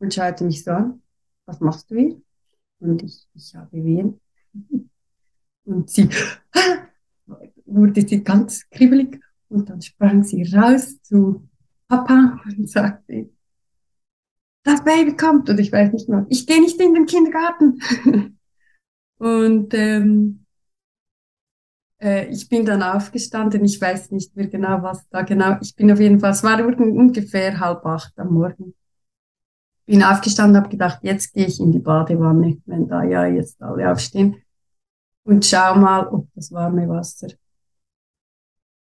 und 0.00 0.12
schaute 0.12 0.42
mich 0.42 0.64
so 0.64 0.72
an, 0.72 1.00
was 1.46 1.60
machst 1.60 1.92
du 1.92 1.96
hier? 1.96 2.20
Und 2.80 3.00
ich, 3.04 3.24
ich 3.34 3.54
habe 3.54 3.84
Wehen. 3.84 4.20
Und 5.64 5.88
sie 5.88 6.08
wurde 7.66 8.04
sie 8.04 8.24
ganz 8.24 8.68
kribbelig 8.68 9.20
Und 9.48 9.70
dann 9.70 9.80
sprang 9.80 10.24
sie 10.24 10.42
raus 10.52 11.00
zu 11.02 11.48
Papa 11.86 12.40
und 12.44 12.68
sagte, 12.68 13.30
das 14.64 14.82
Baby 14.82 15.16
kommt. 15.16 15.48
Und 15.48 15.60
ich 15.60 15.70
weiß 15.70 15.92
nicht 15.92 16.08
mehr, 16.08 16.26
ich 16.30 16.48
gehe 16.48 16.60
nicht 16.60 16.80
in 16.80 16.94
den 16.94 17.06
Kindergarten. 17.06 17.80
und 19.18 19.72
ähm, 19.72 20.39
äh, 22.00 22.26
ich 22.26 22.48
bin 22.48 22.64
dann 22.64 22.82
aufgestanden. 22.82 23.64
Ich 23.64 23.80
weiß 23.80 24.10
nicht 24.10 24.34
mehr 24.36 24.48
genau, 24.48 24.82
was 24.82 25.08
da 25.10 25.22
genau. 25.22 25.56
Ich 25.60 25.74
bin 25.74 25.90
auf 25.92 26.00
jeden 26.00 26.20
Fall, 26.20 26.32
es 26.32 26.42
war 26.42 26.58
ungefähr 26.64 27.58
halb 27.60 27.84
acht 27.86 28.18
am 28.18 28.32
Morgen. 28.32 28.74
Bin 29.86 30.02
aufgestanden, 30.02 30.56
habe 30.56 30.68
gedacht, 30.68 31.00
jetzt 31.02 31.32
gehe 31.32 31.46
ich 31.46 31.60
in 31.60 31.72
die 31.72 31.80
Badewanne, 31.80 32.58
wenn 32.66 32.88
da 32.88 33.02
ja 33.02 33.26
jetzt 33.26 33.60
alle 33.62 33.90
aufstehen. 33.90 34.36
Und 35.24 35.44
schau 35.44 35.74
mal, 35.76 36.06
ob 36.08 36.28
das 36.34 36.52
warme 36.52 36.88
Wasser 36.88 37.28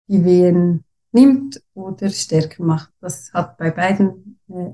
die 0.09 0.25
Wehen 0.25 0.85
nimmt 1.13 1.63
oder 1.75 2.09
stärker 2.11 2.63
macht. 2.63 2.93
Das 3.01 3.33
hat 3.33 3.57
bei 3.57 3.71
beiden 3.71 4.39
äh, 4.49 4.73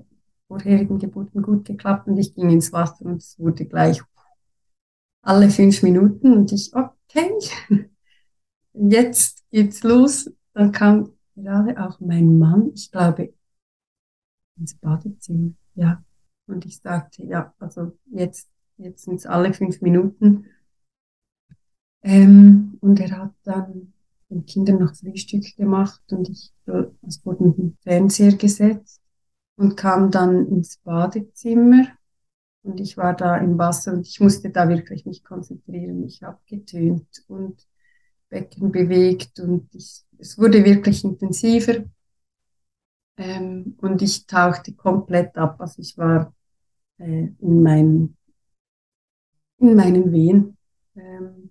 vorherigen 0.48 0.98
Geburten 0.98 1.42
gut 1.42 1.64
geklappt 1.64 2.08
und 2.08 2.18
ich 2.18 2.34
ging 2.34 2.50
ins 2.50 2.72
Wasser 2.72 3.04
und 3.04 3.22
es 3.22 3.38
wurde 3.38 3.64
gleich 3.64 4.02
alle 5.22 5.48
fünf 5.50 5.82
Minuten 5.82 6.32
und 6.34 6.52
ich, 6.52 6.72
okay, 6.74 7.30
jetzt 8.74 9.44
geht's 9.50 9.82
los. 9.82 10.30
Dann 10.54 10.72
kam 10.72 11.12
gerade 11.34 11.82
auch 11.82 12.00
mein 12.00 12.38
Mann, 12.38 12.72
ich 12.74 12.90
glaube, 12.90 13.32
ins 14.56 14.74
Badezimmer, 14.74 15.52
ja. 15.74 16.04
Und 16.46 16.66
ich 16.66 16.78
sagte, 16.80 17.24
ja, 17.24 17.54
also 17.58 17.92
jetzt, 18.10 18.48
jetzt 18.76 19.04
sind 19.04 19.16
es 19.16 19.26
alle 19.26 19.54
fünf 19.54 19.80
Minuten. 19.80 20.46
Ähm, 22.02 22.76
und 22.80 23.00
er 23.00 23.16
hat 23.16 23.34
dann 23.44 23.92
den 24.28 24.44
Kindern 24.44 24.78
noch 24.78 24.94
Frühstück 24.94 25.44
gemacht 25.56 26.02
und 26.10 26.28
ich, 26.28 26.52
es 27.06 27.24
wurde 27.24 27.44
ein 27.44 27.78
Fernseher 27.82 28.34
gesetzt 28.34 29.00
und 29.56 29.76
kam 29.76 30.10
dann 30.10 30.46
ins 30.48 30.78
Badezimmer 30.78 31.86
und 32.62 32.80
ich 32.80 32.96
war 32.96 33.14
da 33.14 33.36
im 33.36 33.58
Wasser 33.58 33.92
und 33.92 34.06
ich 34.06 34.20
musste 34.20 34.50
da 34.50 34.68
wirklich 34.68 35.04
mich 35.04 35.22
konzentrieren. 35.22 36.04
Ich 36.04 36.22
habe 36.22 36.38
getönt 36.46 37.24
und 37.28 37.66
Becken 38.32 38.72
bewegt 38.72 39.40
und 39.40 39.68
ich, 39.74 40.04
es 40.18 40.38
wurde 40.38 40.64
wirklich 40.64 41.04
intensiver 41.04 41.84
ähm, 43.18 43.76
und 43.82 44.00
ich 44.00 44.26
tauchte 44.26 44.72
komplett 44.72 45.36
ab. 45.36 45.60
Also 45.60 45.82
ich 45.82 45.98
war 45.98 46.34
äh, 46.98 47.28
in, 47.38 47.62
mein, 47.62 48.16
in 49.58 49.74
meinen 49.76 50.12
Wehen. 50.12 50.56
Ähm, 50.96 51.50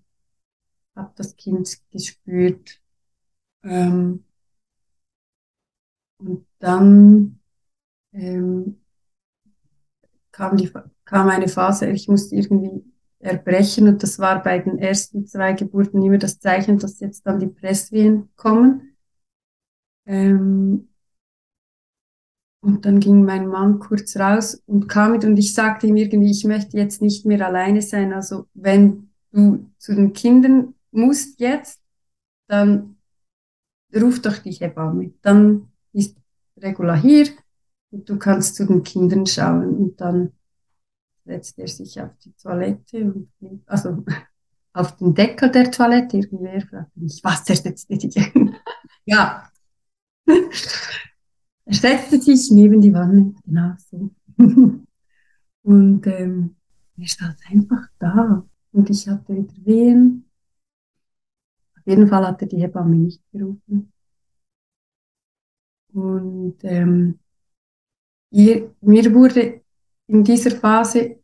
habe 0.96 1.14
das 1.16 1.36
Kind 1.36 1.78
gespürt. 1.92 2.82
Ähm, 3.64 4.26
und 6.18 6.48
dann 6.60 7.40
ähm, 8.14 8.82
kam, 10.32 10.58
die, 10.58 10.72
kam 11.06 11.30
eine 11.30 11.48
Phase, 11.48 11.92
ich 11.92 12.08
musste 12.08 12.36
irgendwie 12.36 12.84
erbrechen 13.22 13.88
und 13.88 14.04
das 14.04 14.20
war 14.20 14.42
bei 14.44 14.60
den 14.60 14.80
ersten 14.80 15.26
zwei 15.28 15.54
Geburten 15.54 16.02
immer 16.04 16.18
das 16.18 16.40
Zeichen, 16.40 16.80
dass 16.80 17.00
jetzt 17.00 17.26
dann 17.26 17.40
die 17.40 17.48
Presswehen 17.48 18.30
kommen. 18.36 18.96
Ähm, 20.06 20.90
und 22.62 22.86
dann 22.86 23.00
ging 23.00 23.24
mein 23.24 23.48
Mann 23.48 23.80
kurz 23.80 24.16
raus 24.18 24.62
und 24.68 24.88
kam 24.88 25.14
mit 25.14 25.26
und 25.26 25.38
ich 25.38 25.54
sagte 25.54 25.88
ihm 25.88 25.96
irgendwie, 25.96 26.30
ich 26.30 26.46
möchte 26.46 26.78
jetzt 26.78 27.02
nicht 27.02 27.26
mehr 27.26 27.46
alleine 27.46 27.82
sein. 27.82 28.14
Also 28.14 28.48
wenn 28.54 29.10
du 29.32 29.66
zu 29.78 29.96
den 29.96 30.14
Kindern 30.14 30.76
musst 30.92 31.40
jetzt, 31.40 31.82
dann 32.48 32.98
ruf 33.96 34.22
doch 34.22 34.38
die 34.38 34.52
Hebamme. 34.52 35.14
Dann 35.22 35.70
ist 35.94 36.16
Regula 36.58 36.96
hier 36.96 37.28
und 37.92 38.08
du 38.10 38.18
kannst 38.18 38.56
zu 38.56 38.66
den 38.68 38.84
Kindern 38.84 39.26
schauen. 39.26 39.76
Und 39.76 40.02
dann 40.02 40.32
setzt 41.26 41.60
er 41.60 41.68
sich 41.68 42.02
auf 42.02 42.12
die 42.24 42.34
Toilette 42.34 43.06
und 43.06 43.30
also 43.66 44.04
auf 44.74 44.96
den 44.98 45.14
Deckel 45.14 45.52
der 45.52 45.72
Toilette. 45.72 46.18
Irgendwer 46.18 46.62
fragt 46.62 46.96
mich, 46.98 47.22
was 47.24 47.48
er 47.50 47.56
setzt 47.56 47.90
dich? 47.90 48.16
ja. 49.06 49.50
er 50.26 51.74
setzte 51.74 52.22
sich 52.22 52.52
neben 52.52 52.82
die 52.82 52.94
Wanne, 52.94 53.34
genau 53.46 53.74
so. 53.78 54.12
und 55.64 56.08
ähm, 56.08 56.56
er 56.98 57.08
stand 57.08 57.38
einfach 57.50 57.88
da. 58.00 58.46
Und 58.72 58.90
ich 58.90 59.08
hatte 59.08 59.36
wieder 59.36 59.66
Wehen. 59.66 60.26
Auf 61.78 61.86
jeden 61.86 62.08
Fall 62.08 62.26
hatte 62.26 62.48
die 62.48 62.62
Hebamme 62.62 62.96
nicht 62.96 63.22
gerufen. 63.32 63.92
Und 65.94 66.58
ähm, 66.64 67.20
ihr, 68.30 68.74
mir 68.82 69.14
wurde 69.14 69.61
in 70.12 70.26
dieser 70.26 70.51
Phase 70.51 71.20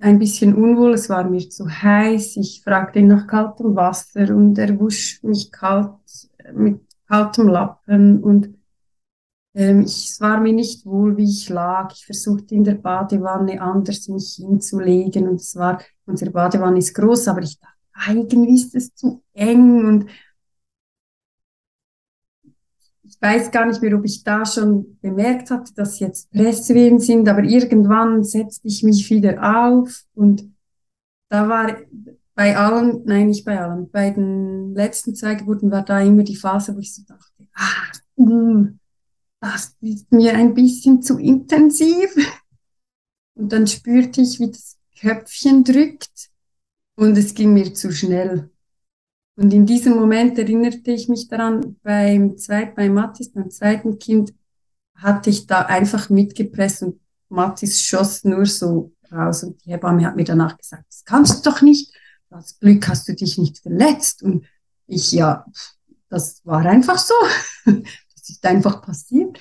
ein 0.00 0.18
bisschen 0.18 0.54
unwohl, 0.54 0.92
es 0.92 1.08
war 1.08 1.28
mir 1.28 1.48
zu 1.48 1.66
heiß, 1.68 2.36
ich 2.36 2.62
fragte 2.62 2.98
ihn 2.98 3.08
nach 3.08 3.26
kaltem 3.26 3.74
Wasser 3.74 4.34
und 4.36 4.58
er 4.58 4.78
wusch 4.78 5.22
mich 5.22 5.50
kalt 5.50 5.94
mit 6.52 6.80
kaltem 7.08 7.48
Lappen 7.48 8.22
und 8.22 8.54
ähm, 9.54 9.80
ich, 9.80 10.10
es 10.10 10.20
war 10.20 10.40
mir 10.40 10.52
nicht 10.52 10.84
wohl, 10.84 11.16
wie 11.16 11.24
ich 11.24 11.48
lag. 11.48 11.90
Ich 11.94 12.04
versuchte 12.04 12.54
in 12.54 12.64
der 12.64 12.74
Badewanne 12.74 13.60
anders 13.60 14.06
mich 14.08 14.34
hinzulegen 14.36 15.26
und 15.26 15.40
es 15.40 15.56
war, 15.56 15.80
unsere 16.04 16.30
Badewanne 16.30 16.78
ist 16.78 16.94
groß, 16.94 17.28
aber 17.28 17.40
ich 17.42 17.58
dachte, 17.58 18.12
irgendwie 18.12 18.54
ist 18.54 18.74
es 18.74 18.94
zu 18.94 19.22
eng 19.32 19.86
und 19.86 20.06
ich 23.04 23.16
weiß 23.20 23.50
gar 23.50 23.66
nicht 23.66 23.82
mehr, 23.82 23.96
ob 23.96 24.04
ich 24.04 24.24
da 24.24 24.44
schon 24.44 24.98
bemerkt 25.00 25.50
hatte, 25.50 25.72
dass 25.74 26.00
jetzt 26.00 26.30
Presswehen 26.30 27.00
sind, 27.00 27.28
aber 27.28 27.42
irgendwann 27.42 28.24
setzte 28.24 28.68
ich 28.68 28.82
mich 28.82 29.08
wieder 29.10 29.42
auf 29.42 30.04
und 30.14 30.50
da 31.28 31.48
war 31.48 31.76
bei 32.34 32.56
allen, 32.56 33.02
nein, 33.04 33.28
nicht 33.28 33.44
bei 33.44 33.60
allen, 33.60 33.90
bei 33.90 34.10
den 34.10 34.74
letzten 34.74 35.14
zwei 35.14 35.34
Geburten 35.34 35.70
war 35.70 35.84
da 35.84 36.00
immer 36.00 36.22
die 36.22 36.36
Phase, 36.36 36.74
wo 36.74 36.78
ich 36.78 36.94
so 36.94 37.02
dachte, 37.02 37.48
ah, 37.54 37.92
hm, 38.16 38.78
das 39.40 39.76
ist 39.80 40.10
mir 40.12 40.34
ein 40.34 40.54
bisschen 40.54 41.02
zu 41.02 41.18
intensiv. 41.18 42.14
Und 43.34 43.52
dann 43.52 43.66
spürte 43.66 44.20
ich, 44.20 44.40
wie 44.40 44.50
das 44.50 44.76
Köpfchen 45.00 45.64
drückt 45.64 46.30
und 46.96 47.16
es 47.16 47.34
ging 47.34 47.52
mir 47.52 47.72
zu 47.74 47.92
schnell. 47.92 48.50
Und 49.38 49.54
in 49.54 49.66
diesem 49.66 49.94
Moment 49.94 50.36
erinnerte 50.36 50.90
ich 50.90 51.08
mich 51.08 51.28
daran, 51.28 51.76
beim 51.84 52.36
zweiten, 52.38 52.74
bei 52.74 52.88
Mathis, 52.88 53.30
beim 53.30 53.50
zweiten 53.50 54.00
Kind, 54.00 54.34
hatte 54.96 55.30
ich 55.30 55.46
da 55.46 55.60
einfach 55.60 56.10
mitgepresst 56.10 56.82
und 56.82 57.00
Mathis 57.28 57.80
schoss 57.80 58.24
nur 58.24 58.46
so 58.46 58.90
raus 59.12 59.44
und 59.44 59.64
die 59.64 59.70
Hebamme 59.70 60.04
hat 60.04 60.16
mir 60.16 60.24
danach 60.24 60.58
gesagt, 60.58 60.86
das 60.88 61.04
kannst 61.04 61.46
du 61.46 61.50
doch 61.50 61.62
nicht, 61.62 61.94
das 62.30 62.58
Glück 62.58 62.88
hast 62.88 63.06
du 63.06 63.14
dich 63.14 63.38
nicht 63.38 63.58
verletzt. 63.58 64.24
Und 64.24 64.44
ich, 64.88 65.12
ja, 65.12 65.46
das 66.08 66.44
war 66.44 66.66
einfach 66.66 66.98
so, 66.98 67.14
das 67.64 68.28
ist 68.28 68.44
einfach 68.44 68.82
passiert. 68.82 69.38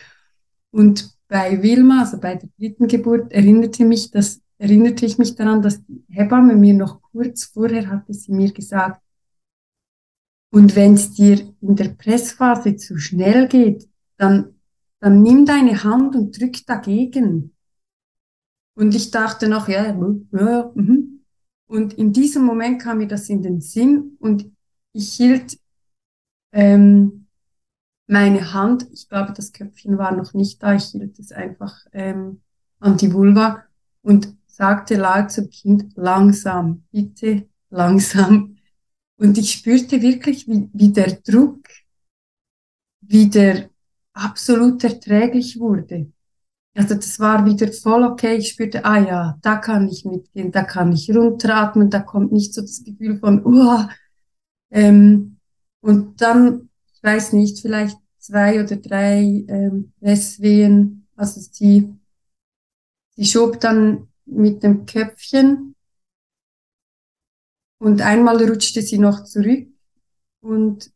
Und 0.70 1.10
bei 1.28 1.64
Wilma, 1.64 2.02
also 2.02 2.20
bei 2.20 2.36
der 2.36 2.50
dritten 2.60 2.88
Geburt, 2.88 3.32
erinnerte 3.32 3.84
mich 3.84 4.12
das, 4.12 4.42
erinnerte 4.60 5.08
ich 5.08 5.18
mich 5.18 5.34
daran, 5.34 5.64
dass 5.64 5.84
die 5.86 6.06
Hebamme 6.08 6.56
mir 6.56 6.76
noch 6.76 7.02
kurz 7.02 7.46
vorher 7.46 7.88
hatte 7.88 8.14
sie 8.14 8.32
mir 8.32 8.54
gesagt, 8.54 9.02
und 10.50 10.76
wenn 10.76 10.94
es 10.94 11.14
dir 11.14 11.54
in 11.62 11.76
der 11.76 11.90
Pressphase 11.90 12.76
zu 12.76 12.98
schnell 12.98 13.48
geht, 13.48 13.88
dann, 14.18 14.56
dann 15.00 15.22
nimm 15.22 15.46
deine 15.46 15.84
Hand 15.84 16.16
und 16.16 16.40
drück 16.40 16.66
dagegen. 16.66 17.56
Und 18.76 18.96
ich 18.96 19.12
dachte 19.12 19.50
noch, 19.50 19.68
ja, 19.68 19.88
ja, 19.88 20.72
mhm. 20.76 21.26
Und 21.68 21.94
in 21.94 22.14
diesem 22.14 22.46
Moment 22.46 22.82
kam 22.82 23.00
mir 23.00 23.08
das 23.08 23.28
in 23.28 23.42
den 23.42 23.60
Sinn 23.60 24.16
und 24.20 24.50
ich 24.94 25.14
hielt 25.14 25.60
ähm, 26.54 27.28
meine 28.08 28.54
Hand, 28.54 28.88
ich 28.94 29.10
glaube, 29.10 29.34
das 29.34 29.52
Köpfchen 29.52 29.98
war 29.98 30.16
noch 30.16 30.34
nicht 30.34 30.64
da, 30.64 30.76
ich 30.76 30.86
hielt 30.86 31.20
es 31.20 31.34
einfach 31.34 31.76
ähm, 31.92 32.42
an 32.80 32.96
die 32.98 33.14
Vulva 33.14 33.64
und 34.02 34.34
sagte 34.46 34.96
laut 34.96 35.32
zum 35.32 35.50
Kind, 35.50 35.92
langsam, 35.96 36.84
bitte, 36.92 37.48
langsam. 37.70 38.57
Und 39.18 39.38
ich 39.38 39.52
spürte 39.52 40.02
wirklich, 40.02 40.48
wie, 40.48 40.70
wie 40.74 40.94
der 40.94 41.12
Druck 41.22 41.68
wieder 43.02 43.70
absolut 44.14 44.84
erträglich 44.84 45.60
wurde. 45.60 46.12
Also 46.76 46.94
das 46.94 47.20
war 47.20 47.44
wieder 47.46 47.72
voll 47.74 48.04
okay. 48.04 48.36
Ich 48.36 48.50
spürte, 48.50 48.86
ah 48.86 49.00
ja, 49.00 49.38
da 49.42 49.58
kann 49.58 49.88
ich 49.90 50.06
mitgehen, 50.06 50.52
da 50.52 50.64
kann 50.64 50.92
ich 50.92 51.10
runteratmen, 51.10 51.90
da 51.90 52.02
kommt 52.02 52.32
nicht 52.32 52.54
so 52.54 52.62
das 52.62 52.84
Gefühl 52.84 53.18
von, 53.18 53.44
uh, 53.44 53.88
ähm, 54.70 55.38
und 55.82 56.22
dann, 56.22 56.70
ich 56.94 57.02
weiß 57.02 57.34
nicht, 57.34 57.62
vielleicht 57.62 57.98
zwei 58.20 58.62
oder 58.64 58.76
drei 58.76 59.46
ähm, 59.48 59.94
Wesswehen, 60.00 61.08
also 61.16 61.42
sie, 61.42 61.96
sie 63.16 63.26
schob 63.26 63.60
dann 63.60 64.10
mit 64.26 64.62
dem 64.62 64.86
Köpfchen 64.86 65.76
und 67.80 68.02
einmal 68.02 68.44
rutschte 68.44 68.82
sie 68.82 68.98
noch 68.98 69.24
zurück 69.24 69.68
und 70.42 70.92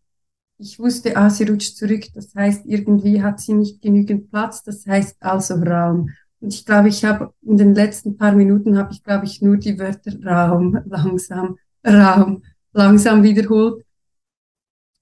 ich 0.62 0.80
wusste, 0.80 1.18
ah, 1.18 1.30
sie 1.30 1.46
rutscht 1.46 1.76
zurück. 1.76 2.06
Das 2.14 2.36
heißt, 2.36 2.66
irgendwie 2.66 3.22
hat 3.24 3.40
sie 3.40 3.54
nicht 3.54 3.82
genügend 3.82 4.30
Platz. 4.30 4.64
Das 4.64 4.86
heißt 4.86 5.18
also 5.22 5.56
Raum. 5.56 6.12
Und 6.40 6.54
ich 6.54 6.66
glaube, 6.66 6.90
ich 6.90 7.04
habe 7.04 7.34
in 7.42 7.58
den 7.58 7.74
letzten 7.74 8.16
paar 8.18 8.34
Minuten 8.34 8.78
habe 8.78 8.94
ich, 8.94 9.04
glaube 9.04 9.26
ich, 9.26 9.42
nur 9.42 9.58
die 9.58 9.78
Wörter 9.80 10.14
Raum, 10.24 10.80
langsam, 10.86 11.58
Raum, 11.86 12.44
langsam 12.74 13.24
wiederholt. 13.24 13.84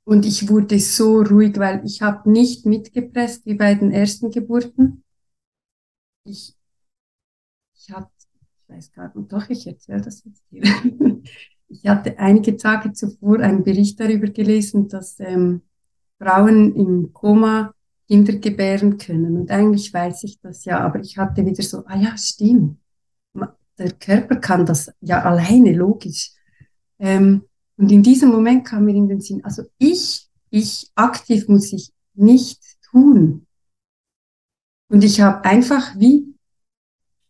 Und 0.06 0.26
ich 0.26 0.50
wurde 0.50 0.80
so 0.80 1.22
ruhig, 1.22 1.58
weil 1.60 1.86
ich 1.86 2.02
habe 2.02 2.30
nicht 2.32 2.66
mitgepresst 2.66 3.46
wie 3.46 3.54
bei 3.54 3.76
den 3.76 3.92
ersten 3.92 4.32
Geburten. 4.32 5.04
Ich, 6.24 6.56
ich 7.76 7.92
hatte, 7.92 8.10
ich 8.64 8.70
weiß 8.70 8.92
gar 8.94 9.16
nicht, 9.16 9.32
doch, 9.32 9.50
ich 9.50 9.68
erzähle 9.68 10.02
das 10.02 10.24
jetzt 10.24 10.44
hier. 10.50 10.64
ich 11.70 11.88
hatte 11.88 12.18
einige 12.18 12.58
Tage 12.58 12.94
zuvor 12.94 13.40
einen 13.40 13.64
Bericht 13.64 14.00
darüber 14.00 14.28
gelesen, 14.28 14.88
dass 14.88 15.20
ähm, 15.20 15.62
Frauen 16.18 16.76
im 16.76 17.14
Koma 17.14 17.74
Kinder 18.08 18.34
gebären 18.34 18.98
können. 18.98 19.38
Und 19.38 19.52
eigentlich 19.52 19.94
weiß 19.94 20.24
ich 20.24 20.40
das 20.42 20.66
ja, 20.66 20.80
aber 20.80 21.00
ich 21.00 21.18
hatte 21.18 21.46
wieder 21.46 21.64
so, 21.64 21.86
ah 21.86 21.96
ja, 21.96 22.18
stimmt. 22.18 22.80
Der 23.78 23.92
Körper 23.94 24.36
kann 24.36 24.66
das 24.66 24.92
ja 25.00 25.22
alleine, 25.22 25.74
logisch. 25.74 26.32
Ähm, 26.98 27.44
und 27.78 27.92
in 27.92 28.04
diesem 28.04 28.30
Moment 28.30 28.66
kam 28.66 28.86
mir 28.86 28.96
in 28.96 29.08
den 29.08 29.22
Sinn, 29.22 29.42
also 29.46 29.64
ich, 29.78 30.28
ich 30.50 30.92
aktiv 30.96 31.48
muss 31.48 31.72
ich 31.72 31.92
nichts 32.14 32.78
tun. 32.92 33.46
Und 34.90 35.04
ich 35.04 35.22
habe 35.22 35.46
einfach 35.46 35.98
wie, 35.98 36.36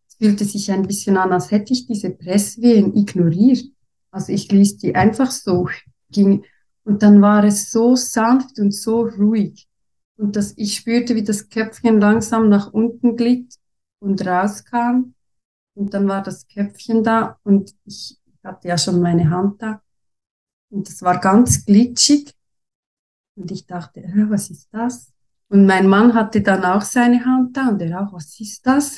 es 0.07 0.15
fühlte 0.15 0.45
sich 0.45 0.71
ein 0.71 0.87
bisschen 0.87 1.17
an, 1.17 1.33
als 1.33 1.51
hätte 1.51 1.73
ich 1.73 1.85
diese 1.85 2.09
Presswehen 2.09 2.95
ignoriert. 2.95 3.65
Also 4.11 4.31
ich 4.31 4.51
ließ 4.51 4.77
die 4.77 4.95
einfach 4.95 5.31
so, 5.31 5.69
ging, 6.11 6.43
und 6.83 7.03
dann 7.03 7.21
war 7.21 7.43
es 7.43 7.71
so 7.71 7.95
sanft 7.95 8.59
und 8.59 8.73
so 8.73 9.01
ruhig. 9.01 9.67
Und 10.17 10.35
das, 10.35 10.53
ich 10.57 10.75
spürte, 10.75 11.15
wie 11.15 11.23
das 11.23 11.49
Köpfchen 11.49 11.99
langsam 12.01 12.49
nach 12.49 12.73
unten 12.73 13.15
glitt 13.15 13.55
und 13.99 14.25
rauskam. 14.25 15.13
Und 15.75 15.93
dann 15.93 16.07
war 16.07 16.23
das 16.23 16.47
Köpfchen 16.47 17.03
da 17.03 17.37
und 17.43 17.73
ich 17.85 18.19
hatte 18.43 18.67
ja 18.67 18.77
schon 18.77 19.01
meine 19.01 19.29
Hand 19.29 19.61
da. 19.61 19.81
Und 20.69 20.87
das 20.87 21.01
war 21.01 21.19
ganz 21.19 21.65
glitschig. 21.65 22.33
Und 23.35 23.51
ich 23.51 23.65
dachte, 23.65 24.01
äh, 24.01 24.29
was 24.29 24.49
ist 24.49 24.67
das? 24.71 25.13
Und 25.47 25.65
mein 25.65 25.87
Mann 25.87 26.13
hatte 26.13 26.41
dann 26.41 26.63
auch 26.65 26.81
seine 26.81 27.23
Hand 27.25 27.55
da 27.55 27.69
und 27.69 27.81
er 27.81 28.01
auch, 28.01 28.13
was 28.13 28.39
ist 28.39 28.65
das? 28.65 28.97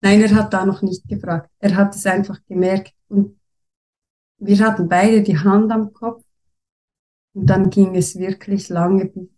Nein, 0.00 0.22
er 0.22 0.34
hat 0.34 0.52
da 0.52 0.64
noch 0.64 0.82
nicht 0.82 1.08
gefragt. 1.08 1.50
Er 1.58 1.74
hat 1.74 1.94
es 1.94 2.06
einfach 2.06 2.38
gemerkt. 2.46 2.92
Und 3.08 3.35
wir 4.38 4.58
hatten 4.58 4.88
beide 4.88 5.22
die 5.22 5.38
Hand 5.38 5.70
am 5.72 5.92
Kopf. 5.92 6.22
Und 7.34 7.46
dann 7.46 7.70
ging 7.70 7.94
es 7.94 8.16
wirklich 8.18 8.68
lange, 8.68 9.06
bis 9.06 9.28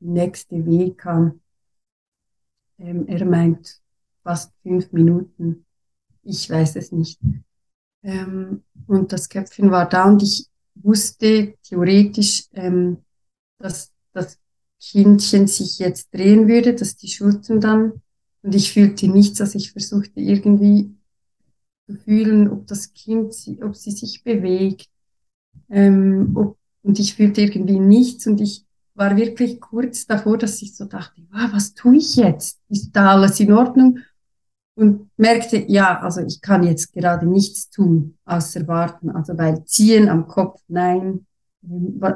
die 0.00 0.06
nächste 0.06 0.66
Weh 0.66 0.90
kam. 0.92 1.40
Ähm, 2.78 3.06
er 3.08 3.24
meint 3.24 3.80
fast 4.22 4.52
fünf 4.62 4.92
Minuten. 4.92 5.66
Ich 6.22 6.48
weiß 6.48 6.76
es 6.76 6.92
nicht. 6.92 7.20
Ähm, 8.02 8.62
und 8.86 9.12
das 9.12 9.28
Köpfchen 9.28 9.70
war 9.70 9.88
da 9.88 10.04
und 10.08 10.22
ich 10.22 10.48
wusste 10.74 11.54
theoretisch, 11.62 12.46
ähm, 12.52 12.98
dass 13.58 13.92
das 14.12 14.38
Kindchen 14.80 15.46
sich 15.46 15.78
jetzt 15.78 16.12
drehen 16.14 16.48
würde, 16.48 16.74
dass 16.74 16.96
die 16.96 17.08
Schultern 17.08 17.60
dann, 17.60 18.00
und 18.42 18.54
ich 18.54 18.72
fühlte 18.72 19.08
nichts, 19.08 19.40
also 19.40 19.58
ich 19.58 19.72
versuchte 19.72 20.18
irgendwie 20.20 20.94
fühlen, 21.98 22.50
ob 22.50 22.66
das 22.66 22.92
Kind, 22.92 23.34
ob 23.62 23.76
sie 23.76 23.90
sich 23.90 24.22
bewegt, 24.24 24.88
ähm, 25.68 26.32
ob, 26.34 26.56
und 26.82 26.98
ich 26.98 27.14
fühlte 27.14 27.42
irgendwie 27.42 27.78
nichts 27.78 28.26
und 28.26 28.40
ich 28.40 28.64
war 28.94 29.16
wirklich 29.16 29.60
kurz 29.60 30.06
davor, 30.06 30.38
dass 30.38 30.60
ich 30.62 30.76
so 30.76 30.84
dachte, 30.84 31.22
wow, 31.30 31.50
was 31.52 31.74
tue 31.74 31.96
ich 31.96 32.16
jetzt? 32.16 32.60
Ist 32.68 32.90
da 32.92 33.12
alles 33.12 33.40
in 33.40 33.52
Ordnung? 33.52 34.00
und 34.80 35.10
merkte, 35.18 35.58
ja, 35.68 36.00
also 36.00 36.22
ich 36.22 36.40
kann 36.40 36.62
jetzt 36.62 36.92
gerade 36.92 37.26
nichts 37.26 37.68
tun, 37.68 38.16
außer 38.24 38.66
warten. 38.66 39.10
Also 39.10 39.36
weil 39.36 39.62
ziehen 39.64 40.08
am 40.08 40.26
Kopf, 40.26 40.60
nein, 40.68 41.26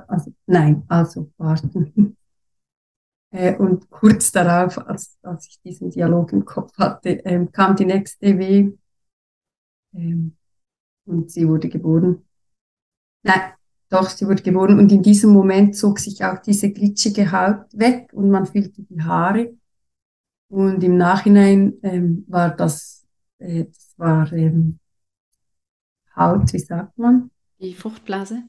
also 0.08 0.32
nein, 0.46 0.82
also 0.88 1.30
warten. 1.36 2.16
Äh, 3.36 3.56
und 3.56 3.90
kurz 3.90 4.30
darauf, 4.30 4.78
als, 4.86 5.18
als 5.22 5.48
ich 5.48 5.60
diesen 5.60 5.90
Dialog 5.90 6.32
im 6.32 6.44
Kopf 6.44 6.70
hatte, 6.78 7.08
ähm, 7.24 7.50
kam 7.50 7.74
die 7.74 7.84
nächste 7.84 8.38
Weh 8.38 8.70
ähm, 9.94 10.36
und 11.06 11.30
sie 11.30 11.48
wurde 11.48 11.68
geboren. 11.68 12.24
Nein, 13.22 13.52
doch, 13.88 14.08
sie 14.08 14.26
wurde 14.26 14.42
geboren 14.42 14.78
und 14.78 14.90
in 14.92 15.02
diesem 15.02 15.30
Moment 15.30 15.76
zog 15.76 15.98
sich 15.98 16.24
auch 16.24 16.38
diese 16.38 16.70
glitschige 16.72 17.30
Haut 17.30 17.66
weg 17.72 18.10
und 18.12 18.30
man 18.30 18.46
fühlte 18.46 18.82
die 18.82 19.02
Haare 19.02 19.54
und 20.48 20.82
im 20.84 20.96
Nachhinein 20.96 21.74
ähm, 21.82 22.24
war 22.28 22.54
das, 22.54 23.04
äh, 23.38 23.64
das 23.64 23.94
war 23.96 24.32
ähm, 24.32 24.78
Haut, 26.16 26.52
wie 26.52 26.58
sagt 26.58 26.96
man? 26.98 27.30
Die 27.58 27.74
Fruchtblase? 27.74 28.44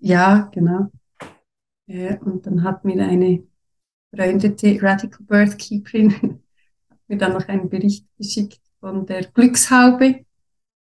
Ja, 0.00 0.48
genau. 0.52 0.90
Äh, 1.86 2.18
und 2.18 2.46
dann 2.46 2.62
hat 2.62 2.84
mir 2.84 3.02
eine 3.04 3.46
befreundete 4.10 4.82
Radical 4.82 5.24
Birth 5.26 5.58
Keeperin 5.58 6.40
mir 7.08 7.18
dann 7.18 7.32
noch 7.32 7.46
einen 7.48 7.68
Bericht 7.68 8.06
geschickt 8.16 8.60
von 8.80 9.06
der 9.06 9.24
Glückshaube. 9.24 10.24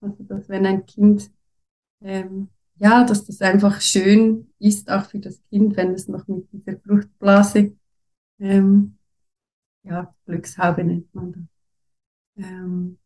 Also, 0.02 0.24
dass 0.24 0.50
wenn 0.50 0.66
ein 0.66 0.86
Kind, 0.86 1.32
ähm, 2.02 2.50
ja, 2.76 3.04
dass 3.04 3.26
das 3.26 3.42
einfach 3.42 3.82
schön 3.82 4.52
ist, 4.60 4.90
auch 4.90 5.06
für 5.06 5.20
das 5.20 5.42
Kind, 5.50 5.76
wenn 5.76 5.94
es 5.94 6.08
noch 6.08 6.28
mit 6.28 6.48
dieser 6.52 6.78
Fruchtblase 6.80 7.74
ähm, 8.40 8.98
ja, 9.84 10.14
Glückshaube 10.26 10.84
nennt 10.84 11.14
man 11.14 11.32
das. 11.32 12.46
Ähm, 12.46 12.98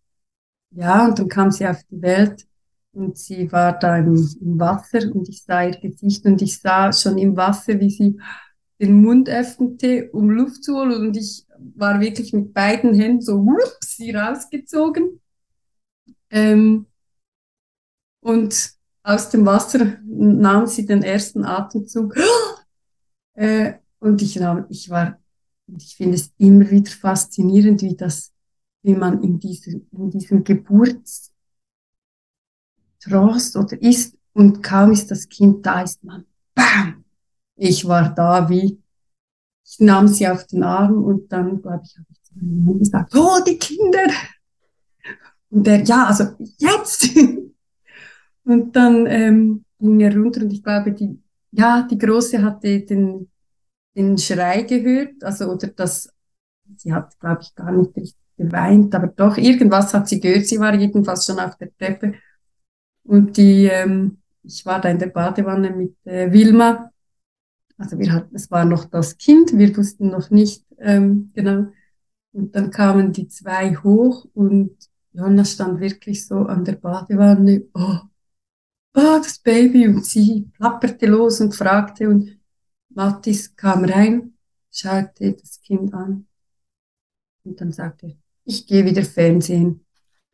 ja, 0.72 1.06
und 1.08 1.20
dann 1.20 1.28
kam 1.28 1.52
sie 1.52 1.68
auf 1.68 1.82
die 1.90 2.02
Welt 2.02 2.48
und 2.94 3.18
sie 3.18 3.52
war 3.52 3.78
da 3.78 3.98
im, 3.98 4.16
im, 4.42 4.60
Wasser 4.60 5.00
und 5.14 5.30
ich 5.30 5.44
sah 5.44 5.64
ihr 5.64 5.80
Gesicht 5.80 6.26
und 6.26 6.42
ich 6.42 6.60
sah 6.60 6.92
schon 6.92 7.18
im 7.18 7.38
Wasser, 7.38 7.80
wie 7.80 7.90
sie 7.90 8.20
den 8.80 9.02
Mund 9.02 9.30
öffnete, 9.30 10.10
um 10.12 10.30
Luft 10.30 10.64
zu 10.64 10.76
holen 10.76 11.08
und 11.08 11.18
ich 11.18 11.46
war 11.58 12.02
wirklich 12.02 12.34
mit 12.34 12.54
beiden 12.54 12.94
Händen 12.94 13.22
so, 13.22 13.46
whoop, 13.46 13.78
sie 13.82 14.12
rausgezogen. 14.12 15.21
Ähm, 16.32 16.88
und 18.22 18.74
aus 19.04 19.30
dem 19.30 19.46
Wasser 19.46 19.98
nahm 20.04 20.68
sie 20.68 20.86
den 20.86 21.04
ersten 21.04 21.46
Atemzug. 21.46 22.16
Äh, 23.34 23.76
und 24.00 24.22
ich, 24.22 24.36
nahm, 24.36 24.66
ich 24.68 24.90
war 24.90 25.22
ich 25.78 25.96
finde 25.96 26.16
es 26.16 26.32
immer 26.38 26.70
wieder 26.70 26.92
faszinierend, 26.92 27.82
wie 27.82 27.96
das, 27.96 28.32
wie 28.84 28.96
man 28.96 29.22
in 29.24 29.40
diesem, 29.40 29.88
in 29.92 30.10
diesem 30.10 30.44
Geburtstrost 30.44 31.32
oder 33.56 33.82
ist 33.82 34.18
und 34.34 34.62
kaum 34.64 34.92
ist 34.92 35.12
das 35.12 35.30
Kind 35.30 35.66
da, 35.66 35.82
ist 35.82 36.04
man, 36.04 36.26
bam! 36.54 37.04
Ich 37.56 37.88
war 37.88 38.14
da 38.14 38.50
wie, 38.50 38.82
ich 39.66 39.80
nahm 39.80 40.08
sie 40.08 40.28
auf 40.28 40.46
den 40.48 40.64
Arm 40.64 41.04
und 41.04 41.32
dann, 41.32 41.62
glaube 41.62 41.84
ich, 41.86 41.96
habe 41.98 42.08
ich 42.10 42.22
zu 42.24 42.34
meinem 42.36 42.66
Mann 42.66 42.80
gesagt, 42.80 43.16
oh, 43.16 43.40
die 43.46 43.58
Kinder! 43.58 44.08
Und 45.52 45.68
der, 45.68 45.84
ja, 45.84 46.08
also 46.08 46.26
jetzt! 46.58 47.10
und 48.44 48.76
dann 48.76 49.06
ähm, 49.06 49.66
ging 49.80 50.00
er 50.00 50.16
runter 50.16 50.42
und 50.42 50.52
ich 50.52 50.64
glaube, 50.64 50.92
die, 50.94 51.22
ja, 51.52 51.88
die 51.90 51.98
Große 51.98 52.42
hatte 52.42 52.80
den 52.82 53.32
den 53.96 54.18
Schrei 54.18 54.64
gehört, 54.64 55.24
also 55.24 55.52
oder 55.52 55.68
das, 55.68 56.10
sie 56.78 56.94
hat, 56.94 57.20
glaube 57.20 57.42
ich, 57.42 57.54
gar 57.56 57.72
nicht 57.72 57.96
richtig 57.96 58.18
geweint, 58.38 58.96
aber 58.96 59.08
doch, 59.08 59.38
irgendwas 59.38 59.94
hat 59.94 60.08
sie 60.08 60.20
gehört, 60.20 60.46
sie 60.48 60.60
war 60.60 60.74
jedenfalls 60.74 61.26
schon 61.26 61.40
auf 61.40 61.58
der 61.58 61.76
Treppe. 61.78 62.14
Und 63.04 63.38
die, 63.38 63.66
ähm, 63.66 64.20
ich 64.44 64.66
war 64.66 64.80
da 64.80 64.90
in 64.90 65.00
der 65.00 65.08
Badewanne 65.08 65.72
mit 65.72 65.96
äh, 66.06 66.32
Wilma, 66.32 66.92
also 67.78 67.98
wir 67.98 68.12
hatten, 68.14 68.36
es 68.36 68.50
war 68.52 68.64
noch 68.66 68.86
das 68.86 69.18
Kind, 69.18 69.58
wir 69.58 69.76
wussten 69.76 70.10
noch 70.10 70.30
nicht, 70.30 70.66
ähm, 70.78 71.32
genau. 71.34 71.68
Und 72.34 72.56
dann 72.56 72.72
kamen 72.72 73.12
die 73.12 73.28
zwei 73.28 73.76
hoch 73.76 74.26
und 74.34 74.78
Jonna 75.14 75.44
stand 75.46 75.80
wirklich 75.80 76.26
so 76.26 76.38
an 76.40 76.64
der 76.64 76.76
Badewanne, 76.76 77.66
oh, 77.74 78.00
oh, 78.96 79.20
das 79.22 79.40
Baby, 79.40 79.88
und 79.88 80.06
sie 80.06 80.50
plapperte 80.54 81.06
los 81.06 81.42
und 81.42 81.56
fragte 81.56 82.08
und 82.08 82.40
Mattis 82.90 83.56
kam 83.56 83.86
rein, 83.86 84.34
schaute 84.72 85.34
das 85.34 85.62
Kind 85.62 85.94
an 85.94 86.28
und 87.44 87.60
dann 87.60 87.72
sagte 87.72 88.08
er, 88.08 88.16
ich 88.46 88.66
gehe 88.66 88.86
wieder 88.86 89.04
Fernsehen 89.04 89.86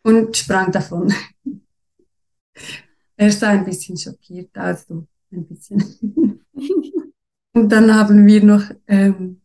und 0.04 0.36
sprang 0.36 0.72
davon. 0.72 1.14
er 3.18 3.32
sah 3.32 3.50
ein 3.50 3.66
bisschen 3.66 3.98
schockiert 3.98 4.58
aus, 4.58 4.86
so 4.88 5.08
ein 5.32 5.48
bisschen. 5.48 5.84
und 7.54 7.70
dann 7.70 7.94
haben 7.94 8.26
wir 8.26 8.44
noch, 8.44 8.64
ähm, 8.88 9.42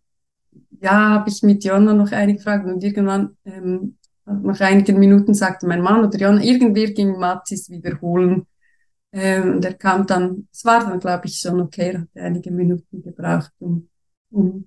ja, 0.80 1.10
habe 1.10 1.30
ich 1.30 1.42
mit 1.42 1.64
Jonna 1.64 1.94
noch 1.94 2.12
einige 2.12 2.40
Fragen 2.40 2.72
und 2.72 2.82
irgendwann, 2.82 3.36
ähm, 3.44 3.98
nach 4.24 4.60
einigen 4.60 4.98
Minuten 4.98 5.34
sagte 5.34 5.66
mein 5.66 5.80
Mann 5.82 6.04
oder 6.04 6.18
Jonna, 6.18 6.42
irgendwer 6.42 6.92
ging 6.92 7.18
Matzis 7.18 7.70
wiederholen. 7.70 8.46
Ähm, 9.12 9.56
und 9.56 9.64
er 9.64 9.74
kam 9.74 10.06
dann, 10.06 10.48
es 10.52 10.64
war 10.64 10.80
dann, 10.80 11.00
glaube 11.00 11.26
ich, 11.26 11.38
schon 11.38 11.60
okay, 11.60 11.92
er 11.92 12.00
hatte 12.02 12.20
einige 12.20 12.50
Minuten 12.50 13.02
gebraucht, 13.02 13.52
um, 13.58 13.88
um 14.30 14.66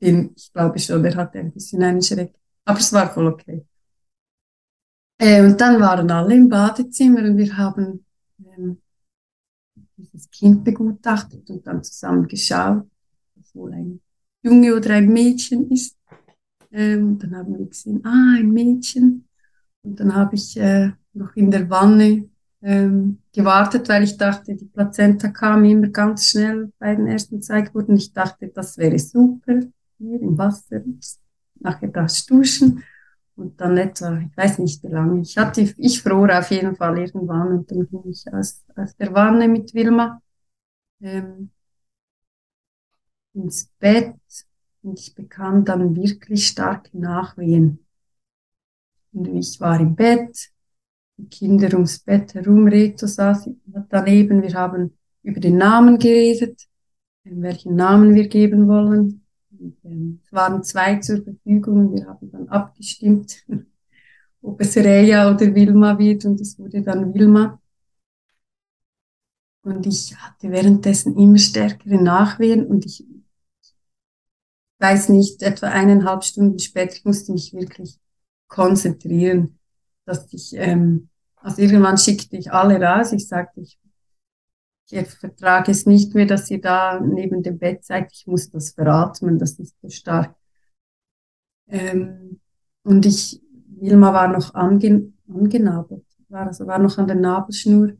den, 0.00 0.32
ich 0.36 0.52
glaube 0.52 0.78
schon, 0.78 1.04
er 1.04 1.16
hatte 1.16 1.38
ein 1.38 1.52
bisschen 1.52 1.82
einen 1.82 2.02
Schreck. 2.02 2.34
Aber 2.64 2.78
es 2.78 2.92
war 2.92 3.10
voll 3.12 3.26
okay. 3.28 3.64
Äh, 5.18 5.44
und 5.44 5.60
dann 5.60 5.80
waren 5.80 6.10
alle 6.10 6.34
im 6.34 6.48
Badezimmer 6.48 7.20
und 7.20 7.36
wir 7.36 7.56
haben 7.56 8.04
ähm, 8.40 8.80
dieses 9.96 10.30
Kind 10.30 10.64
begutachtet 10.64 11.48
und 11.50 11.66
dann 11.66 11.82
zusammen 11.82 12.28
geschaut, 12.28 12.84
ob 13.36 13.54
wohl 13.54 13.72
ein 13.74 14.00
Junge 14.42 14.74
oder 14.76 14.94
ein 14.94 15.08
Mädchen 15.08 15.70
ist. 15.70 15.97
Ähm, 16.70 17.18
dann 17.18 17.36
haben 17.36 17.58
wir 17.58 17.66
gesehen, 17.66 18.04
ah, 18.04 18.36
ein 18.38 18.50
Mädchen. 18.52 19.26
Und 19.82 20.00
dann 20.00 20.14
habe 20.14 20.34
ich 20.34 20.56
äh, 20.58 20.92
noch 21.14 21.34
in 21.36 21.50
der 21.50 21.68
Wanne 21.70 22.28
ähm, 22.62 23.18
gewartet, 23.32 23.88
weil 23.88 24.04
ich 24.04 24.16
dachte, 24.16 24.54
die 24.54 24.66
Plazenta 24.66 25.28
kam 25.28 25.64
immer 25.64 25.88
ganz 25.88 26.28
schnell 26.28 26.72
bei 26.78 26.94
den 26.94 27.06
ersten 27.06 27.40
zwei 27.40 27.62
Geburten. 27.62 27.96
Ich 27.96 28.12
dachte, 28.12 28.48
das 28.48 28.76
wäre 28.78 28.98
super, 28.98 29.60
hier 29.98 30.20
im 30.20 30.36
Wasser, 30.36 30.82
nachher 31.60 31.88
das 31.88 32.26
Duschen. 32.26 32.82
Und 33.36 33.60
dann 33.60 33.76
etwa, 33.76 34.18
ich 34.18 34.36
weiß 34.36 34.58
nicht 34.58 34.82
wie 34.82 34.88
lange, 34.88 35.20
ich 35.20 35.38
hatte, 35.38 35.60
ich 35.76 36.02
fror 36.02 36.36
auf 36.36 36.50
jeden 36.50 36.74
Fall 36.74 36.98
irgendwann 36.98 37.58
und 37.58 37.70
dann 37.70 37.88
ging 37.88 38.02
ich 38.10 38.24
aus, 38.32 38.64
aus 38.74 38.96
der 38.96 39.14
Wanne 39.14 39.46
mit 39.46 39.72
Wilma 39.74 40.20
ähm, 41.00 41.50
ins 43.34 43.70
Bett 43.78 44.16
und 44.82 44.98
ich 44.98 45.14
bekam 45.14 45.64
dann 45.64 45.96
wirklich 45.96 46.46
starke 46.46 46.96
Nachwehen. 46.98 47.84
Und 49.12 49.26
ich 49.28 49.60
war 49.60 49.80
im 49.80 49.94
Bett, 49.96 50.50
die 51.16 51.28
Kinder 51.28 51.72
ums 51.74 51.98
Bett 51.98 52.34
herum, 52.34 52.68
Reto 52.68 53.06
saß 53.06 53.50
daneben, 53.88 54.42
wir 54.42 54.54
haben 54.54 54.96
über 55.22 55.40
den 55.40 55.56
Namen 55.56 55.98
geredet, 55.98 56.68
welchen 57.24 57.74
Namen 57.76 58.14
wir 58.14 58.28
geben 58.28 58.68
wollen. 58.68 59.24
Und, 59.58 59.76
ähm, 59.84 60.20
es 60.24 60.32
waren 60.32 60.62
zwei 60.62 60.96
zur 61.00 61.22
Verfügung 61.22 61.92
wir 61.92 62.06
haben 62.06 62.30
dann 62.30 62.48
abgestimmt, 62.48 63.44
ob 64.42 64.60
es 64.60 64.76
Reja 64.76 65.30
oder 65.34 65.54
Wilma 65.54 65.98
wird 65.98 66.24
und 66.24 66.40
es 66.40 66.58
wurde 66.58 66.82
dann 66.82 67.12
Wilma. 67.12 67.60
Und 69.62 69.86
ich 69.86 70.16
hatte 70.16 70.50
währenddessen 70.50 71.18
immer 71.18 71.38
stärkere 71.38 72.02
Nachwehen 72.02 72.66
und 72.66 72.86
ich 72.86 73.04
weiß 74.78 75.08
nicht, 75.10 75.42
etwa 75.42 75.68
eineinhalb 75.68 76.24
Stunden 76.24 76.58
später, 76.58 76.94
ich 76.94 77.04
musste 77.04 77.32
mich 77.32 77.52
wirklich 77.52 77.98
konzentrieren, 78.46 79.58
dass 80.04 80.32
ich, 80.32 80.54
ähm, 80.54 81.08
also 81.36 81.60
irgendwann 81.60 81.98
schickte 81.98 82.36
ich 82.36 82.52
alle 82.52 82.80
raus. 82.80 83.12
Ich 83.12 83.28
sagte, 83.28 83.60
ich, 83.60 83.78
ich 84.90 85.08
vertrage 85.08 85.70
es 85.70 85.86
nicht 85.86 86.14
mehr, 86.14 86.26
dass 86.26 86.50
ihr 86.50 86.60
da 86.60 87.00
neben 87.00 87.42
dem 87.42 87.58
Bett 87.58 87.84
seid. 87.84 88.10
Ich 88.12 88.26
muss 88.26 88.50
das 88.50 88.70
veratmen, 88.70 89.38
das 89.38 89.58
ist 89.58 89.76
so 89.82 89.88
stark. 89.90 90.34
Ähm, 91.68 92.40
und 92.82 93.04
ich, 93.04 93.40
Wilma 93.80 94.14
war 94.14 94.28
noch 94.28 94.54
ange, 94.54 95.12
angenabelt, 95.28 96.06
war, 96.28 96.46
also 96.46 96.66
war 96.66 96.78
noch 96.78 96.96
an 96.96 97.06
der 97.06 97.16
Nabelschnur. 97.16 97.92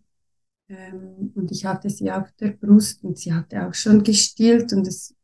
Ähm, 0.69 1.33
und 1.35 1.51
ich 1.51 1.65
hatte 1.67 1.91
sie 1.91 2.11
auf 2.11 2.33
der 2.41 2.51
Brust 2.53 3.05
und 3.05 3.19
sie 3.19 3.33
hatte 3.33 3.67
auch 3.67 3.75
schon 3.75 4.03
gestillt 4.03 4.73
und 4.73 4.87
es 4.87 5.15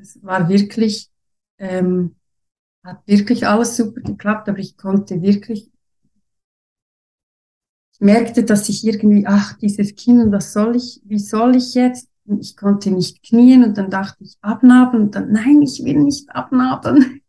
es 0.00 0.22
war 0.22 0.48
wirklich, 0.48 1.10
ähm, 1.58 2.16
hat 2.82 3.06
wirklich 3.06 3.46
alles 3.46 3.76
super 3.76 4.00
geklappt, 4.00 4.48
aber 4.48 4.58
ich 4.58 4.76
konnte 4.76 5.22
wirklich, 5.22 5.70
ich 7.92 8.00
merkte, 8.00 8.44
dass 8.44 8.68
ich 8.68 8.86
irgendwie, 8.86 9.26
ach, 9.26 9.54
dieses 9.58 9.94
Kind, 9.94 10.30
was 10.32 10.52
soll 10.52 10.76
ich, 10.76 11.00
wie 11.04 11.18
soll 11.18 11.56
ich 11.56 11.74
jetzt? 11.74 12.08
Und 12.26 12.40
ich 12.40 12.56
konnte 12.56 12.90
nicht 12.90 13.22
knien 13.22 13.64
und 13.64 13.78
dann 13.78 13.90
dachte 13.90 14.22
ich 14.22 14.36
abnabeln 14.40 15.04
und 15.04 15.14
dann, 15.14 15.32
nein, 15.32 15.62
ich 15.62 15.82
will 15.84 15.98
nicht 15.98 16.30
abnabeln. 16.30 17.20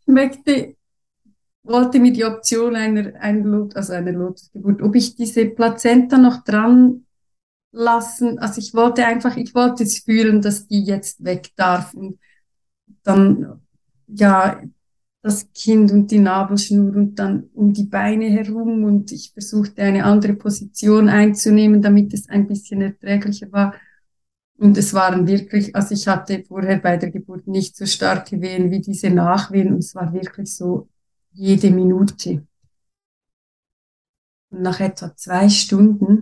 Ich 0.00 0.06
möchte, 0.06 0.76
wollte 1.62 2.00
mir 2.00 2.12
die 2.12 2.24
Option 2.24 2.74
einer, 2.74 3.12
also 3.74 3.92
einer 3.92 4.12
Lotusgeburt, 4.12 4.82
ob 4.82 4.94
ich 4.96 5.14
diese 5.14 5.46
Plazenta 5.46 6.18
noch 6.18 6.42
dran 6.44 7.04
lassen, 7.72 8.38
also 8.38 8.58
ich 8.58 8.74
wollte 8.74 9.04
einfach, 9.04 9.36
ich 9.36 9.54
wollte 9.54 9.82
es 9.82 10.00
fühlen, 10.00 10.42
dass 10.42 10.66
die 10.66 10.84
jetzt 10.84 11.24
weg 11.24 11.50
darf 11.56 11.94
und 11.94 12.18
dann 13.02 13.60
ja, 14.06 14.62
das 15.22 15.52
Kind 15.52 15.92
und 15.92 16.10
die 16.10 16.18
Nabelschnur 16.18 16.94
und 16.96 17.14
dann 17.14 17.48
um 17.54 17.72
die 17.72 17.84
Beine 17.84 18.26
herum 18.26 18.84
und 18.84 19.12
ich 19.12 19.32
versuchte 19.32 19.82
eine 19.82 20.04
andere 20.04 20.34
Position 20.34 21.08
einzunehmen, 21.08 21.80
damit 21.80 22.12
es 22.12 22.28
ein 22.28 22.48
bisschen 22.48 22.82
erträglicher 22.82 23.50
war. 23.52 23.74
Und 24.58 24.76
es 24.76 24.94
waren 24.94 25.26
wirklich, 25.26 25.74
also 25.76 25.94
ich 25.94 26.08
hatte 26.08 26.44
vorher 26.46 26.78
bei 26.78 26.96
der 26.96 27.10
Geburt 27.10 27.46
nicht 27.46 27.76
so 27.76 27.86
starke 27.86 28.40
Wehen 28.40 28.70
wie 28.70 28.80
diese 28.80 29.10
Nachwehen 29.10 29.72
und 29.72 29.78
es 29.78 29.94
war 29.94 30.12
wirklich 30.12 30.54
so 30.54 30.88
jede 31.32 31.70
Minute. 31.70 32.44
Und 34.50 34.62
nach 34.62 34.80
etwa 34.80 35.16
zwei 35.16 35.48
Stunden 35.48 36.21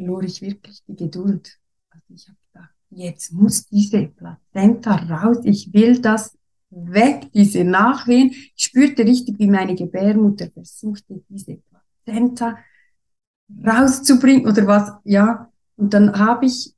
verlor 0.00 0.22
ich 0.22 0.40
wirklich 0.40 0.82
die 0.86 0.96
Geduld. 0.96 1.58
Also 1.90 2.06
ich 2.14 2.26
habe 2.26 2.38
gedacht, 2.52 2.74
jetzt 2.90 3.32
muss 3.32 3.66
diese 3.66 4.06
Plazenta 4.06 4.94
raus, 4.94 5.38
ich 5.44 5.72
will 5.74 6.00
das 6.00 6.38
weg, 6.70 7.30
diese 7.34 7.64
Nachwehen. 7.64 8.30
Ich 8.30 8.64
spürte 8.64 9.04
richtig, 9.04 9.38
wie 9.38 9.48
meine 9.48 9.74
Gebärmutter 9.74 10.50
versuchte, 10.50 11.22
diese 11.28 11.58
Plazenta 12.04 12.56
rauszubringen 13.66 14.46
oder 14.46 14.66
was, 14.66 14.92
ja. 15.04 15.50
Und 15.76 15.92
dann 15.92 16.18
habe 16.18 16.46
ich 16.46 16.74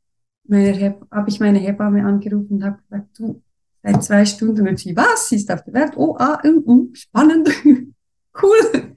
habe 0.50 1.28
ich 1.28 1.38
meine 1.38 1.60
Hebamme 1.60 2.04
angerufen 2.04 2.56
und 2.56 2.64
habe 2.64 2.82
gesagt, 2.82 3.18
du, 3.18 3.42
seit 3.82 4.02
zwei 4.02 4.24
Stunden 4.24 4.66
und 4.66 4.78
sie, 4.78 4.96
was, 4.96 5.28
sie 5.28 5.36
ist 5.36 5.50
auf 5.50 5.62
der 5.62 5.74
Welt, 5.74 5.92
oh, 5.96 6.16
ah, 6.18 6.40
uh, 6.44 6.62
uh, 6.66 6.90
spannend, 6.92 7.48
cool. 8.42 8.94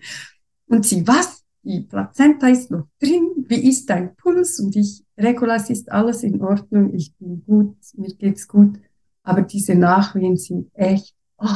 Und 0.65 0.85
sie, 0.85 1.07
was, 1.07 1.44
die 1.65 1.81
Plazenta 1.81 2.47
ist 2.47 2.69
noch 2.69 2.87
drin, 2.99 3.45
wie 3.47 3.67
ist 3.67 3.89
dein 3.89 4.15
Puls? 4.15 4.59
Und 4.59 4.75
ich, 4.75 5.03
Regulas 5.17 5.69
ist 5.69 5.91
alles 5.91 6.23
in 6.23 6.41
Ordnung, 6.41 6.93
ich 6.93 7.15
bin 7.15 7.43
gut, 7.43 7.75
mir 7.95 8.13
geht's 8.15 8.47
gut. 8.47 8.79
Aber 9.23 9.41
diese 9.41 9.73
Nachwehen 9.73 10.37
sind 10.37 10.69
echt. 10.75 11.15
Oh. 11.37 11.47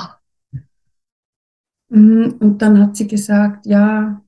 Und 1.92 2.58
dann 2.58 2.80
hat 2.80 2.96
sie 2.96 3.08
gesagt, 3.08 3.68
ja, 3.68 4.24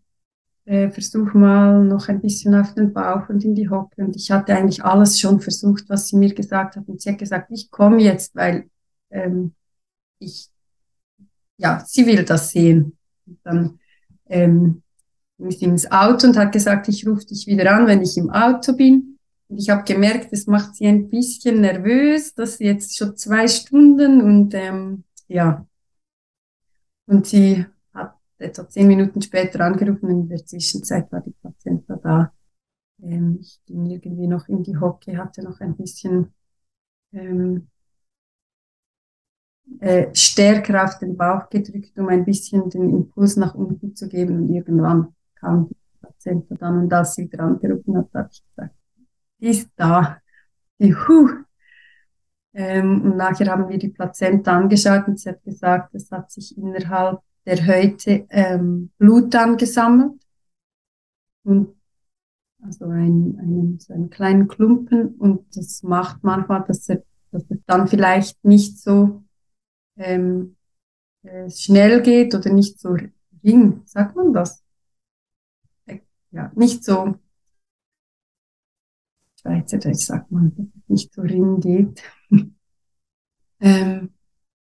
äh, 0.65 0.89
versuch 0.91 1.34
mal 1.34 1.84
noch 1.84 2.07
ein 2.07 2.21
bisschen 2.21 2.53
auf 2.53 2.73
den 2.75 2.93
Bauch 2.93 3.29
und 3.29 3.43
in 3.43 3.55
die 3.55 3.69
Hocke. 3.69 4.03
Und 4.03 4.15
ich 4.15 4.29
hatte 4.29 4.55
eigentlich 4.55 4.84
alles 4.84 5.19
schon 5.19 5.39
versucht, 5.39 5.89
was 5.89 6.07
sie 6.07 6.17
mir 6.17 6.34
gesagt 6.34 6.75
hat. 6.75 6.88
Und 6.88 7.01
sie 7.01 7.09
hat 7.09 7.17
gesagt, 7.17 7.51
ich 7.51 7.71
komme 7.71 8.01
jetzt, 8.01 8.36
weil 8.36 8.69
ähm, 9.09 9.53
ich, 10.19 10.49
ja, 11.57 11.84
sie 11.86 12.05
will 12.05 12.23
das 12.23 12.51
sehen. 12.51 12.97
Und 13.25 13.39
dann 13.43 13.79
ähm, 14.27 14.84
bin 15.41 15.49
ich 15.49 15.61
ins 15.61 15.91
Auto 15.91 16.27
und 16.27 16.37
hat 16.37 16.51
gesagt, 16.51 16.87
ich 16.87 17.07
rufe 17.07 17.25
dich 17.25 17.47
wieder 17.47 17.71
an, 17.73 17.87
wenn 17.87 18.01
ich 18.01 18.17
im 18.17 18.29
Auto 18.29 18.73
bin. 18.73 19.17
Und 19.49 19.57
ich 19.57 19.69
habe 19.69 19.83
gemerkt, 19.83 20.31
es 20.31 20.47
macht 20.47 20.75
sie 20.75 20.87
ein 20.87 21.09
bisschen 21.09 21.61
nervös, 21.61 22.33
dass 22.35 22.57
sie 22.57 22.65
jetzt 22.65 22.95
schon 22.95 23.17
zwei 23.17 23.47
Stunden 23.47 24.21
und 24.21 24.53
ähm, 24.53 25.03
ja. 25.27 25.65
Und 27.07 27.27
sie 27.27 27.65
hat 27.93 28.15
etwa 28.37 28.69
zehn 28.69 28.87
Minuten 28.87 29.21
später 29.21 29.61
angerufen 29.61 30.05
und 30.05 30.21
in 30.21 30.29
der 30.29 30.45
Zwischenzeit 30.45 31.11
war 31.11 31.21
die 31.21 31.35
Patientin 31.41 31.99
da. 32.01 32.31
Ähm, 33.01 33.39
ich 33.41 33.59
ging 33.65 33.87
irgendwie 33.87 34.27
noch 34.27 34.47
in 34.47 34.63
die 34.63 34.77
Hocke, 34.77 35.17
hatte 35.17 35.43
noch 35.43 35.59
ein 35.59 35.75
bisschen 35.75 36.33
ähm, 37.13 37.67
äh, 39.79 40.13
stärker 40.13 40.83
auf 40.83 40.99
den 40.99 41.17
Bauch 41.17 41.49
gedrückt, 41.49 41.97
um 41.97 42.07
ein 42.09 42.25
bisschen 42.25 42.69
den 42.69 42.89
Impuls 42.89 43.35
nach 43.35 43.55
unten 43.55 43.95
zu 43.95 44.07
geben. 44.07 44.43
Und 44.43 44.53
irgendwann 44.53 45.15
kam 45.41 45.67
die 45.67 45.75
Patientin 46.01 46.57
dann 46.57 46.83
und 46.83 46.93
als 46.93 47.15
sie 47.15 47.23
wieder 47.23 47.43
angerufen 47.43 47.97
hat, 47.97 48.13
habe 48.13 48.29
ich 48.31 48.43
gesagt, 48.45 48.75
ist 49.39 49.69
da. 49.75 50.21
Die 50.79 50.95
Huh. 50.95 51.29
Ähm, 52.53 53.01
und 53.01 53.17
nachher 53.17 53.47
haben 53.49 53.69
wir 53.69 53.77
die 53.77 53.89
Plazenta 53.89 54.57
angeschaut 54.57 55.07
und 55.07 55.19
sie 55.19 55.29
hat 55.29 55.43
gesagt, 55.43 55.95
es 55.95 56.11
hat 56.11 56.31
sich 56.31 56.57
innerhalb 56.57 57.21
der 57.45 57.65
Häute 57.65 58.25
ähm, 58.29 58.91
Blut 58.97 59.33
angesammelt. 59.35 60.21
Und 61.43 61.75
also 62.61 62.85
ein, 62.85 63.37
einen, 63.39 63.79
so 63.79 63.93
einen 63.93 64.09
kleinen 64.09 64.47
Klumpen 64.47 65.15
und 65.15 65.55
das 65.55 65.81
macht 65.81 66.23
manchmal, 66.23 66.63
dass, 66.67 66.87
er, 66.89 67.03
dass 67.31 67.43
es 67.49 67.59
dann 67.65 67.87
vielleicht 67.87 68.43
nicht 68.43 68.79
so 68.79 69.23
ähm, 69.97 70.55
äh, 71.23 71.49
schnell 71.49 72.01
geht 72.01 72.35
oder 72.35 72.51
nicht 72.51 72.79
so 72.79 72.95
ring, 73.43 73.81
sagt 73.85 74.15
man 74.15 74.33
das? 74.33 74.63
Ja, 76.32 76.51
nicht 76.55 76.84
so 76.84 77.15
Schweizerdeutsch 79.41 80.05
sagt 80.05 80.32
man, 80.32 80.53
dass 80.55 80.67
es 80.67 80.89
nicht 80.89 81.13
so 81.13 81.21
ring 81.21 81.59
geht. 81.59 82.03
ähm, 83.59 84.13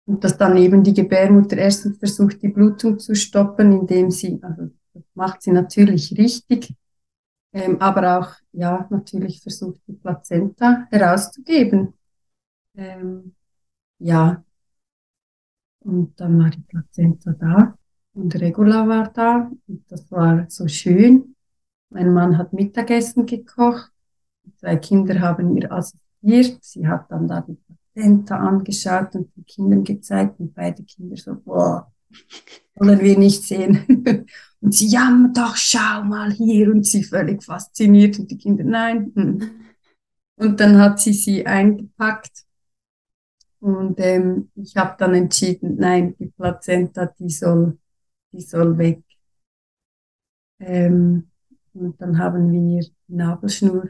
und 0.05 0.24
dass 0.24 0.38
dann 0.38 0.57
eben 0.57 0.84
die 0.84 0.93
Gebärmutter 0.93 1.57
erstens 1.57 1.97
versucht, 1.97 2.41
die 2.41 2.49
Blutung 2.49 2.99
zu 2.99 3.16
stoppen, 3.16 3.72
indem 3.72 4.12
sie, 4.12 4.39
also 4.41 4.70
das 4.93 5.03
macht 5.14 5.41
sie 5.41 5.51
natürlich 5.51 6.18
richtig, 6.18 6.74
ähm, 7.53 7.80
aber 7.80 8.20
auch, 8.20 8.34
ja, 8.51 8.88
natürlich 8.89 9.41
versucht, 9.41 9.82
die 9.88 9.93
Plazenta 9.93 10.88
herauszugeben. 10.89 11.93
Ähm, 12.76 13.36
ja, 13.99 14.43
und 15.80 16.20
dann 16.20 16.39
war 16.39 16.49
die 16.49 16.62
Plazenta 16.62 17.32
da 17.34 17.78
und 18.14 18.36
Regula 18.36 18.88
war 18.88 19.12
da 19.12 19.51
und 19.68 19.91
das 19.91 20.12
war 20.12 20.45
so 20.49 20.68
schön. 20.68 21.36
Mein 21.90 22.14
Mann 22.14 22.38
hat 22.38 22.54
Mittagessen 22.54 23.26
gekocht, 23.26 23.92
die 24.44 24.56
zwei 24.56 24.76
Kinder 24.78 25.20
haben 25.20 25.58
ihr 25.58 25.72
assistiert, 25.72 26.64
sie 26.64 26.88
hat 26.88 27.10
dann 27.10 27.28
da 27.28 27.42
die 27.42 27.58
Plazenta 27.94 28.38
angeschaut 28.38 29.16
und 29.16 29.36
den 29.36 29.46
Kindern 29.46 29.84
gezeigt 29.84 30.40
und 30.40 30.54
beide 30.54 30.84
Kinder 30.84 31.18
so, 31.18 31.36
boah, 31.36 31.92
wollen 32.76 33.00
wir 33.00 33.18
nicht 33.18 33.44
sehen. 33.44 34.26
Und 34.62 34.74
sie, 34.74 34.88
ja, 34.88 35.30
doch, 35.34 35.56
schau 35.56 36.04
mal 36.04 36.32
hier. 36.32 36.72
Und 36.72 36.86
sie 36.86 37.04
völlig 37.04 37.44
fasziniert 37.44 38.20
und 38.20 38.30
die 38.30 38.38
Kinder, 38.38 38.64
nein. 38.64 39.12
Hm. 39.16 39.52
Und 40.36 40.60
dann 40.60 40.78
hat 40.78 41.00
sie 41.00 41.14
sie 41.14 41.46
eingepackt. 41.46 42.46
Und 43.60 44.00
ähm, 44.00 44.52
ich 44.56 44.76
habe 44.76 44.96
dann 44.98 45.14
entschieden, 45.14 45.76
nein, 45.78 46.16
die 46.18 46.28
Plazenta, 46.28 47.06
die 47.06 47.30
soll, 47.30 47.78
die 48.32 48.42
soll 48.42 48.78
weg. 48.78 49.02
Ähm, 50.60 51.29
und 51.80 52.02
dann 52.02 52.18
haben 52.18 52.52
wir 52.52 52.82
die 52.82 52.92
Nabelschnur 53.08 53.90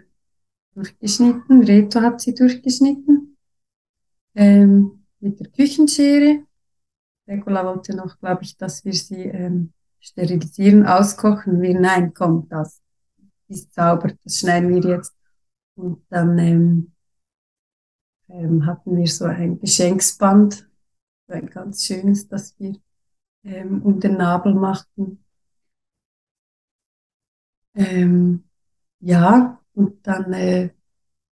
durchgeschnitten. 0.75 1.63
Reto 1.63 2.01
hat 2.01 2.21
sie 2.21 2.33
durchgeschnitten. 2.33 3.37
Ähm, 4.35 5.05
mit 5.19 5.39
der 5.39 5.47
Küchenschere. 5.47 6.45
Regula 7.27 7.65
wollte 7.65 7.95
noch, 7.95 8.17
glaube 8.19 8.43
ich, 8.43 8.57
dass 8.57 8.85
wir 8.85 8.93
sie 8.93 9.23
ähm, 9.23 9.73
sterilisieren, 9.99 10.85
auskochen. 10.85 11.61
Wir, 11.61 11.79
nein, 11.79 12.13
komm, 12.13 12.47
das 12.49 12.81
ist 13.47 13.73
sauber, 13.73 14.13
das 14.23 14.39
schneiden 14.39 14.69
wir 14.69 14.95
jetzt. 14.95 15.15
Und 15.75 16.03
dann 16.09 16.37
ähm, 16.37 16.93
ähm, 18.29 18.65
hatten 18.65 18.95
wir 18.97 19.07
so 19.07 19.25
ein 19.25 19.59
Geschenksband, 19.59 20.69
so 21.27 21.33
ein 21.33 21.49
ganz 21.49 21.85
schönes, 21.85 22.27
das 22.27 22.57
wir 22.59 22.75
ähm, 23.43 23.81
um 23.81 23.99
den 23.99 24.17
Nabel 24.17 24.53
machten. 24.53 25.23
Ähm, 27.75 28.43
ja, 28.99 29.59
und 29.73 30.05
dann 30.05 30.33
äh, 30.33 30.69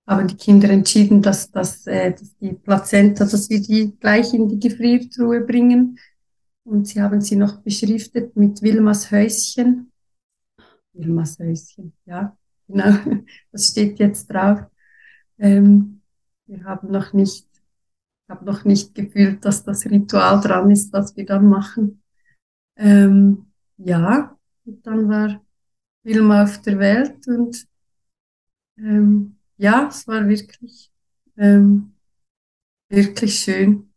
haben 0.08 0.28
die 0.28 0.38
Kinder 0.38 0.70
entschieden, 0.70 1.22
dass, 1.22 1.52
dass, 1.52 1.86
äh, 1.86 2.12
dass 2.14 2.38
die 2.38 2.54
Plazenta, 2.54 3.26
dass 3.26 3.50
wir 3.50 3.62
die 3.62 3.98
gleich 4.00 4.34
in 4.34 4.48
die 4.48 4.60
Gefriertruhe 4.60 5.42
bringen. 5.42 6.00
Und 6.64 6.88
sie 6.88 7.02
haben 7.02 7.22
sie 7.22 7.36
noch 7.36 7.62
beschriftet 7.62 8.36
mit 8.36 8.62
Wilmas 8.62 9.12
Häuschen. 9.12 9.92
Wilmas 10.94 11.38
Häuschen, 11.40 11.94
ja, 12.06 12.38
genau. 12.68 12.94
Das 13.52 13.68
steht 13.68 14.00
jetzt 14.00 14.28
drauf. 14.28 14.60
Ähm, 15.38 16.02
wir 16.48 16.64
haben 16.64 16.92
noch 16.92 17.14
nicht, 17.14 17.48
habe 18.30 18.46
noch 18.46 18.64
nicht 18.66 18.96
gefühlt, 18.96 19.44
dass 19.46 19.64
das 19.64 19.86
Ritual 19.86 20.40
dran 20.42 20.72
ist, 20.72 20.92
was 20.94 21.16
wir 21.16 21.26
dann 21.26 21.48
machen. 21.48 22.02
Ähm, 22.78 23.48
ja, 23.78 24.38
und 24.66 24.86
dann 24.86 25.10
war 25.10 25.42
Wilma 26.08 26.44
auf 26.44 26.62
der 26.62 26.80
Welt 26.80 27.28
und 27.28 27.68
ähm, 28.78 29.36
ja, 29.58 29.88
es 29.90 30.08
war 30.08 30.26
wirklich, 30.28 30.90
ähm, 31.36 31.96
wirklich 32.88 33.40
schön. 33.40 33.90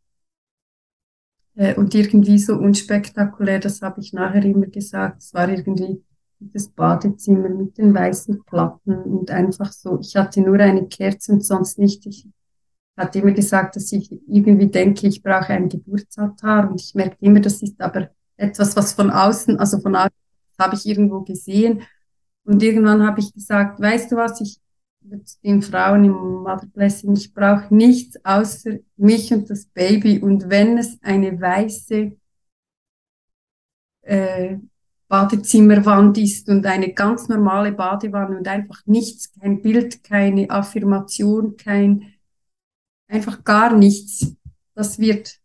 Äh, 1.54 1.76
und 1.76 1.94
irgendwie 1.94 2.38
so 2.38 2.54
unspektakulär, 2.56 3.60
das 3.60 3.80
habe 3.80 4.00
ich 4.00 4.12
nachher 4.12 4.44
immer 4.44 4.66
gesagt. 4.66 5.22
Es 5.22 5.32
war 5.34 5.48
irgendwie 5.48 6.02
das 6.40 6.68
Badezimmer 6.68 7.48
mit 7.48 7.78
den 7.78 7.94
weißen 7.94 8.44
Platten 8.44 9.02
und 9.02 9.30
einfach 9.30 9.70
so. 9.70 10.00
Ich 10.00 10.16
hatte 10.16 10.40
nur 10.40 10.58
eine 10.58 10.88
Kerze 10.88 11.32
und 11.32 11.44
sonst 11.44 11.78
nicht. 11.78 12.06
Ich 12.06 12.26
hatte 12.96 13.20
immer 13.20 13.32
gesagt, 13.32 13.76
dass 13.76 13.92
ich 13.92 14.10
irgendwie 14.26 14.66
denke, 14.66 15.06
ich 15.06 15.22
brauche 15.22 15.52
ein 15.52 15.68
Geburtsaltar 15.68 16.70
und 16.70 16.80
ich 16.80 16.92
merke 16.94 17.16
immer, 17.20 17.38
das 17.40 17.62
ist 17.62 17.80
aber 17.80 18.10
etwas, 18.36 18.74
was 18.74 18.94
von 18.94 19.10
außen, 19.10 19.58
also 19.60 19.78
von 19.78 19.94
außen 19.94 20.10
habe 20.58 20.74
ich 20.74 20.86
irgendwo 20.86 21.20
gesehen. 21.20 21.82
Und 22.44 22.62
irgendwann 22.62 23.06
habe 23.06 23.20
ich 23.20 23.32
gesagt, 23.32 23.80
weißt 23.80 24.12
du 24.12 24.16
was, 24.16 24.40
ich 24.40 24.60
den 25.42 25.62
Frauen 25.62 26.04
im 26.04 26.12
Mother 26.12 26.66
Blessing, 26.66 27.14
ich 27.14 27.32
brauche 27.32 27.74
nichts 27.74 28.22
außer 28.24 28.78
mich 28.96 29.32
und 29.32 29.48
das 29.50 29.66
Baby. 29.66 30.18
Und 30.20 30.48
wenn 30.50 30.78
es 30.78 30.98
eine 31.02 31.40
weiße 31.40 32.12
äh, 34.02 34.56
Badezimmerwand 35.08 36.18
ist 36.18 36.48
und 36.48 36.64
eine 36.66 36.92
ganz 36.92 37.28
normale 37.28 37.72
Badewanne 37.72 38.38
und 38.38 38.46
einfach 38.46 38.80
nichts, 38.86 39.32
kein 39.32 39.60
Bild, 39.60 40.04
keine 40.04 40.48
Affirmation, 40.50 41.56
kein, 41.56 42.14
einfach 43.08 43.42
gar 43.42 43.76
nichts, 43.76 44.36
das 44.74 44.98
wird, 44.98 45.40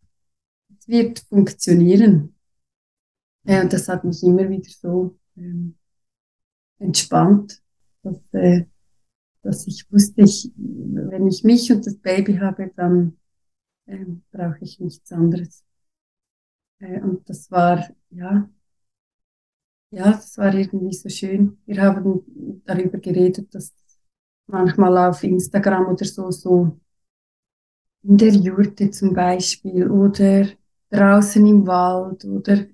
das 0.69 0.87
wird 0.87 1.19
funktionieren. 1.29 2.35
Ja, 3.43 3.61
und 3.61 3.73
das 3.73 3.87
hat 3.87 4.03
mich 4.03 4.21
immer 4.23 4.49
wieder 4.49 4.69
so 4.69 5.17
ähm, 5.35 5.75
entspannt, 6.79 7.61
dass, 8.03 8.21
äh, 8.33 8.65
dass 9.41 9.67
ich 9.67 9.91
wusste, 9.91 10.21
ich, 10.21 10.51
wenn 10.55 11.27
ich 11.27 11.43
mich 11.43 11.71
und 11.71 11.85
das 11.85 11.97
Baby 11.97 12.37
habe, 12.37 12.71
dann 12.75 13.17
ähm, 13.87 14.23
brauche 14.31 14.59
ich 14.61 14.79
nichts 14.79 15.11
anderes. 15.11 15.63
Äh, 16.79 17.01
und 17.01 17.27
das 17.29 17.49
war, 17.51 17.87
ja, 18.09 18.49
ja, 19.91 20.11
das 20.11 20.37
war 20.37 20.53
irgendwie 20.53 20.93
so 20.93 21.09
schön. 21.09 21.57
Wir 21.65 21.81
haben 21.81 22.61
darüber 22.65 22.97
geredet, 22.97 23.53
dass 23.55 23.73
manchmal 24.47 24.97
auf 24.97 25.23
Instagram 25.23 25.87
oder 25.87 26.05
so, 26.05 26.31
so 26.31 26.79
in 28.03 28.17
der 28.17 28.33
Jurte 28.33 28.91
zum 28.91 29.13
Beispiel 29.13 29.89
oder 29.89 30.47
draußen 30.89 31.45
im 31.45 31.65
Wald 31.65 32.25
oder 32.25 32.65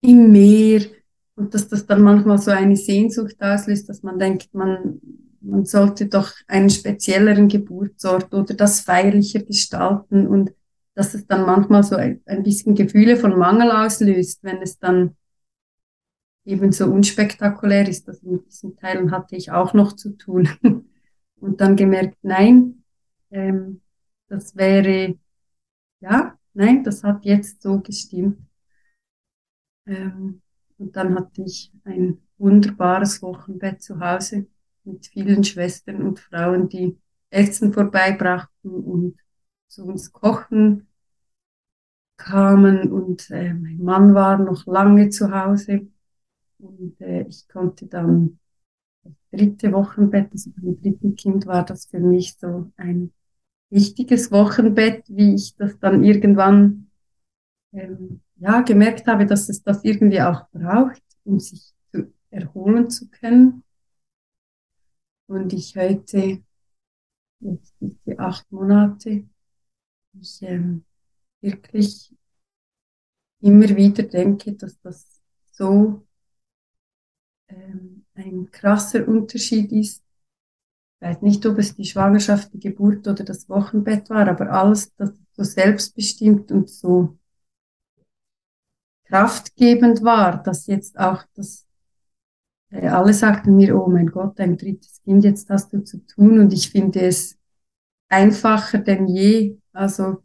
im 0.00 0.32
Meer 0.32 0.82
und 1.36 1.54
dass 1.54 1.68
das 1.68 1.86
dann 1.86 2.02
manchmal 2.02 2.38
so 2.38 2.50
eine 2.50 2.76
Sehnsucht 2.76 3.36
auslöst, 3.40 3.88
dass 3.88 4.02
man 4.02 4.18
denkt, 4.18 4.54
man 4.54 5.00
man 5.44 5.64
sollte 5.64 6.06
doch 6.06 6.32
einen 6.46 6.70
spezielleren 6.70 7.48
Geburtsort 7.48 8.32
oder 8.34 8.54
das 8.54 8.80
feierlicher 8.80 9.42
gestalten 9.42 10.26
und 10.26 10.52
dass 10.94 11.14
es 11.14 11.26
dann 11.26 11.44
manchmal 11.44 11.82
so 11.82 11.96
ein, 11.96 12.22
bisschen 12.42 12.74
Gefühle 12.74 13.16
von 13.16 13.36
Mangel 13.36 13.70
auslöst, 13.70 14.42
wenn 14.42 14.62
es 14.62 14.78
dann 14.78 15.16
eben 16.44 16.72
so 16.72 16.86
unspektakulär 16.86 17.88
ist. 17.88 18.08
Also 18.08 18.28
mit 18.28 18.46
diesen 18.46 18.76
Teilen 18.76 19.10
hatte 19.10 19.36
ich 19.36 19.50
auch 19.50 19.74
noch 19.74 19.94
zu 19.94 20.10
tun. 20.10 20.48
Und 21.40 21.60
dann 21.60 21.76
gemerkt, 21.76 22.16
nein, 22.22 22.84
ähm, 23.30 23.82
das 24.28 24.56
wäre, 24.56 25.18
ja, 26.00 26.38
nein, 26.54 26.84
das 26.84 27.02
hat 27.02 27.24
jetzt 27.24 27.60
so 27.60 27.80
gestimmt. 27.80 28.38
Ähm, 29.86 30.40
und 30.78 30.96
dann 30.96 31.14
hatte 31.14 31.42
ich 31.42 31.72
ein 31.84 32.18
wunderbares 32.38 33.22
Wochenbett 33.22 33.82
zu 33.82 34.00
Hause 34.00 34.46
mit 34.84 35.06
vielen 35.06 35.44
Schwestern 35.44 36.02
und 36.02 36.20
Frauen, 36.20 36.68
die 36.68 36.98
Essen 37.30 37.72
vorbeibrachten 37.72 38.70
und 38.70 39.16
zu 39.68 39.84
uns 39.86 40.12
kochen 40.12 40.86
kamen. 42.16 42.92
Und 42.92 43.30
äh, 43.30 43.54
mein 43.54 43.78
Mann 43.78 44.14
war 44.14 44.38
noch 44.38 44.66
lange 44.66 45.08
zu 45.10 45.30
Hause. 45.30 45.88
Und 46.58 47.00
äh, 47.00 47.22
ich 47.28 47.48
konnte 47.48 47.86
dann 47.86 48.38
das 49.02 49.12
dritte 49.30 49.72
Wochenbett, 49.72 50.32
also 50.32 50.50
beim 50.56 50.80
dritten 50.80 51.14
Kind 51.14 51.46
war 51.46 51.64
das 51.64 51.86
für 51.86 52.00
mich 52.00 52.36
so 52.38 52.70
ein 52.76 53.12
wichtiges 53.70 54.30
Wochenbett, 54.30 55.04
wie 55.08 55.34
ich 55.34 55.56
das 55.56 55.78
dann 55.78 56.04
irgendwann 56.04 56.90
ähm, 57.72 58.20
ja 58.44 58.60
gemerkt 58.60 59.06
habe, 59.06 59.26
dass 59.26 59.48
es 59.48 59.62
das 59.62 59.84
irgendwie 59.84 60.20
auch 60.20 60.48
braucht, 60.50 61.02
um 61.24 61.40
sich 61.40 61.72
zu 61.90 62.12
erholen 62.30 62.90
zu 62.90 63.08
können. 63.08 63.64
Und 65.26 65.52
ich 65.52 65.74
heute, 65.76 66.42
jetzt 67.40 67.74
die 67.80 68.18
acht 68.18 68.50
Monate, 68.52 69.24
ich 70.20 70.42
ähm, 70.42 70.84
wirklich 71.40 72.14
immer 73.40 73.68
wieder 73.70 74.02
denke, 74.02 74.52
dass 74.52 74.78
das 74.80 75.22
so 75.50 76.06
ähm, 77.48 78.04
ein 78.14 78.50
krasser 78.50 79.08
Unterschied 79.08 79.72
ist. 79.72 80.02
Ich 80.96 81.08
weiß 81.08 81.22
nicht, 81.22 81.44
ob 81.46 81.58
es 81.58 81.74
die 81.74 81.84
Schwangerschaft, 81.84 82.52
die 82.52 82.60
Geburt 82.60 83.08
oder 83.08 83.24
das 83.24 83.48
Wochenbett 83.48 84.10
war, 84.10 84.28
aber 84.28 84.50
alles, 84.52 84.94
das 84.96 85.12
so 85.32 85.44
selbstbestimmt 85.44 86.52
und 86.52 86.68
so 86.70 87.18
kraftgebend 89.14 90.02
war, 90.02 90.42
dass 90.42 90.66
jetzt 90.66 90.98
auch 90.98 91.22
das 91.34 91.68
äh, 92.70 92.88
alle 92.88 93.14
sagten 93.14 93.54
mir, 93.54 93.80
oh 93.80 93.88
mein 93.88 94.08
Gott, 94.08 94.40
ein 94.40 94.56
drittes 94.56 95.00
Kind, 95.04 95.22
jetzt 95.22 95.48
hast 95.50 95.72
du 95.72 95.84
zu 95.84 96.04
tun. 96.04 96.40
Und 96.40 96.52
ich 96.52 96.70
finde 96.70 97.02
es 97.02 97.38
einfacher 98.08 98.78
denn 98.78 99.06
je. 99.06 99.56
Also 99.72 100.24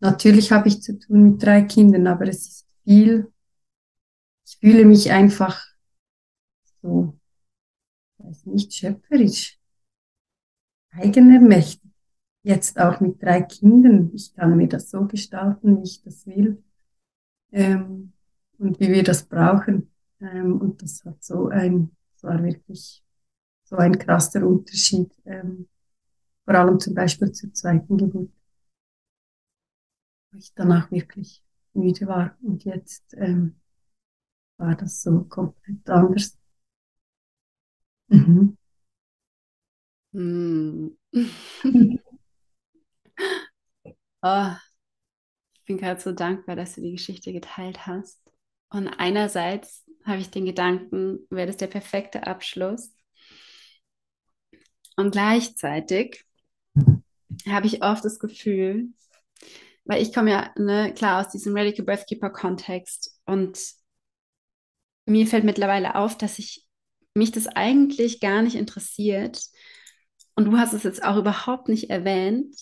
natürlich 0.00 0.52
habe 0.52 0.68
ich 0.68 0.82
zu 0.82 0.98
tun 0.98 1.22
mit 1.22 1.42
drei 1.42 1.62
Kindern, 1.62 2.06
aber 2.06 2.28
es 2.28 2.46
ist 2.46 2.66
viel. 2.84 3.32
Ich 4.44 4.58
fühle 4.58 4.84
mich 4.84 5.10
einfach 5.10 5.64
so 6.82 7.18
weiß 8.18 8.44
nicht, 8.44 8.74
schöpferisch, 8.74 9.58
eigenermächtig. 10.90 11.90
Jetzt 12.42 12.78
auch 12.78 13.00
mit 13.00 13.22
drei 13.22 13.40
Kindern. 13.40 14.10
Ich 14.14 14.34
kann 14.34 14.54
mir 14.54 14.68
das 14.68 14.90
so 14.90 15.06
gestalten, 15.06 15.78
wie 15.78 15.84
ich 15.84 16.02
das 16.02 16.26
will. 16.26 16.62
Ähm, 17.54 18.12
und 18.58 18.80
wie 18.80 18.88
wir 18.88 19.04
das 19.04 19.24
brauchen. 19.24 19.90
Ähm, 20.20 20.60
und 20.60 20.82
das 20.82 21.04
hat 21.04 21.22
so 21.22 21.48
ein, 21.48 21.90
das 22.14 22.24
war 22.24 22.42
wirklich 22.42 23.02
so 23.62 23.76
ein 23.76 23.96
krasser 23.98 24.46
Unterschied. 24.46 25.12
Ähm, 25.24 25.68
vor 26.44 26.54
allem 26.56 26.80
zum 26.80 26.94
Beispiel 26.94 27.30
zur 27.32 27.52
zweiten 27.54 27.96
Geburt. 27.96 28.30
Wo 30.32 30.38
ich 30.38 30.52
danach 30.54 30.90
wirklich 30.90 31.42
müde 31.74 32.06
war. 32.08 32.36
Und 32.42 32.64
jetzt 32.64 33.14
ähm, 33.16 33.54
war 34.56 34.74
das 34.74 35.02
so 35.02 35.24
komplett 35.24 35.88
anders. 35.88 36.36
Mhm. 38.08 38.56
Mm. 40.12 40.96
oh, 44.22 44.56
ich 45.64 45.66
bin 45.66 45.78
gerade 45.78 45.98
so 45.98 46.12
dankbar, 46.12 46.56
dass 46.56 46.74
du 46.74 46.82
die 46.82 46.92
Geschichte 46.92 47.32
geteilt 47.32 47.86
hast. 47.86 48.20
Und 48.68 48.86
einerseits 48.86 49.82
habe 50.04 50.20
ich 50.20 50.30
den 50.30 50.44
Gedanken, 50.44 51.20
wäre 51.30 51.46
das 51.46 51.56
der 51.56 51.68
perfekte 51.68 52.26
Abschluss. 52.26 52.94
Und 54.96 55.12
gleichzeitig 55.12 56.26
habe 57.48 57.66
ich 57.66 57.82
oft 57.82 58.04
das 58.04 58.18
Gefühl, 58.18 58.88
weil 59.86 60.02
ich 60.02 60.12
komme 60.12 60.32
ja 60.32 60.52
ne, 60.58 60.92
klar 60.92 61.24
aus 61.24 61.32
diesem 61.32 61.56
Radical 61.56 61.86
Breathkeeper 61.86 62.28
Kontext 62.28 63.18
und 63.24 63.58
mir 65.06 65.26
fällt 65.26 65.44
mittlerweile 65.44 65.94
auf, 65.94 66.18
dass 66.18 66.38
ich 66.38 66.66
mich 67.14 67.32
das 67.32 67.46
eigentlich 67.46 68.20
gar 68.20 68.42
nicht 68.42 68.56
interessiert. 68.56 69.40
Und 70.34 70.44
du 70.44 70.58
hast 70.58 70.74
es 70.74 70.82
jetzt 70.82 71.02
auch 71.02 71.16
überhaupt 71.16 71.70
nicht 71.70 71.88
erwähnt, 71.88 72.54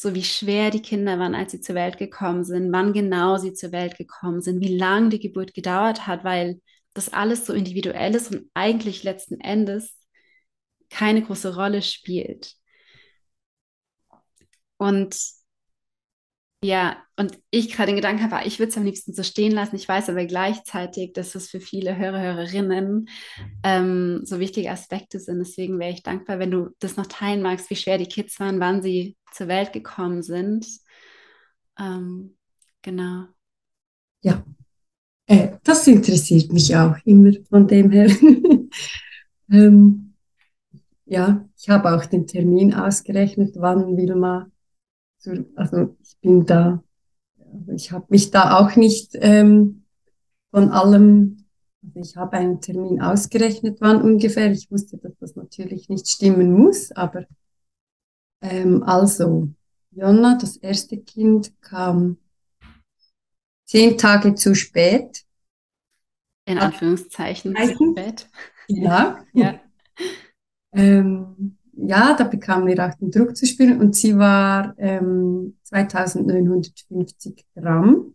so 0.00 0.14
wie 0.14 0.22
schwer 0.22 0.70
die 0.70 0.80
Kinder 0.80 1.18
waren, 1.18 1.34
als 1.34 1.50
sie 1.50 1.60
zur 1.60 1.74
Welt 1.74 1.98
gekommen 1.98 2.44
sind, 2.44 2.70
wann 2.72 2.92
genau 2.92 3.36
sie 3.36 3.52
zur 3.52 3.72
Welt 3.72 3.96
gekommen 3.98 4.40
sind, 4.40 4.60
wie 4.60 4.76
lange 4.78 5.08
die 5.08 5.18
Geburt 5.18 5.54
gedauert 5.54 6.06
hat, 6.06 6.22
weil 6.22 6.60
das 6.94 7.12
alles 7.12 7.46
so 7.46 7.52
individuell 7.52 8.14
ist 8.14 8.30
und 8.32 8.48
eigentlich 8.54 9.02
letzten 9.02 9.40
Endes 9.40 9.96
keine 10.88 11.22
große 11.22 11.52
Rolle 11.56 11.82
spielt. 11.82 12.54
Und 14.76 15.16
ja, 16.62 16.96
und 17.16 17.38
ich 17.50 17.70
gerade 17.70 17.88
den 17.88 17.96
Gedanken 17.96 18.22
habe, 18.22 18.46
ich 18.46 18.58
würde 18.58 18.70
es 18.70 18.76
am 18.76 18.84
liebsten 18.84 19.12
so 19.12 19.22
stehen 19.22 19.52
lassen. 19.52 19.76
Ich 19.76 19.88
weiß 19.88 20.08
aber 20.08 20.24
gleichzeitig, 20.26 21.12
dass 21.12 21.34
es 21.34 21.48
für 21.48 21.60
viele 21.60 21.96
Hörer, 21.96 22.20
Hörerinnen 22.20 23.08
ähm, 23.62 24.20
so 24.24 24.40
wichtige 24.40 24.70
Aspekte 24.70 25.20
sind. 25.20 25.38
Deswegen 25.38 25.78
wäre 25.78 25.92
ich 25.92 26.02
dankbar, 26.02 26.38
wenn 26.40 26.50
du 26.50 26.70
das 26.80 26.96
noch 26.96 27.06
teilen 27.06 27.42
magst, 27.42 27.70
wie 27.70 27.76
schwer 27.76 27.98
die 27.98 28.06
Kids 28.06 28.40
waren, 28.40 28.58
wann 28.58 28.82
sie 28.82 29.16
zur 29.32 29.46
Welt 29.46 29.72
gekommen 29.72 30.22
sind. 30.22 30.66
Ähm, 31.78 32.36
genau. 32.82 33.26
Ja, 34.22 34.44
äh, 35.26 35.58
das 35.62 35.86
interessiert 35.86 36.52
mich 36.52 36.74
auch 36.74 36.96
immer 37.04 37.32
von 37.48 37.68
dem 37.68 37.90
her. 37.92 38.10
ähm, 39.50 40.14
ja, 41.04 41.48
ich 41.56 41.68
habe 41.68 41.94
auch 41.94 42.04
den 42.06 42.26
Termin 42.26 42.74
ausgerechnet, 42.74 43.54
wann 43.58 43.96
Wilma 43.96 44.50
also 45.56 45.96
ich 46.02 46.16
bin 46.20 46.46
da, 46.46 46.82
also 47.38 47.72
ich 47.72 47.92
habe 47.92 48.06
mich 48.08 48.30
da 48.30 48.58
auch 48.58 48.76
nicht 48.76 49.10
ähm, 49.14 49.84
von 50.50 50.70
allem, 50.70 51.44
also 51.82 52.00
ich 52.00 52.16
habe 52.16 52.36
einen 52.36 52.60
Termin 52.60 53.00
ausgerechnet, 53.00 53.78
wann 53.80 54.02
ungefähr. 54.02 54.50
Ich 54.50 54.70
wusste, 54.70 54.98
dass 54.98 55.16
das 55.18 55.36
natürlich 55.36 55.88
nicht 55.88 56.08
stimmen 56.08 56.52
muss, 56.52 56.92
aber 56.92 57.26
ähm, 58.40 58.82
also 58.82 59.48
Jonna, 59.90 60.38
das 60.40 60.56
erste 60.56 60.98
Kind, 60.98 61.60
kam 61.60 62.18
zehn 63.64 63.98
Tage 63.98 64.34
zu 64.34 64.54
spät. 64.54 65.24
In 66.46 66.58
Anführungszeichen 66.58 67.54
zu 67.54 67.92
spät. 67.92 68.28
Ja. 68.68 69.22
ja. 69.32 69.60
Ähm, 70.72 71.57
ja, 71.80 72.14
da 72.14 72.24
bekamen 72.24 72.66
wir 72.66 72.84
auch 72.84 72.94
den 72.94 73.10
Druck 73.10 73.36
zu 73.36 73.46
spüren 73.46 73.80
und 73.80 73.94
sie 73.94 74.16
war 74.18 74.74
ähm, 74.78 75.58
2950 75.62 77.46
Gramm 77.54 78.14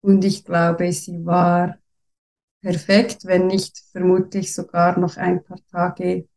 und 0.00 0.24
ich 0.24 0.44
glaube, 0.44 0.92
sie 0.92 1.24
war 1.24 1.78
perfekt, 2.60 3.24
wenn 3.24 3.46
nicht 3.46 3.78
vermutlich 3.92 4.54
sogar 4.54 4.98
noch 4.98 5.16
ein 5.16 5.44
paar 5.44 5.60
Tage 5.70 6.28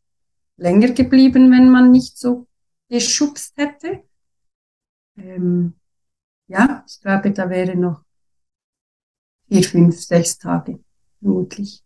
länger 0.58 0.92
geblieben, 0.92 1.52
wenn 1.52 1.70
man 1.70 1.92
nicht 1.92 2.18
so 2.18 2.48
geschubst 2.90 3.58
hätte. 3.58 4.04
Ähm, 5.18 5.74
ja, 6.48 6.84
ich 6.88 7.02
glaube, 7.02 7.32
da 7.32 7.50
wäre 7.50 7.76
noch 7.76 8.04
vier, 9.48 9.64
fünf, 9.64 10.00
sechs 10.00 10.38
Tage 10.38 10.80
vermutlich. 11.20 11.85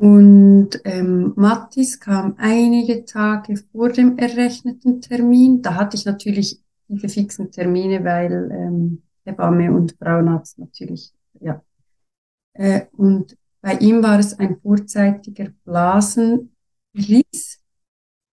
Und 0.00 0.80
ähm, 0.84 1.34
Mattis 1.36 2.00
kam 2.00 2.34
einige 2.38 3.04
Tage 3.04 3.58
vor 3.70 3.90
dem 3.90 4.16
errechneten 4.16 5.02
Termin. 5.02 5.60
Da 5.60 5.74
hatte 5.74 5.94
ich 5.94 6.06
natürlich 6.06 6.58
diese 6.88 7.10
fixen 7.10 7.50
Termine, 7.50 8.02
weil 8.02 8.50
ähm, 8.50 9.02
Hebamme 9.26 9.70
und 9.70 9.94
Frauenarzt 9.98 10.58
natürlich, 10.58 11.12
ja. 11.40 11.62
Äh, 12.54 12.86
und 12.92 13.36
bei 13.60 13.74
ihm 13.74 14.02
war 14.02 14.18
es 14.18 14.38
ein 14.38 14.58
vorzeitiger 14.62 15.50
Blasenriss, 15.66 16.48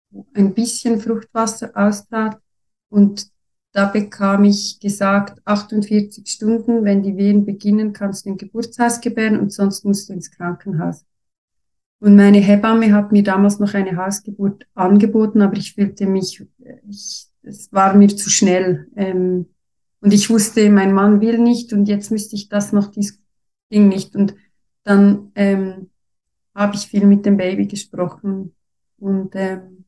wo 0.10 0.26
ein 0.34 0.56
bisschen 0.56 1.00
Fruchtwasser 1.00 1.74
austrat. 1.76 2.42
Und 2.90 3.28
da 3.72 3.86
bekam 3.86 4.46
ich 4.46 4.80
gesagt, 4.80 5.40
48 5.46 6.28
Stunden, 6.28 6.86
wenn 6.86 7.04
die 7.04 7.18
Wehen 7.18 7.46
beginnen, 7.46 7.94
kannst 7.94 8.26
du 8.26 8.32
im 8.32 8.38
Geburtshaus 8.38 9.00
gebären 9.00 9.40
und 9.40 9.54
sonst 9.54 9.86
musst 9.86 10.10
du 10.10 10.14
ins 10.14 10.32
Krankenhaus. 10.32 11.06
Und 12.02 12.16
meine 12.16 12.40
Hebamme 12.40 12.94
hat 12.94 13.12
mir 13.12 13.22
damals 13.22 13.60
noch 13.60 13.76
eine 13.76 13.96
Hausgeburt 13.96 14.66
angeboten, 14.74 15.44
aber 15.44 15.56
ich 15.58 15.76
fühlte 15.76 16.08
mich, 16.08 16.44
ich, 16.90 17.28
es 17.44 17.72
war 17.72 17.94
mir 17.94 18.08
zu 18.10 18.28
schnell. 18.32 18.88
Ähm, 18.96 19.46
und 20.00 20.12
ich 20.12 20.28
wusste, 20.32 20.68
mein 20.72 20.94
Mann 20.94 21.22
will 21.22 21.38
nicht 21.38 21.74
und 21.74 21.88
jetzt 21.88 22.10
müsste 22.10 22.36
ich 22.36 22.50
das 22.50 22.74
noch, 22.74 22.88
dies 22.88 23.22
Ding 23.72 23.88
nicht. 23.88 24.16
Und 24.16 24.34
dann 24.84 25.32
ähm, 25.36 25.92
habe 26.56 26.76
ich 26.76 26.88
viel 26.88 27.06
mit 27.06 27.24
dem 27.28 27.38
Baby 27.38 27.68
gesprochen 27.68 28.56
und 28.98 29.34
ähm, 29.36 29.86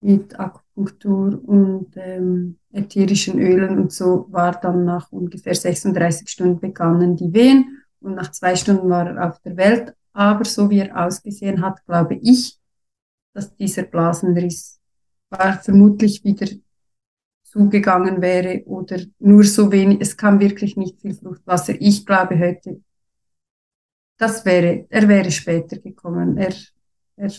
mit 0.00 0.38
Akupunktur 0.38 1.42
und 1.44 1.88
ähm, 1.96 2.58
ätherischen 2.72 3.40
Ölen 3.40 3.80
und 3.80 3.92
so 3.92 4.26
war 4.30 4.52
dann 4.60 4.84
nach 4.84 5.10
ungefähr 5.10 5.56
36 5.56 6.28
Stunden 6.28 6.60
begannen 6.60 7.16
die 7.16 7.32
Wehen 7.32 7.82
und 8.00 8.14
nach 8.14 8.30
zwei 8.30 8.54
Stunden 8.54 8.88
war 8.88 9.08
er 9.08 9.28
auf 9.28 9.40
der 9.40 9.56
Welt, 9.56 9.94
aber 10.12 10.44
so 10.44 10.68
wie 10.70 10.80
er 10.80 11.06
ausgesehen 11.06 11.62
hat, 11.62 11.84
glaube 11.86 12.14
ich, 12.22 12.58
dass 13.32 13.54
dieser 13.56 13.84
Blasenriss 13.84 14.80
war 15.30 15.58
vermutlich 15.62 16.22
wieder 16.24 16.46
zugegangen 17.42 18.20
wäre 18.20 18.64
oder 18.66 18.98
nur 19.18 19.44
so 19.44 19.70
wenig, 19.70 20.00
es 20.00 20.16
kam 20.16 20.40
wirklich 20.40 20.76
nicht 20.76 21.00
viel 21.00 21.14
Fruchtwasser. 21.14 21.74
Ich 21.80 22.06
glaube 22.06 22.38
heute, 22.38 22.82
das 24.16 24.44
wäre, 24.44 24.86
er 24.88 25.08
wäre 25.08 25.30
später 25.30 25.78
gekommen. 25.78 26.36
Er, 26.38 26.54
er, 27.16 27.32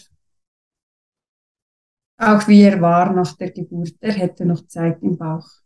auch 2.18 2.48
wie 2.48 2.62
er 2.62 2.80
war 2.82 3.12
nach 3.14 3.36
der 3.38 3.52
Geburt, 3.52 3.96
er 4.02 4.14
hätte 4.14 4.46
noch 4.46 4.68
Zeit 4.68 5.02
im 5.02 5.18
Bauch 5.18 5.63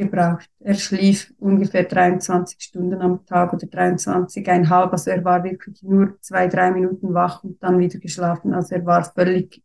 gebraucht. 0.00 0.48
Er 0.60 0.74
schlief 0.74 1.32
ungefähr 1.38 1.84
23 1.84 2.60
Stunden 2.60 3.00
am 3.00 3.24
Tag 3.26 3.52
oder 3.52 3.66
23,5. 3.66 4.90
Also 4.90 5.10
er 5.10 5.24
war 5.24 5.44
wirklich 5.44 5.82
nur 5.82 6.18
zwei, 6.20 6.48
drei 6.48 6.70
Minuten 6.70 7.12
wach 7.12 7.44
und 7.44 7.62
dann 7.62 7.78
wieder 7.78 7.98
geschlafen. 7.98 8.54
Also 8.54 8.74
er 8.76 8.86
war 8.86 9.04
völlig 9.04 9.62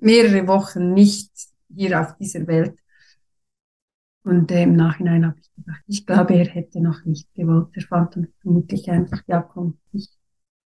mehrere 0.00 0.46
Wochen 0.48 0.94
nicht 0.94 1.30
hier 1.74 2.00
auf 2.00 2.16
dieser 2.16 2.46
Welt. 2.46 2.78
Und 4.24 4.50
äh, 4.50 4.62
im 4.62 4.76
Nachhinein 4.76 5.26
habe 5.26 5.38
ich 5.40 5.52
gedacht, 5.54 5.82
ich 5.86 6.06
glaube, 6.06 6.34
er 6.34 6.46
hätte 6.46 6.80
noch 6.80 7.04
nicht 7.04 7.32
gewollt. 7.34 7.68
Er 7.74 7.82
fand 7.82 8.16
dann 8.16 8.28
vermutlich 8.40 8.88
einfach, 8.90 9.22
ja 9.26 9.42
komm, 9.42 9.78
ich 9.92 10.08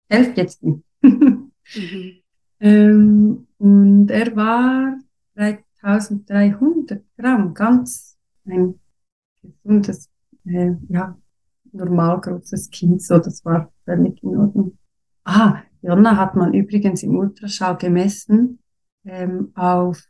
helfe 0.09 0.41
jetzt 0.41 0.63
nicht. 0.63 0.83
mhm. 1.01 1.51
ähm, 2.59 3.47
und 3.57 4.09
er 4.09 4.35
war 4.35 4.97
3300 5.35 7.03
Gramm, 7.17 7.53
ganz 7.53 8.14
ein 8.45 8.79
gesundes, 9.41 10.09
äh, 10.45 10.71
ja, 10.89 11.17
normal 11.71 12.21
großes 12.21 12.69
Kind, 12.69 13.01
so, 13.01 13.19
das 13.19 13.43
war 13.45 13.71
völlig 13.83 14.21
in 14.23 14.37
Ordnung. 14.37 14.77
Ah, 15.23 15.61
Jonna 15.81 16.17
hat 16.17 16.35
man 16.35 16.53
übrigens 16.53 17.03
im 17.03 17.17
Ultraschall 17.17 17.77
gemessen 17.77 18.59
ähm, 19.03 19.51
auf 19.55 20.01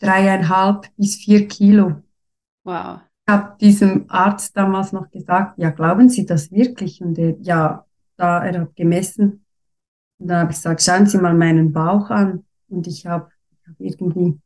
dreieinhalb 0.00 0.88
bis 0.96 1.16
vier 1.16 1.46
Kilo. 1.46 2.02
Wow. 2.64 3.00
Ich 3.26 3.32
habe 3.32 3.56
diesem 3.60 4.04
Arzt 4.08 4.56
damals 4.56 4.92
noch 4.92 5.10
gesagt, 5.10 5.58
ja, 5.58 5.70
glauben 5.70 6.08
Sie 6.08 6.26
das 6.26 6.50
wirklich? 6.50 7.00
Und 7.00 7.18
er, 7.18 7.36
ja, 7.40 7.84
da 8.16 8.44
er 8.44 8.62
hat 8.62 8.76
gemessen 8.76 9.44
Und 10.18 10.28
dann 10.28 10.40
habe 10.40 10.50
ich 10.50 10.56
gesagt, 10.56 10.82
schauen 10.82 11.06
Sie 11.06 11.18
mal 11.18 11.34
meinen 11.34 11.72
Bauch 11.72 12.10
an. 12.10 12.44
Und 12.68 12.86
ich 12.86 13.06
habe 13.06 13.30
hab 13.66 13.78
irgendwie 13.78 14.40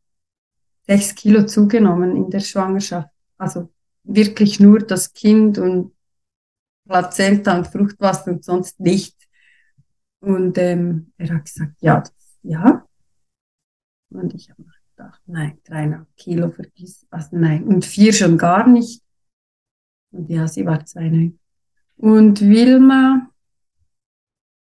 sechs 0.86 1.14
Kilo 1.14 1.46
zugenommen 1.46 2.16
in 2.16 2.30
der 2.30 2.40
Schwangerschaft. 2.40 3.08
Also 3.38 3.72
wirklich 4.04 4.60
nur 4.60 4.80
das 4.80 5.12
Kind 5.12 5.58
und 5.58 5.92
Plazenta 6.86 7.56
und 7.56 7.66
Fruchtwasser 7.66 8.32
und 8.32 8.44
sonst 8.44 8.78
nichts. 8.80 9.26
Und 10.20 10.58
ähm, 10.58 11.12
er 11.16 11.34
hat 11.34 11.44
gesagt, 11.44 11.76
ja, 11.80 12.00
das, 12.00 12.12
ja. 12.42 12.86
Und 14.10 14.34
ich 14.34 14.50
habe 14.50 14.64
gedacht, 14.96 15.20
nein, 15.26 15.58
dreieinhalb 15.64 16.06
Kilo 16.16 16.50
vergiss, 16.50 17.06
also 17.10 17.36
nein, 17.36 17.64
und 17.64 17.84
vier 17.84 18.12
schon 18.12 18.38
gar 18.38 18.66
nicht. 18.66 19.02
Und 20.12 20.30
ja, 20.30 20.46
sie 20.46 20.64
war 20.64 20.84
zweieinhalb. 20.84 21.34
Und 21.96 22.40
Wilma, 22.40 23.28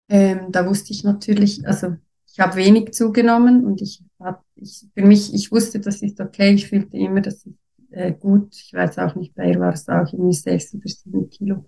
ähm, 0.09 0.51
da 0.51 0.65
wusste 0.65 0.91
ich 0.91 1.03
natürlich, 1.03 1.65
also 1.67 1.97
ich 2.37 2.43
habe 2.43 2.55
wenig 2.55 2.93
zugenommen 2.93 3.65
und 3.65 3.81
ich 3.81 4.03
habe, 4.19 4.43
ich, 4.53 4.85
für 4.93 5.03
mich, 5.03 5.33
ich 5.33 5.51
wusste, 5.51 5.79
das 5.79 6.03
ist 6.03 6.19
okay, 6.19 6.53
ich 6.53 6.67
fühlte 6.67 6.95
immer, 6.95 7.19
das 7.19 7.43
ist 7.47 7.55
äh, 7.89 8.13
gut. 8.13 8.55
Ich 8.55 8.73
weiß 8.73 8.99
auch 8.99 9.15
nicht, 9.15 9.33
bei 9.33 9.49
ihr 9.49 9.59
war 9.59 9.73
es 9.73 9.89
auch 9.89 10.13
irgendwie 10.13 10.33
sechs 10.33 10.71
oder 10.75 10.87
sieben 10.87 11.31
Kilo. 11.31 11.67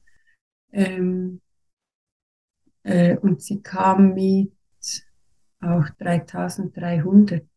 Ähm, 0.72 1.42
äh, 2.84 3.18
und 3.18 3.42
sie 3.42 3.64
kam 3.64 4.14
mit 4.14 4.54
auch 5.60 5.90
3300. 5.98 7.48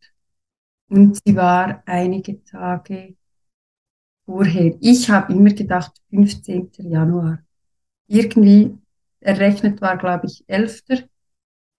Und 0.88 1.20
sie 1.22 1.36
war 1.36 1.82
einige 1.84 2.42
Tage 2.44 3.14
vorher. 4.24 4.74
Ich 4.80 5.10
habe 5.10 5.34
immer 5.34 5.52
gedacht, 5.52 5.92
15. 6.08 6.70
Januar. 6.78 7.44
Irgendwie 8.06 8.74
errechnet 9.20 9.82
war, 9.82 9.98
glaube 9.98 10.28
ich, 10.28 10.44
11. 10.46 11.10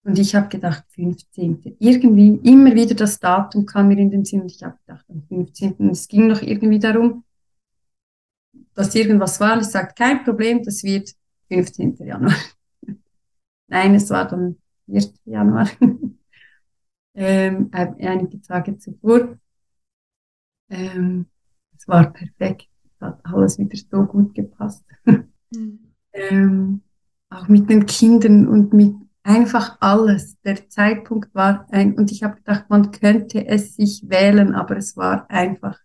Und 0.03 0.19
ich 0.19 0.35
habe 0.35 0.49
gedacht, 0.49 0.83
15. 0.89 1.77
Irgendwie, 1.79 2.35
immer 2.43 2.75
wieder 2.75 2.93
das 2.93 3.19
Datum 3.19 3.65
kam 3.65 3.87
mir 3.87 3.97
in 3.97 4.11
den 4.11 4.25
Sinn 4.25 4.41
und 4.41 4.51
ich 4.51 4.61
habe 4.61 4.77
gedacht, 4.85 5.05
am 5.09 5.23
15. 5.23 5.73
Und 5.73 5.91
es 5.91 6.07
ging 6.07 6.27
noch 6.27 6.41
irgendwie 6.41 6.79
darum, 6.79 7.23
dass 8.73 8.93
irgendwas 8.95 9.39
war. 9.39 9.53
Und 9.53 9.61
ich 9.61 9.67
sagte, 9.67 9.95
kein 9.95 10.23
Problem, 10.23 10.61
das 10.63 10.83
wird 10.83 11.13
15. 11.47 11.95
Januar. 12.05 12.35
Nein, 13.67 13.95
es 13.95 14.09
war 14.09 14.27
dann 14.27 14.57
4. 14.87 15.09
Januar. 15.23 15.69
ähm, 17.15 17.69
einige 17.71 18.41
Tage 18.41 18.77
zuvor. 18.77 19.37
Ähm, 20.69 21.27
es 21.77 21.87
war 21.87 22.11
perfekt. 22.11 22.67
Es 22.83 23.01
hat 23.01 23.25
alles 23.25 23.57
wieder 23.57 23.77
so 23.77 24.03
gut 24.05 24.35
gepasst. 24.35 24.83
Mhm. 25.05 25.79
ähm, 26.11 26.81
auch 27.29 27.47
mit 27.47 27.69
den 27.69 27.85
Kindern 27.85 28.47
und 28.47 28.73
mit 28.73 28.95
einfach 29.23 29.77
alles. 29.79 30.39
Der 30.41 30.69
Zeitpunkt 30.69 31.33
war 31.33 31.65
ein, 31.71 31.95
und 31.95 32.11
ich 32.11 32.23
habe 32.23 32.35
gedacht, 32.35 32.65
man 32.69 32.91
könnte 32.91 33.47
es 33.47 33.75
sich 33.75 34.03
wählen, 34.07 34.53
aber 34.53 34.77
es 34.77 34.95
war 34.97 35.29
einfach, 35.29 35.79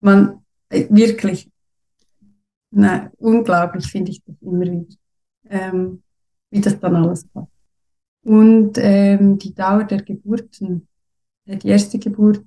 man, 0.00 0.44
äh, 0.68 0.86
wirklich, 0.88 1.50
na, 2.70 3.10
unglaublich 3.18 3.86
finde 3.86 4.12
ich 4.12 4.22
das 4.24 4.36
immer 4.40 4.62
wieder, 4.62 4.96
ähm, 5.50 6.02
wie 6.50 6.60
das 6.60 6.78
dann 6.80 6.96
alles 6.96 7.26
passt. 7.28 7.52
Und 8.24 8.78
ähm, 8.78 9.38
die 9.38 9.54
Dauer 9.54 9.84
der 9.84 10.02
Geburten, 10.02 10.88
die 11.44 11.68
erste 11.68 11.98
Geburt, 11.98 12.44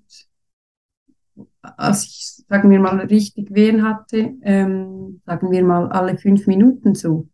als 1.61 2.05
ich, 2.05 2.45
sagen 2.47 2.69
wir 2.69 2.79
mal, 2.79 2.99
richtig 3.01 3.53
Wehen 3.53 3.83
hatte, 3.83 4.35
ähm, 4.41 5.21
sagen 5.25 5.51
wir 5.51 5.63
mal 5.63 5.91
alle 5.91 6.17
fünf 6.17 6.47
Minuten 6.47 6.95
so, 6.95 7.27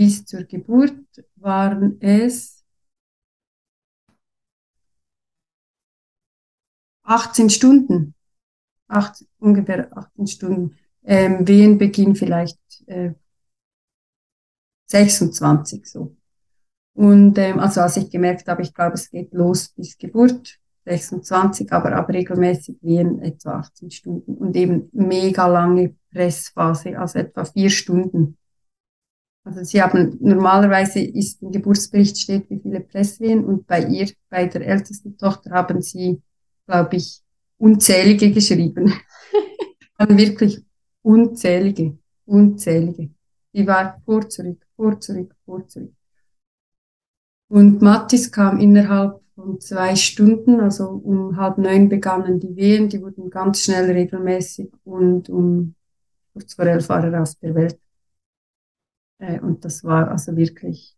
bis 0.00 0.24
zur 0.24 0.44
Geburt 0.44 0.96
waren 1.36 2.00
es 2.00 2.64
18 7.02 7.50
Stunden. 7.50 8.14
Acht, 8.88 9.26
ungefähr 9.38 9.94
18 9.94 10.26
Stunden. 10.26 10.78
Ähm, 11.04 11.46
Wehenbeginn 11.46 12.16
vielleicht 12.16 12.58
äh, 12.86 13.12
26 14.86 15.84
so. 15.84 16.16
Und 16.94 17.36
ähm, 17.36 17.60
also 17.60 17.82
als 17.82 17.98
ich 17.98 18.10
gemerkt 18.10 18.48
habe, 18.48 18.62
ich 18.62 18.72
glaube, 18.72 18.94
es 18.94 19.10
geht 19.10 19.34
los 19.34 19.68
bis 19.68 19.98
Geburt, 19.98 20.58
26, 20.86 21.70
aber, 21.74 21.92
aber 21.94 22.14
regelmäßig 22.14 22.78
Wehen 22.80 23.20
etwa 23.20 23.58
18 23.58 23.90
Stunden 23.90 24.34
und 24.38 24.56
eben 24.56 24.88
mega 24.92 25.46
lange 25.46 25.94
Pressphase, 26.10 26.98
also 26.98 27.18
etwa 27.18 27.44
vier 27.44 27.68
Stunden. 27.68 28.38
Also 29.44 29.64
sie 29.64 29.80
haben, 29.80 30.18
normalerweise 30.20 31.00
ist 31.00 31.42
im 31.42 31.50
Geburtsbericht 31.50 32.18
steht, 32.18 32.50
wie 32.50 32.60
viele 32.60 32.80
Presswehen 32.80 33.44
und 33.44 33.66
bei 33.66 33.84
ihr, 33.84 34.10
bei 34.28 34.46
der 34.46 34.66
ältesten 34.66 35.16
Tochter 35.16 35.50
haben 35.50 35.80
sie, 35.80 36.20
glaube 36.66 36.96
ich, 36.96 37.22
unzählige 37.56 38.30
geschrieben. 38.30 38.92
Dann 39.98 40.18
wirklich 40.18 40.62
unzählige, 41.02 41.98
unzählige. 42.26 43.10
Die 43.54 43.66
war 43.66 44.00
vor 44.04 44.28
zurück, 44.28 44.66
vor 44.76 45.00
zurück, 45.00 45.34
vor 45.44 45.66
zurück. 45.66 45.92
Und 47.48 47.82
Mattis 47.82 48.30
kam 48.30 48.60
innerhalb 48.60 49.20
von 49.34 49.58
zwei 49.58 49.96
Stunden, 49.96 50.60
also 50.60 50.88
um 50.88 51.36
halb 51.36 51.58
neun 51.58 51.88
begannen 51.88 52.38
die 52.38 52.54
Wehen, 52.54 52.88
die 52.88 53.00
wurden 53.00 53.30
ganz 53.30 53.64
schnell 53.64 53.90
regelmäßig 53.90 54.70
und 54.84 55.28
um 55.28 55.74
kurz 56.32 56.54
vor 56.54 56.66
elf 56.66 56.88
war 56.88 57.04
er 57.04 57.22
aus 57.22 57.38
der 57.38 57.54
Welt. 57.54 57.78
Äh, 59.20 59.38
und 59.40 59.64
das 59.64 59.84
war 59.84 60.10
also 60.10 60.36
wirklich, 60.36 60.96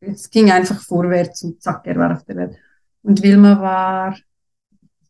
es 0.00 0.30
ging 0.30 0.50
einfach 0.50 0.80
vorwärts 0.80 1.42
und 1.42 1.62
zack, 1.62 1.86
er 1.86 1.96
war 1.96 2.12
auf 2.12 2.24
der 2.24 2.36
Welt. 2.36 2.56
Und 3.02 3.22
Wilma 3.22 3.60
war, 3.60 4.16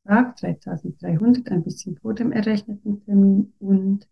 gesagt, 0.05 0.43
3300, 0.43 1.49
ein 1.49 1.63
bisschen 1.63 1.97
vor 1.99 2.15
dem 2.15 2.33
errechneten 2.33 3.05
Termin 3.05 3.53
und 3.59 4.09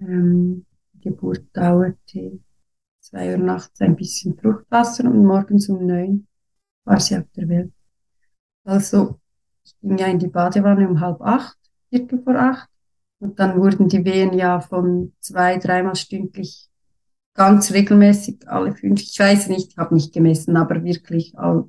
ähm, 0.00 0.66
die 0.92 1.00
Geburt 1.00 1.44
dauerte 1.52 2.40
zwei 3.00 3.32
Uhr 3.32 3.38
nachts 3.38 3.80
ein 3.80 3.96
bisschen 3.96 4.38
Fruchtwasser 4.38 5.04
und 5.04 5.24
morgens 5.24 5.68
um 5.68 5.86
neun 5.86 6.26
war 6.84 7.00
sie 7.00 7.16
auf 7.16 7.26
der 7.36 7.48
Welt. 7.48 7.72
Also, 8.64 9.20
ich 9.64 9.78
ging 9.80 9.98
ja 9.98 10.06
in 10.06 10.18
die 10.18 10.28
Badewanne 10.28 10.88
um 10.88 11.00
halb 11.00 11.20
acht, 11.20 11.56
Viertel 11.88 12.22
vor 12.22 12.36
acht. 12.36 12.68
Und 13.18 13.38
dann 13.38 13.60
wurden 13.60 13.88
die 13.88 14.04
Wehen 14.04 14.32
ja 14.32 14.60
von 14.60 15.12
zwei, 15.20 15.58
dreimal 15.58 15.94
stündlich 15.94 16.69
ganz 17.34 17.72
regelmäßig, 17.72 18.48
alle 18.48 18.74
fünf, 18.74 19.00
ich 19.02 19.18
weiß 19.18 19.48
nicht, 19.48 19.72
ich 19.72 19.78
habe 19.78 19.94
nicht 19.94 20.12
gemessen, 20.12 20.56
aber 20.56 20.82
wirklich 20.84 21.36
all 21.38 21.68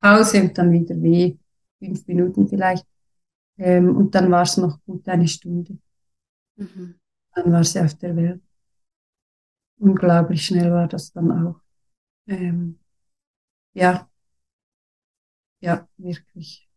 Pause 0.00 0.42
und 0.42 0.56
dann 0.58 0.72
wieder 0.72 0.94
weh, 1.02 1.36
fünf 1.78 2.06
Minuten 2.06 2.48
vielleicht. 2.48 2.86
Ähm, 3.58 3.96
und 3.96 4.14
dann 4.14 4.30
war 4.30 4.42
es 4.42 4.56
noch 4.56 4.78
gut 4.84 5.08
eine 5.08 5.28
Stunde. 5.28 5.78
Mhm. 6.56 6.96
Dann 7.34 7.52
war 7.52 7.64
sie 7.64 7.80
auf 7.80 7.94
der 7.94 8.16
Welt 8.16 8.42
unglaublich 9.78 10.46
schnell 10.46 10.70
war 10.72 10.88
das 10.88 11.12
dann 11.12 11.30
auch. 11.30 11.60
Ähm, 12.28 12.78
ja, 13.74 14.10
ja, 15.60 15.88
wirklich 15.98 16.68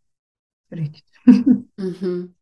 verrückt. 0.69 1.05
Mhm. 1.79 2.35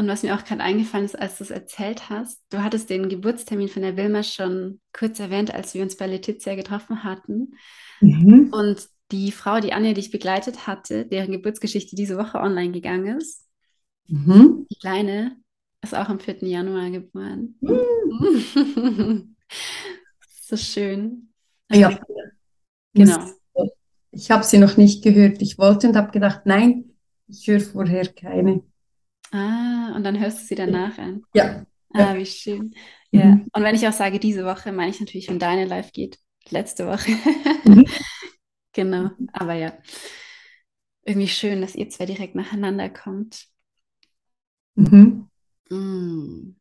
Und 0.00 0.08
was 0.08 0.22
mir 0.22 0.34
auch 0.34 0.44
gerade 0.44 0.62
eingefallen 0.62 1.04
ist, 1.04 1.18
als 1.18 1.36
du 1.36 1.44
es 1.44 1.50
erzählt 1.50 2.08
hast, 2.08 2.40
du 2.48 2.62
hattest 2.62 2.88
den 2.88 3.10
Geburtstermin 3.10 3.68
von 3.68 3.82
der 3.82 3.98
Wilma 3.98 4.22
schon 4.22 4.80
kurz 4.94 5.20
erwähnt, 5.20 5.52
als 5.52 5.74
wir 5.74 5.82
uns 5.82 5.94
bei 5.94 6.06
Letizia 6.06 6.54
getroffen 6.54 7.04
hatten. 7.04 7.52
Mhm. 8.00 8.48
Und 8.50 8.88
die 9.12 9.30
Frau, 9.30 9.60
die 9.60 9.74
Anja 9.74 9.92
dich 9.92 10.10
begleitet 10.10 10.66
hatte, 10.66 11.04
deren 11.04 11.32
Geburtsgeschichte 11.32 11.96
diese 11.96 12.16
Woche 12.16 12.38
online 12.38 12.72
gegangen 12.72 13.18
ist, 13.18 13.46
mhm. 14.06 14.66
die 14.70 14.78
Kleine, 14.78 15.36
ist 15.82 15.94
auch 15.94 16.08
am 16.08 16.18
4. 16.18 16.48
Januar 16.48 16.88
geboren. 16.90 17.56
Mhm. 17.60 19.36
so 20.46 20.56
schön. 20.56 21.28
Ja. 21.70 22.00
Genau. 22.94 23.18
Ich 24.12 24.30
habe 24.30 24.44
sie 24.44 24.56
noch 24.56 24.78
nicht 24.78 25.04
gehört. 25.04 25.42
Ich 25.42 25.58
wollte 25.58 25.88
und 25.88 25.96
habe 25.96 26.10
gedacht, 26.10 26.46
nein, 26.46 26.86
ich 27.28 27.46
höre 27.46 27.60
vorher 27.60 28.06
keine. 28.06 28.62
Ah, 29.32 29.92
und 29.94 30.04
dann 30.04 30.18
hörst 30.18 30.40
du 30.40 30.44
sie 30.46 30.54
danach 30.54 30.98
an. 30.98 31.22
Ja. 31.34 31.64
Ah, 31.92 32.16
wie 32.16 32.26
schön. 32.26 32.74
Ja. 33.10 33.26
Mhm. 33.26 33.46
Und 33.52 33.62
wenn 33.62 33.74
ich 33.74 33.86
auch 33.86 33.92
sage 33.92 34.18
diese 34.18 34.44
Woche, 34.44 34.72
meine 34.72 34.90
ich 34.90 35.00
natürlich, 35.00 35.28
wenn 35.28 35.38
deine 35.38 35.64
live 35.64 35.92
geht. 35.92 36.18
Letzte 36.48 36.86
Woche. 36.86 37.12
Mhm. 37.64 37.86
genau. 38.72 39.10
Aber 39.32 39.54
ja. 39.54 39.76
Irgendwie 41.04 41.28
schön, 41.28 41.60
dass 41.60 41.74
ihr 41.74 41.88
zwei 41.88 42.06
direkt 42.06 42.34
nacheinander 42.34 42.88
kommt. 42.88 43.46
Mhm. 44.74 45.28
Mm. 45.70 46.56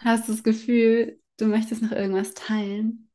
Hast 0.00 0.28
du 0.28 0.32
das 0.32 0.42
Gefühl, 0.42 1.20
du 1.38 1.46
möchtest 1.46 1.82
noch 1.82 1.92
irgendwas 1.92 2.34
teilen? 2.34 3.10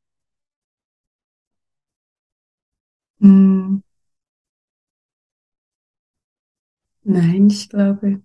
Mm. 3.20 3.82
Nein, 7.04 7.46
ich 7.48 7.68
glaube, 7.68 8.22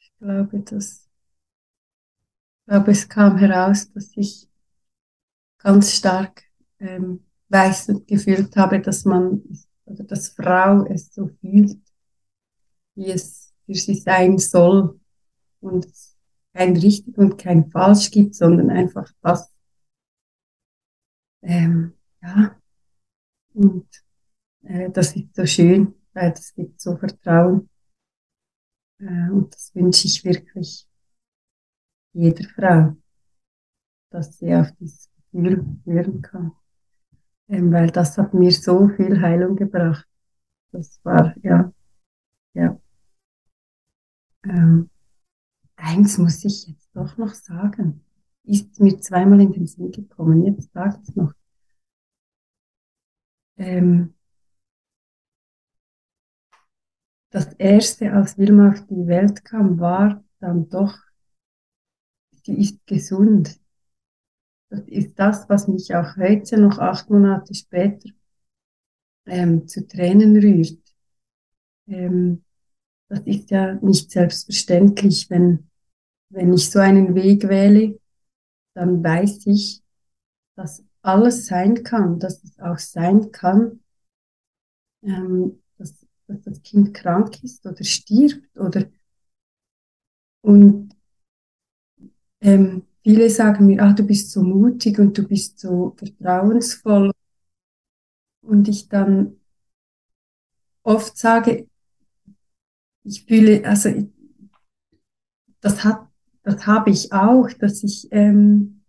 ich 0.00 0.12
glaube, 0.18 0.60
dass, 0.60 1.08
ich 2.60 2.66
glaube, 2.66 2.90
es 2.92 3.08
kam 3.08 3.38
heraus, 3.38 3.90
dass 3.92 4.10
ich 4.16 4.48
ganz 5.58 5.92
stark 5.94 6.42
ähm, 6.80 7.24
weiß 7.48 7.88
und 7.90 8.06
gefühlt 8.08 8.56
habe, 8.56 8.80
dass 8.80 9.04
man 9.04 9.42
oder 9.84 10.04
dass 10.04 10.30
Frau 10.30 10.84
es 10.86 11.12
so 11.14 11.28
fühlt, 11.40 11.78
wie 12.94 13.10
es 13.10 13.52
für 13.66 13.74
sie 13.74 13.94
sein 13.94 14.38
soll 14.38 14.98
und 15.60 15.86
es 15.86 16.16
kein 16.54 16.76
richtig 16.76 17.18
und 17.18 17.38
kein 17.38 17.70
falsch 17.70 18.10
gibt, 18.10 18.34
sondern 18.34 18.70
einfach 18.70 19.10
das. 19.22 19.52
Ähm, 21.42 21.94
ja, 22.22 22.56
und 23.54 23.86
äh, 24.64 24.90
das 24.90 25.16
ist 25.16 25.34
so 25.36 25.46
schön, 25.46 25.94
weil 26.14 26.32
das 26.32 26.54
gibt 26.54 26.80
so 26.80 26.96
Vertrauen. 26.96 27.68
Äh, 28.98 29.30
und 29.30 29.54
das 29.54 29.74
wünsche 29.74 30.06
ich 30.06 30.24
wirklich 30.24 30.86
jeder 32.12 32.44
Frau, 32.48 32.96
dass 34.10 34.38
sie 34.38 34.54
auf 34.54 34.72
dieses 34.80 35.10
Gefühl 35.14 35.64
hören 35.84 36.22
kann. 36.22 36.52
Ähm, 37.48 37.72
weil 37.72 37.90
das 37.90 38.18
hat 38.18 38.34
mir 38.34 38.50
so 38.52 38.88
viel 38.88 39.20
Heilung 39.20 39.56
gebracht. 39.56 40.06
Das 40.72 41.00
war, 41.04 41.34
ja, 41.42 41.72
ja. 42.54 42.78
Ähm, 44.44 44.90
eins 45.76 46.18
muss 46.18 46.44
ich 46.44 46.66
jetzt 46.68 46.90
doch 46.94 47.16
noch 47.18 47.34
sagen. 47.34 48.02
Ist 48.44 48.80
mir 48.80 48.98
zweimal 49.00 49.40
in 49.40 49.52
den 49.52 49.66
Sinn 49.66 49.90
gekommen. 49.92 50.44
Jetzt 50.44 50.70
ich 50.74 51.08
es 51.08 51.16
noch. 51.16 51.32
Ähm, 53.58 54.15
das 57.30 57.52
erste, 57.54 58.12
als 58.12 58.38
Wilma 58.38 58.70
auf 58.70 58.86
die 58.86 59.06
Welt 59.06 59.44
kam, 59.44 59.78
war 59.78 60.24
dann 60.40 60.68
doch, 60.68 60.96
sie 62.44 62.54
ist 62.60 62.86
gesund. 62.86 63.58
Das 64.68 64.80
ist 64.86 65.18
das, 65.18 65.48
was 65.48 65.68
mich 65.68 65.94
auch 65.94 66.16
heute, 66.16 66.58
noch 66.60 66.78
acht 66.78 67.10
Monate 67.10 67.54
später, 67.54 68.10
ähm, 69.26 69.66
zu 69.66 69.86
Tränen 69.86 70.36
rührt. 70.36 70.78
Ähm, 71.88 72.44
das 73.08 73.20
ist 73.20 73.50
ja 73.50 73.74
nicht 73.74 74.10
selbstverständlich, 74.10 75.30
wenn, 75.30 75.70
wenn 76.30 76.52
ich 76.52 76.70
so 76.70 76.80
einen 76.80 77.14
Weg 77.14 77.48
wähle, 77.48 78.00
dann 78.74 79.02
weiß 79.02 79.46
ich, 79.46 79.82
dass 80.56 80.84
alles 81.02 81.46
sein 81.46 81.84
kann, 81.84 82.18
dass 82.18 82.42
es 82.42 82.58
auch 82.58 82.78
sein 82.78 83.30
kann, 83.30 83.80
ähm, 85.02 85.62
dass, 86.26 86.42
das 86.42 86.62
Kind 86.62 86.94
krank 86.94 87.42
ist 87.42 87.66
oder 87.66 87.84
stirbt 87.84 88.56
oder 88.56 88.86
und 90.42 90.94
ähm, 92.40 92.82
viele 93.02 93.30
sagen 93.30 93.66
mir, 93.66 93.82
ah, 93.82 93.92
du 93.92 94.04
bist 94.04 94.30
so 94.30 94.42
mutig 94.42 94.98
und 94.98 95.18
du 95.18 95.26
bist 95.26 95.58
so 95.58 95.94
vertrauensvoll. 95.96 97.10
Und 98.42 98.68
ich 98.68 98.88
dann 98.88 99.40
oft 100.84 101.16
sage, 101.18 101.68
ich 103.02 103.24
fühle, 103.24 103.64
also 103.64 103.90
das 105.60 105.82
hat, 105.84 106.08
das 106.42 106.66
habe 106.66 106.90
ich 106.90 107.12
auch, 107.12 107.48
dass 107.52 107.82
ich, 107.82 108.08
ähm, 108.12 108.82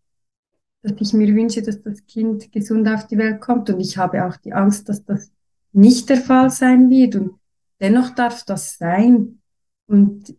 dass 0.83 0.93
ich 0.99 1.13
mir 1.13 1.33
wünsche, 1.35 1.63
dass 1.63 1.81
das 1.81 2.05
Kind 2.05 2.51
gesund 2.51 2.87
auf 2.87 3.07
die 3.07 3.17
Welt 3.17 3.41
kommt. 3.41 3.69
Und 3.71 3.79
ich 3.79 3.97
habe 3.97 4.25
auch 4.25 4.37
die 4.37 4.53
Angst, 4.53 4.89
dass 4.89 5.03
das 5.05 5.31
nicht 5.77 6.09
der 6.09 6.17
Fall 6.17 6.49
sein 6.49 6.89
wird 6.89 7.15
und 7.15 7.39
dennoch 7.79 8.09
darf 8.15 8.43
das 8.43 8.77
sein 8.77 9.39
und 9.85 10.35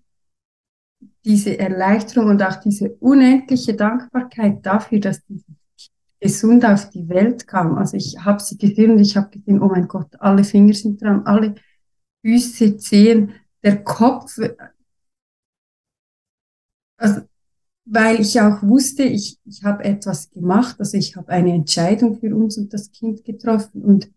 diese 1.24 1.58
Erleichterung 1.58 2.30
und 2.30 2.42
auch 2.42 2.56
diese 2.56 2.90
unendliche 2.96 3.74
Dankbarkeit 3.74 4.66
dafür, 4.66 4.98
dass 4.98 5.24
dieses 5.26 5.44
gesund 6.20 6.64
auf 6.64 6.90
die 6.90 7.08
Welt 7.08 7.46
kam. 7.46 7.78
Also 7.78 7.96
ich 7.96 8.18
habe 8.18 8.42
sie 8.42 8.58
gesehen 8.58 8.92
und 8.92 8.98
ich 8.98 9.16
habe 9.16 9.30
gesehen, 9.30 9.62
oh 9.62 9.68
mein 9.68 9.86
Gott, 9.86 10.08
alle 10.18 10.42
Finger 10.42 10.74
sind 10.74 11.00
dran, 11.00 11.22
alle 11.24 11.54
Füße, 12.24 12.76
Zehen, 12.78 13.32
der 13.62 13.84
Kopf, 13.84 14.40
also, 16.96 17.20
weil 17.84 18.20
ich 18.20 18.40
auch 18.40 18.60
wusste, 18.64 19.04
ich, 19.04 19.38
ich 19.44 19.62
habe 19.62 19.84
etwas 19.84 20.30
gemacht, 20.30 20.80
also 20.80 20.96
ich 20.96 21.14
habe 21.14 21.28
eine 21.28 21.54
Entscheidung 21.54 22.18
für 22.18 22.34
uns 22.34 22.58
und 22.58 22.72
das 22.74 22.90
Kind 22.90 23.24
getroffen 23.24 23.82
und 23.82 24.10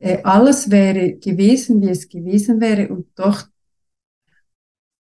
äh, 0.00 0.22
alles 0.24 0.70
wäre 0.70 1.14
gewesen, 1.14 1.80
wie 1.82 1.90
es 1.90 2.08
gewesen 2.08 2.60
wäre 2.60 2.88
und 2.88 3.06
doch, 3.14 3.46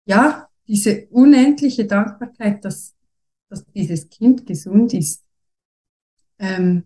ja, 0.06 0.48
diese 0.66 1.06
unendliche 1.08 1.86
Dankbarkeit, 1.86 2.64
dass, 2.64 2.94
dass 3.48 3.64
dieses 3.66 4.08
Kind 4.08 4.46
gesund 4.46 4.94
ist. 4.94 5.22
Ähm, 6.38 6.84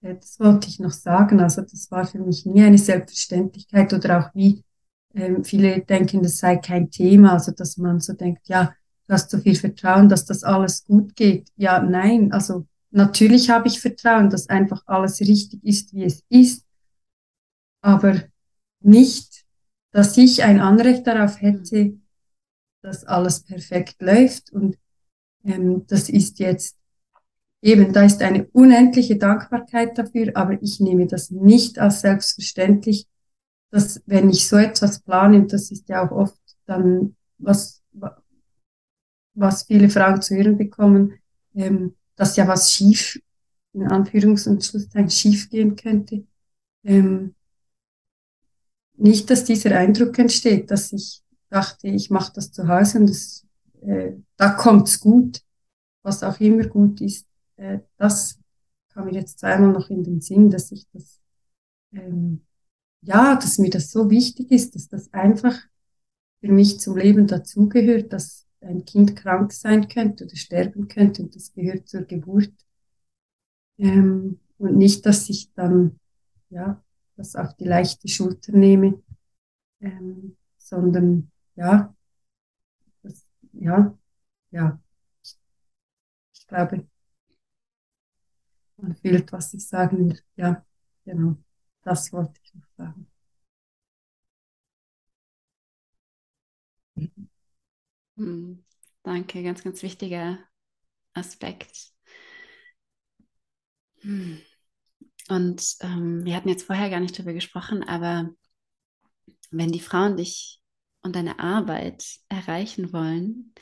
das 0.00 0.38
wollte 0.38 0.68
ich 0.68 0.78
noch 0.78 0.92
sagen. 0.92 1.40
Also 1.40 1.62
das 1.62 1.90
war 1.90 2.06
für 2.06 2.20
mich 2.20 2.46
nie 2.46 2.62
eine 2.62 2.78
Selbstverständlichkeit 2.78 3.92
oder 3.92 4.20
auch 4.20 4.34
wie 4.34 4.62
ähm, 5.14 5.44
viele 5.44 5.80
denken, 5.80 6.22
das 6.22 6.38
sei 6.38 6.56
kein 6.56 6.90
Thema, 6.90 7.32
also 7.32 7.52
dass 7.52 7.76
man 7.76 8.00
so 8.00 8.12
denkt, 8.12 8.48
ja, 8.48 8.74
du 9.06 9.14
hast 9.14 9.30
so 9.30 9.38
viel 9.38 9.56
Vertrauen, 9.56 10.08
dass 10.08 10.24
das 10.24 10.44
alles 10.44 10.84
gut 10.84 11.16
geht. 11.16 11.48
Ja, 11.56 11.82
nein, 11.82 12.32
also 12.32 12.66
natürlich 12.90 13.50
habe 13.50 13.68
ich 13.68 13.80
Vertrauen, 13.80 14.30
dass 14.30 14.48
einfach 14.48 14.82
alles 14.86 15.20
richtig 15.20 15.64
ist, 15.64 15.92
wie 15.92 16.04
es 16.04 16.22
ist, 16.28 16.67
aber 17.80 18.22
nicht, 18.80 19.44
dass 19.90 20.16
ich 20.16 20.42
ein 20.42 20.60
Anrecht 20.60 21.06
darauf 21.06 21.40
hätte, 21.40 21.98
dass 22.82 23.04
alles 23.04 23.40
perfekt 23.40 24.00
läuft 24.00 24.52
und 24.52 24.76
ähm, 25.44 25.84
das 25.86 26.08
ist 26.08 26.38
jetzt 26.38 26.76
eben, 27.62 27.92
da 27.92 28.04
ist 28.04 28.22
eine 28.22 28.46
unendliche 28.52 29.16
Dankbarkeit 29.16 29.98
dafür, 29.98 30.32
aber 30.34 30.62
ich 30.62 30.80
nehme 30.80 31.06
das 31.06 31.30
nicht 31.30 31.78
als 31.78 32.00
selbstverständlich, 32.02 33.06
dass 33.70 34.02
wenn 34.06 34.30
ich 34.30 34.48
so 34.48 34.56
etwas 34.56 35.00
plane, 35.00 35.38
und 35.38 35.52
das 35.52 35.70
ist 35.70 35.88
ja 35.88 36.06
auch 36.06 36.12
oft 36.12 36.40
dann, 36.66 37.16
was, 37.38 37.82
was 39.34 39.64
viele 39.64 39.88
Frauen 39.90 40.22
zu 40.22 40.36
hören 40.36 40.56
bekommen, 40.56 41.14
ähm, 41.54 41.94
dass 42.16 42.36
ja 42.36 42.46
was 42.48 42.72
schief, 42.72 43.20
in 43.72 43.86
Anführungs- 43.86 44.48
und 44.48 44.64
Schlusszeichen, 44.64 45.10
schief 45.10 45.50
gehen 45.50 45.76
könnte. 45.76 46.24
Ähm, 46.84 47.34
nicht, 48.98 49.30
dass 49.30 49.44
dieser 49.44 49.76
Eindruck 49.76 50.18
entsteht, 50.18 50.70
dass 50.70 50.92
ich 50.92 51.22
dachte, 51.50 51.88
ich 51.88 52.10
mache 52.10 52.32
das 52.34 52.52
zu 52.52 52.68
Hause 52.68 52.98
und 52.98 53.10
das, 53.10 53.46
äh, 53.82 54.12
da 54.36 54.50
kommt's 54.50 55.00
gut, 55.00 55.42
was 56.02 56.22
auch 56.22 56.38
immer 56.40 56.66
gut 56.66 57.00
ist. 57.00 57.26
Äh, 57.56 57.80
das 57.96 58.38
kam 58.90 59.06
mir 59.06 59.14
jetzt 59.14 59.38
zweimal 59.38 59.72
noch 59.72 59.90
in 59.90 60.04
den 60.04 60.20
Sinn, 60.20 60.50
dass 60.50 60.72
ich 60.72 60.86
das 60.92 61.20
ähm, 61.92 62.42
ja, 63.02 63.36
dass 63.36 63.58
mir 63.58 63.70
das 63.70 63.90
so 63.90 64.10
wichtig 64.10 64.50
ist, 64.50 64.74
dass 64.74 64.88
das 64.88 65.12
einfach 65.12 65.56
für 66.40 66.52
mich 66.52 66.80
zum 66.80 66.96
Leben 66.96 67.26
dazugehört, 67.26 68.12
dass 68.12 68.46
ein 68.60 68.84
Kind 68.84 69.16
krank 69.16 69.52
sein 69.52 69.88
könnte 69.88 70.24
oder 70.24 70.36
sterben 70.36 70.88
könnte 70.88 71.22
und 71.22 71.34
das 71.34 71.52
gehört 71.52 71.88
zur 71.88 72.02
Geburt. 72.02 72.52
Ähm, 73.78 74.40
und 74.58 74.76
nicht, 74.76 75.06
dass 75.06 75.28
ich 75.28 75.52
dann, 75.54 76.00
ja, 76.50 76.82
das 77.18 77.36
auf 77.36 77.56
die 77.56 77.66
leichte 77.66 78.08
Schulter 78.08 78.52
nehme, 78.54 79.02
ähm, 79.80 80.36
sondern, 80.58 81.30
ja, 81.56 81.94
das, 83.02 83.26
ja, 83.52 83.96
ja, 84.50 84.80
ich, 85.22 85.36
ich 86.34 86.46
glaube, 86.46 86.86
man 88.76 88.94
fühlt, 88.96 89.30
was 89.32 89.54
ich 89.54 89.66
sagen 89.66 90.08
will. 90.10 90.20
Ja, 90.36 90.64
genau. 91.04 91.36
Das 91.82 92.12
wollte 92.12 92.40
ich 92.42 92.54
noch 92.54 92.66
sagen. 92.76 93.06
Hm, 98.16 98.64
danke, 99.02 99.42
ganz, 99.42 99.62
ganz 99.64 99.82
wichtiger 99.82 100.38
Aspekt. 101.14 101.92
Hm. 104.02 104.38
Und 105.28 105.76
ähm, 105.80 106.24
wir 106.24 106.34
hatten 106.34 106.48
jetzt 106.48 106.64
vorher 106.64 106.90
gar 106.90 107.00
nicht 107.00 107.18
darüber 107.18 107.34
gesprochen, 107.34 107.82
aber 107.82 108.30
wenn 109.50 109.72
die 109.72 109.80
Frauen 109.80 110.16
dich 110.16 110.60
und 111.02 111.16
deine 111.16 111.38
Arbeit 111.38 112.04
erreichen 112.28 112.92
wollen, 112.92 113.52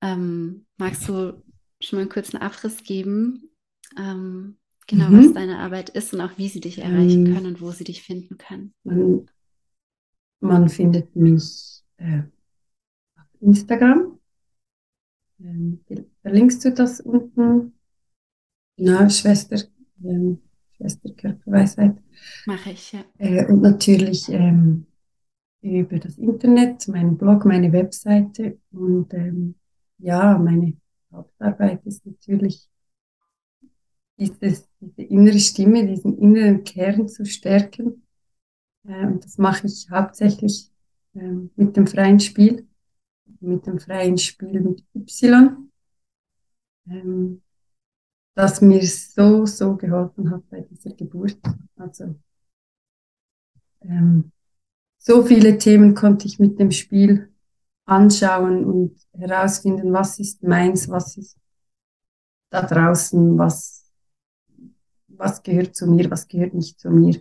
ähm, 0.00 0.66
magst 0.76 1.08
du 1.08 1.42
schon 1.80 1.96
mal 1.96 2.02
einen 2.02 2.10
kurzen 2.10 2.36
Abriss 2.36 2.82
geben, 2.82 3.50
ähm, 3.96 4.58
Genau, 4.86 5.08
mhm. 5.08 5.18
was 5.18 5.32
deine 5.32 5.58
Arbeit 5.58 5.90
ist 5.90 6.12
und 6.12 6.20
auch 6.20 6.36
wie 6.38 6.48
sie 6.48 6.60
dich 6.60 6.78
erreichen 6.78 7.26
ähm, 7.26 7.34
können 7.34 7.46
und 7.46 7.60
wo 7.60 7.70
sie 7.70 7.84
dich 7.84 8.02
finden 8.02 8.36
können. 8.36 8.74
Man, 8.82 9.26
man 10.40 10.68
findet 10.68 11.14
mich 11.14 11.82
äh, 11.98 12.22
auf 13.16 13.26
Instagram. 13.40 14.18
Ähm, 15.40 15.80
verlinkst 16.22 16.64
du 16.64 16.72
das 16.72 17.00
unten? 17.00 17.72
Na, 18.76 19.08
Schwester, 19.08 19.62
ähm, 20.04 20.42
Schwester 20.82 21.10
Körperweisheit. 21.10 21.96
Mache 22.46 22.70
ich, 22.70 22.92
ja. 22.92 23.04
Äh, 23.18 23.46
und 23.46 23.62
natürlich 23.62 24.28
ähm, 24.28 24.86
über 25.60 25.98
das 25.98 26.18
Internet, 26.18 26.88
meinen 26.88 27.16
Blog, 27.16 27.44
meine 27.44 27.72
Webseite. 27.72 28.58
Und 28.72 29.14
ähm, 29.14 29.54
ja, 29.98 30.36
meine 30.38 30.74
Hauptarbeit 31.12 31.84
ist 31.86 32.04
natürlich 32.04 32.68
dieses, 34.18 34.68
diese 34.80 35.02
innere 35.02 35.38
Stimme, 35.38 35.86
diesen 35.86 36.18
inneren 36.18 36.64
Kern 36.64 37.08
zu 37.08 37.24
stärken. 37.24 38.02
Äh, 38.84 39.06
und 39.06 39.24
das 39.24 39.38
mache 39.38 39.68
ich 39.68 39.88
hauptsächlich 39.90 40.70
äh, 41.14 41.32
mit 41.54 41.76
dem 41.76 41.86
freien 41.86 42.18
Spiel, 42.18 42.66
mit 43.40 43.66
dem 43.66 43.78
freien 43.78 44.18
Spiel 44.18 44.60
mit 44.60 44.84
Y, 44.94 45.70
ähm, 46.88 47.42
das 48.34 48.60
mir 48.60 48.82
so, 48.82 49.46
so 49.46 49.76
geholfen 49.76 50.30
hat 50.30 50.48
bei 50.50 50.60
dieser 50.62 50.94
Geburt. 50.94 51.38
Also 51.76 52.14
ähm, 53.82 54.32
so 54.98 55.24
viele 55.24 55.58
Themen 55.58 55.94
konnte 55.94 56.26
ich 56.26 56.38
mit 56.38 56.58
dem 56.58 56.70
Spiel 56.70 57.28
anschauen 57.84 58.64
und 58.64 58.96
herausfinden, 59.12 59.92
was 59.92 60.18
ist 60.18 60.42
meins, 60.42 60.88
was 60.88 61.16
ist 61.16 61.36
da 62.50 62.62
draußen, 62.62 63.38
was, 63.38 63.90
was 65.08 65.42
gehört 65.42 65.74
zu 65.74 65.86
mir, 65.86 66.10
was 66.10 66.28
gehört 66.28 66.54
nicht 66.54 66.78
zu 66.78 66.90
mir. 66.90 67.20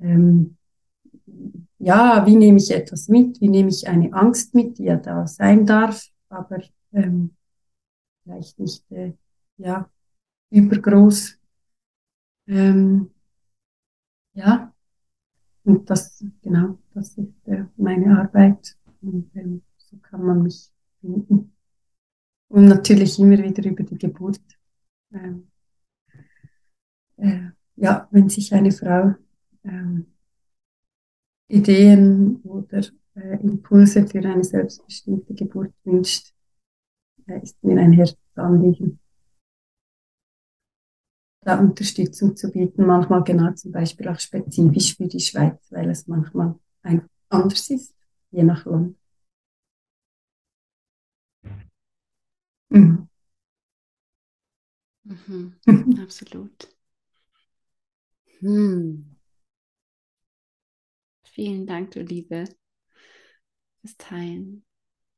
Ähm, 0.00 0.56
ja, 1.78 2.26
wie 2.26 2.36
nehme 2.36 2.58
ich 2.58 2.70
etwas 2.70 3.08
mit, 3.08 3.40
wie 3.40 3.48
nehme 3.48 3.68
ich 3.68 3.86
eine 3.88 4.12
Angst 4.12 4.54
mit, 4.54 4.78
die 4.78 4.84
ja 4.84 4.96
da 4.96 5.26
sein 5.26 5.66
darf, 5.66 6.06
aber 6.28 6.60
ähm, 6.92 7.36
vielleicht 8.22 8.58
nicht 8.58 8.90
äh, 8.90 9.12
ja, 9.58 9.88
übergroß. 10.50 11.38
Ähm, 12.46 13.10
ja, 14.34 14.74
und 15.64 15.88
das, 15.88 16.24
genau, 16.42 16.78
das 16.94 17.16
ist 17.16 17.46
äh, 17.46 17.64
meine 17.76 18.18
Arbeit. 18.18 18.76
Und 19.02 19.30
ähm, 19.36 19.62
so 19.76 19.96
kann 19.98 20.24
man 20.24 20.42
mich 20.42 20.70
finden. 21.00 21.52
Und 22.48 22.66
natürlich 22.66 23.18
immer 23.18 23.38
wieder 23.38 23.64
über 23.68 23.84
die 23.84 23.98
Geburt. 23.98 24.40
Ähm, 25.12 25.48
äh, 27.16 27.50
ja, 27.76 28.08
wenn 28.10 28.28
sich 28.28 28.52
eine 28.52 28.72
Frau 28.72 29.14
ähm, 29.64 30.06
Ideen 31.48 32.36
oder 32.42 32.80
äh, 33.14 33.36
Impulse 33.42 34.06
für 34.06 34.18
eine 34.18 34.44
selbstbestimmte 34.44 35.34
Geburt 35.34 35.72
wünscht, 35.84 36.32
äh, 37.26 37.40
ist 37.42 37.62
mir 37.62 37.80
ein 37.80 37.92
Herzanliegen 37.92 39.00
da 41.42 41.58
Unterstützung 41.58 42.36
zu 42.36 42.50
bieten, 42.50 42.86
manchmal 42.86 43.24
genau 43.24 43.52
zum 43.52 43.72
Beispiel 43.72 44.08
auch 44.08 44.18
spezifisch 44.18 44.96
für 44.96 45.08
die 45.08 45.20
Schweiz, 45.20 45.58
weil 45.70 45.88
es 45.90 46.06
manchmal 46.06 46.54
ein 46.82 47.08
anders 47.28 47.70
ist, 47.70 47.94
je 48.30 48.42
nach 48.42 48.66
Land. 48.66 48.96
Mhm. 52.70 53.06
Mhm, 55.04 55.56
absolut. 56.02 56.68
Hm. 58.40 59.04
Vielen 61.24 61.66
Dank, 61.66 61.92
du 61.92 62.02
Liebe, 62.02 62.44
fürs 63.80 63.96
Teilen. 63.96 64.64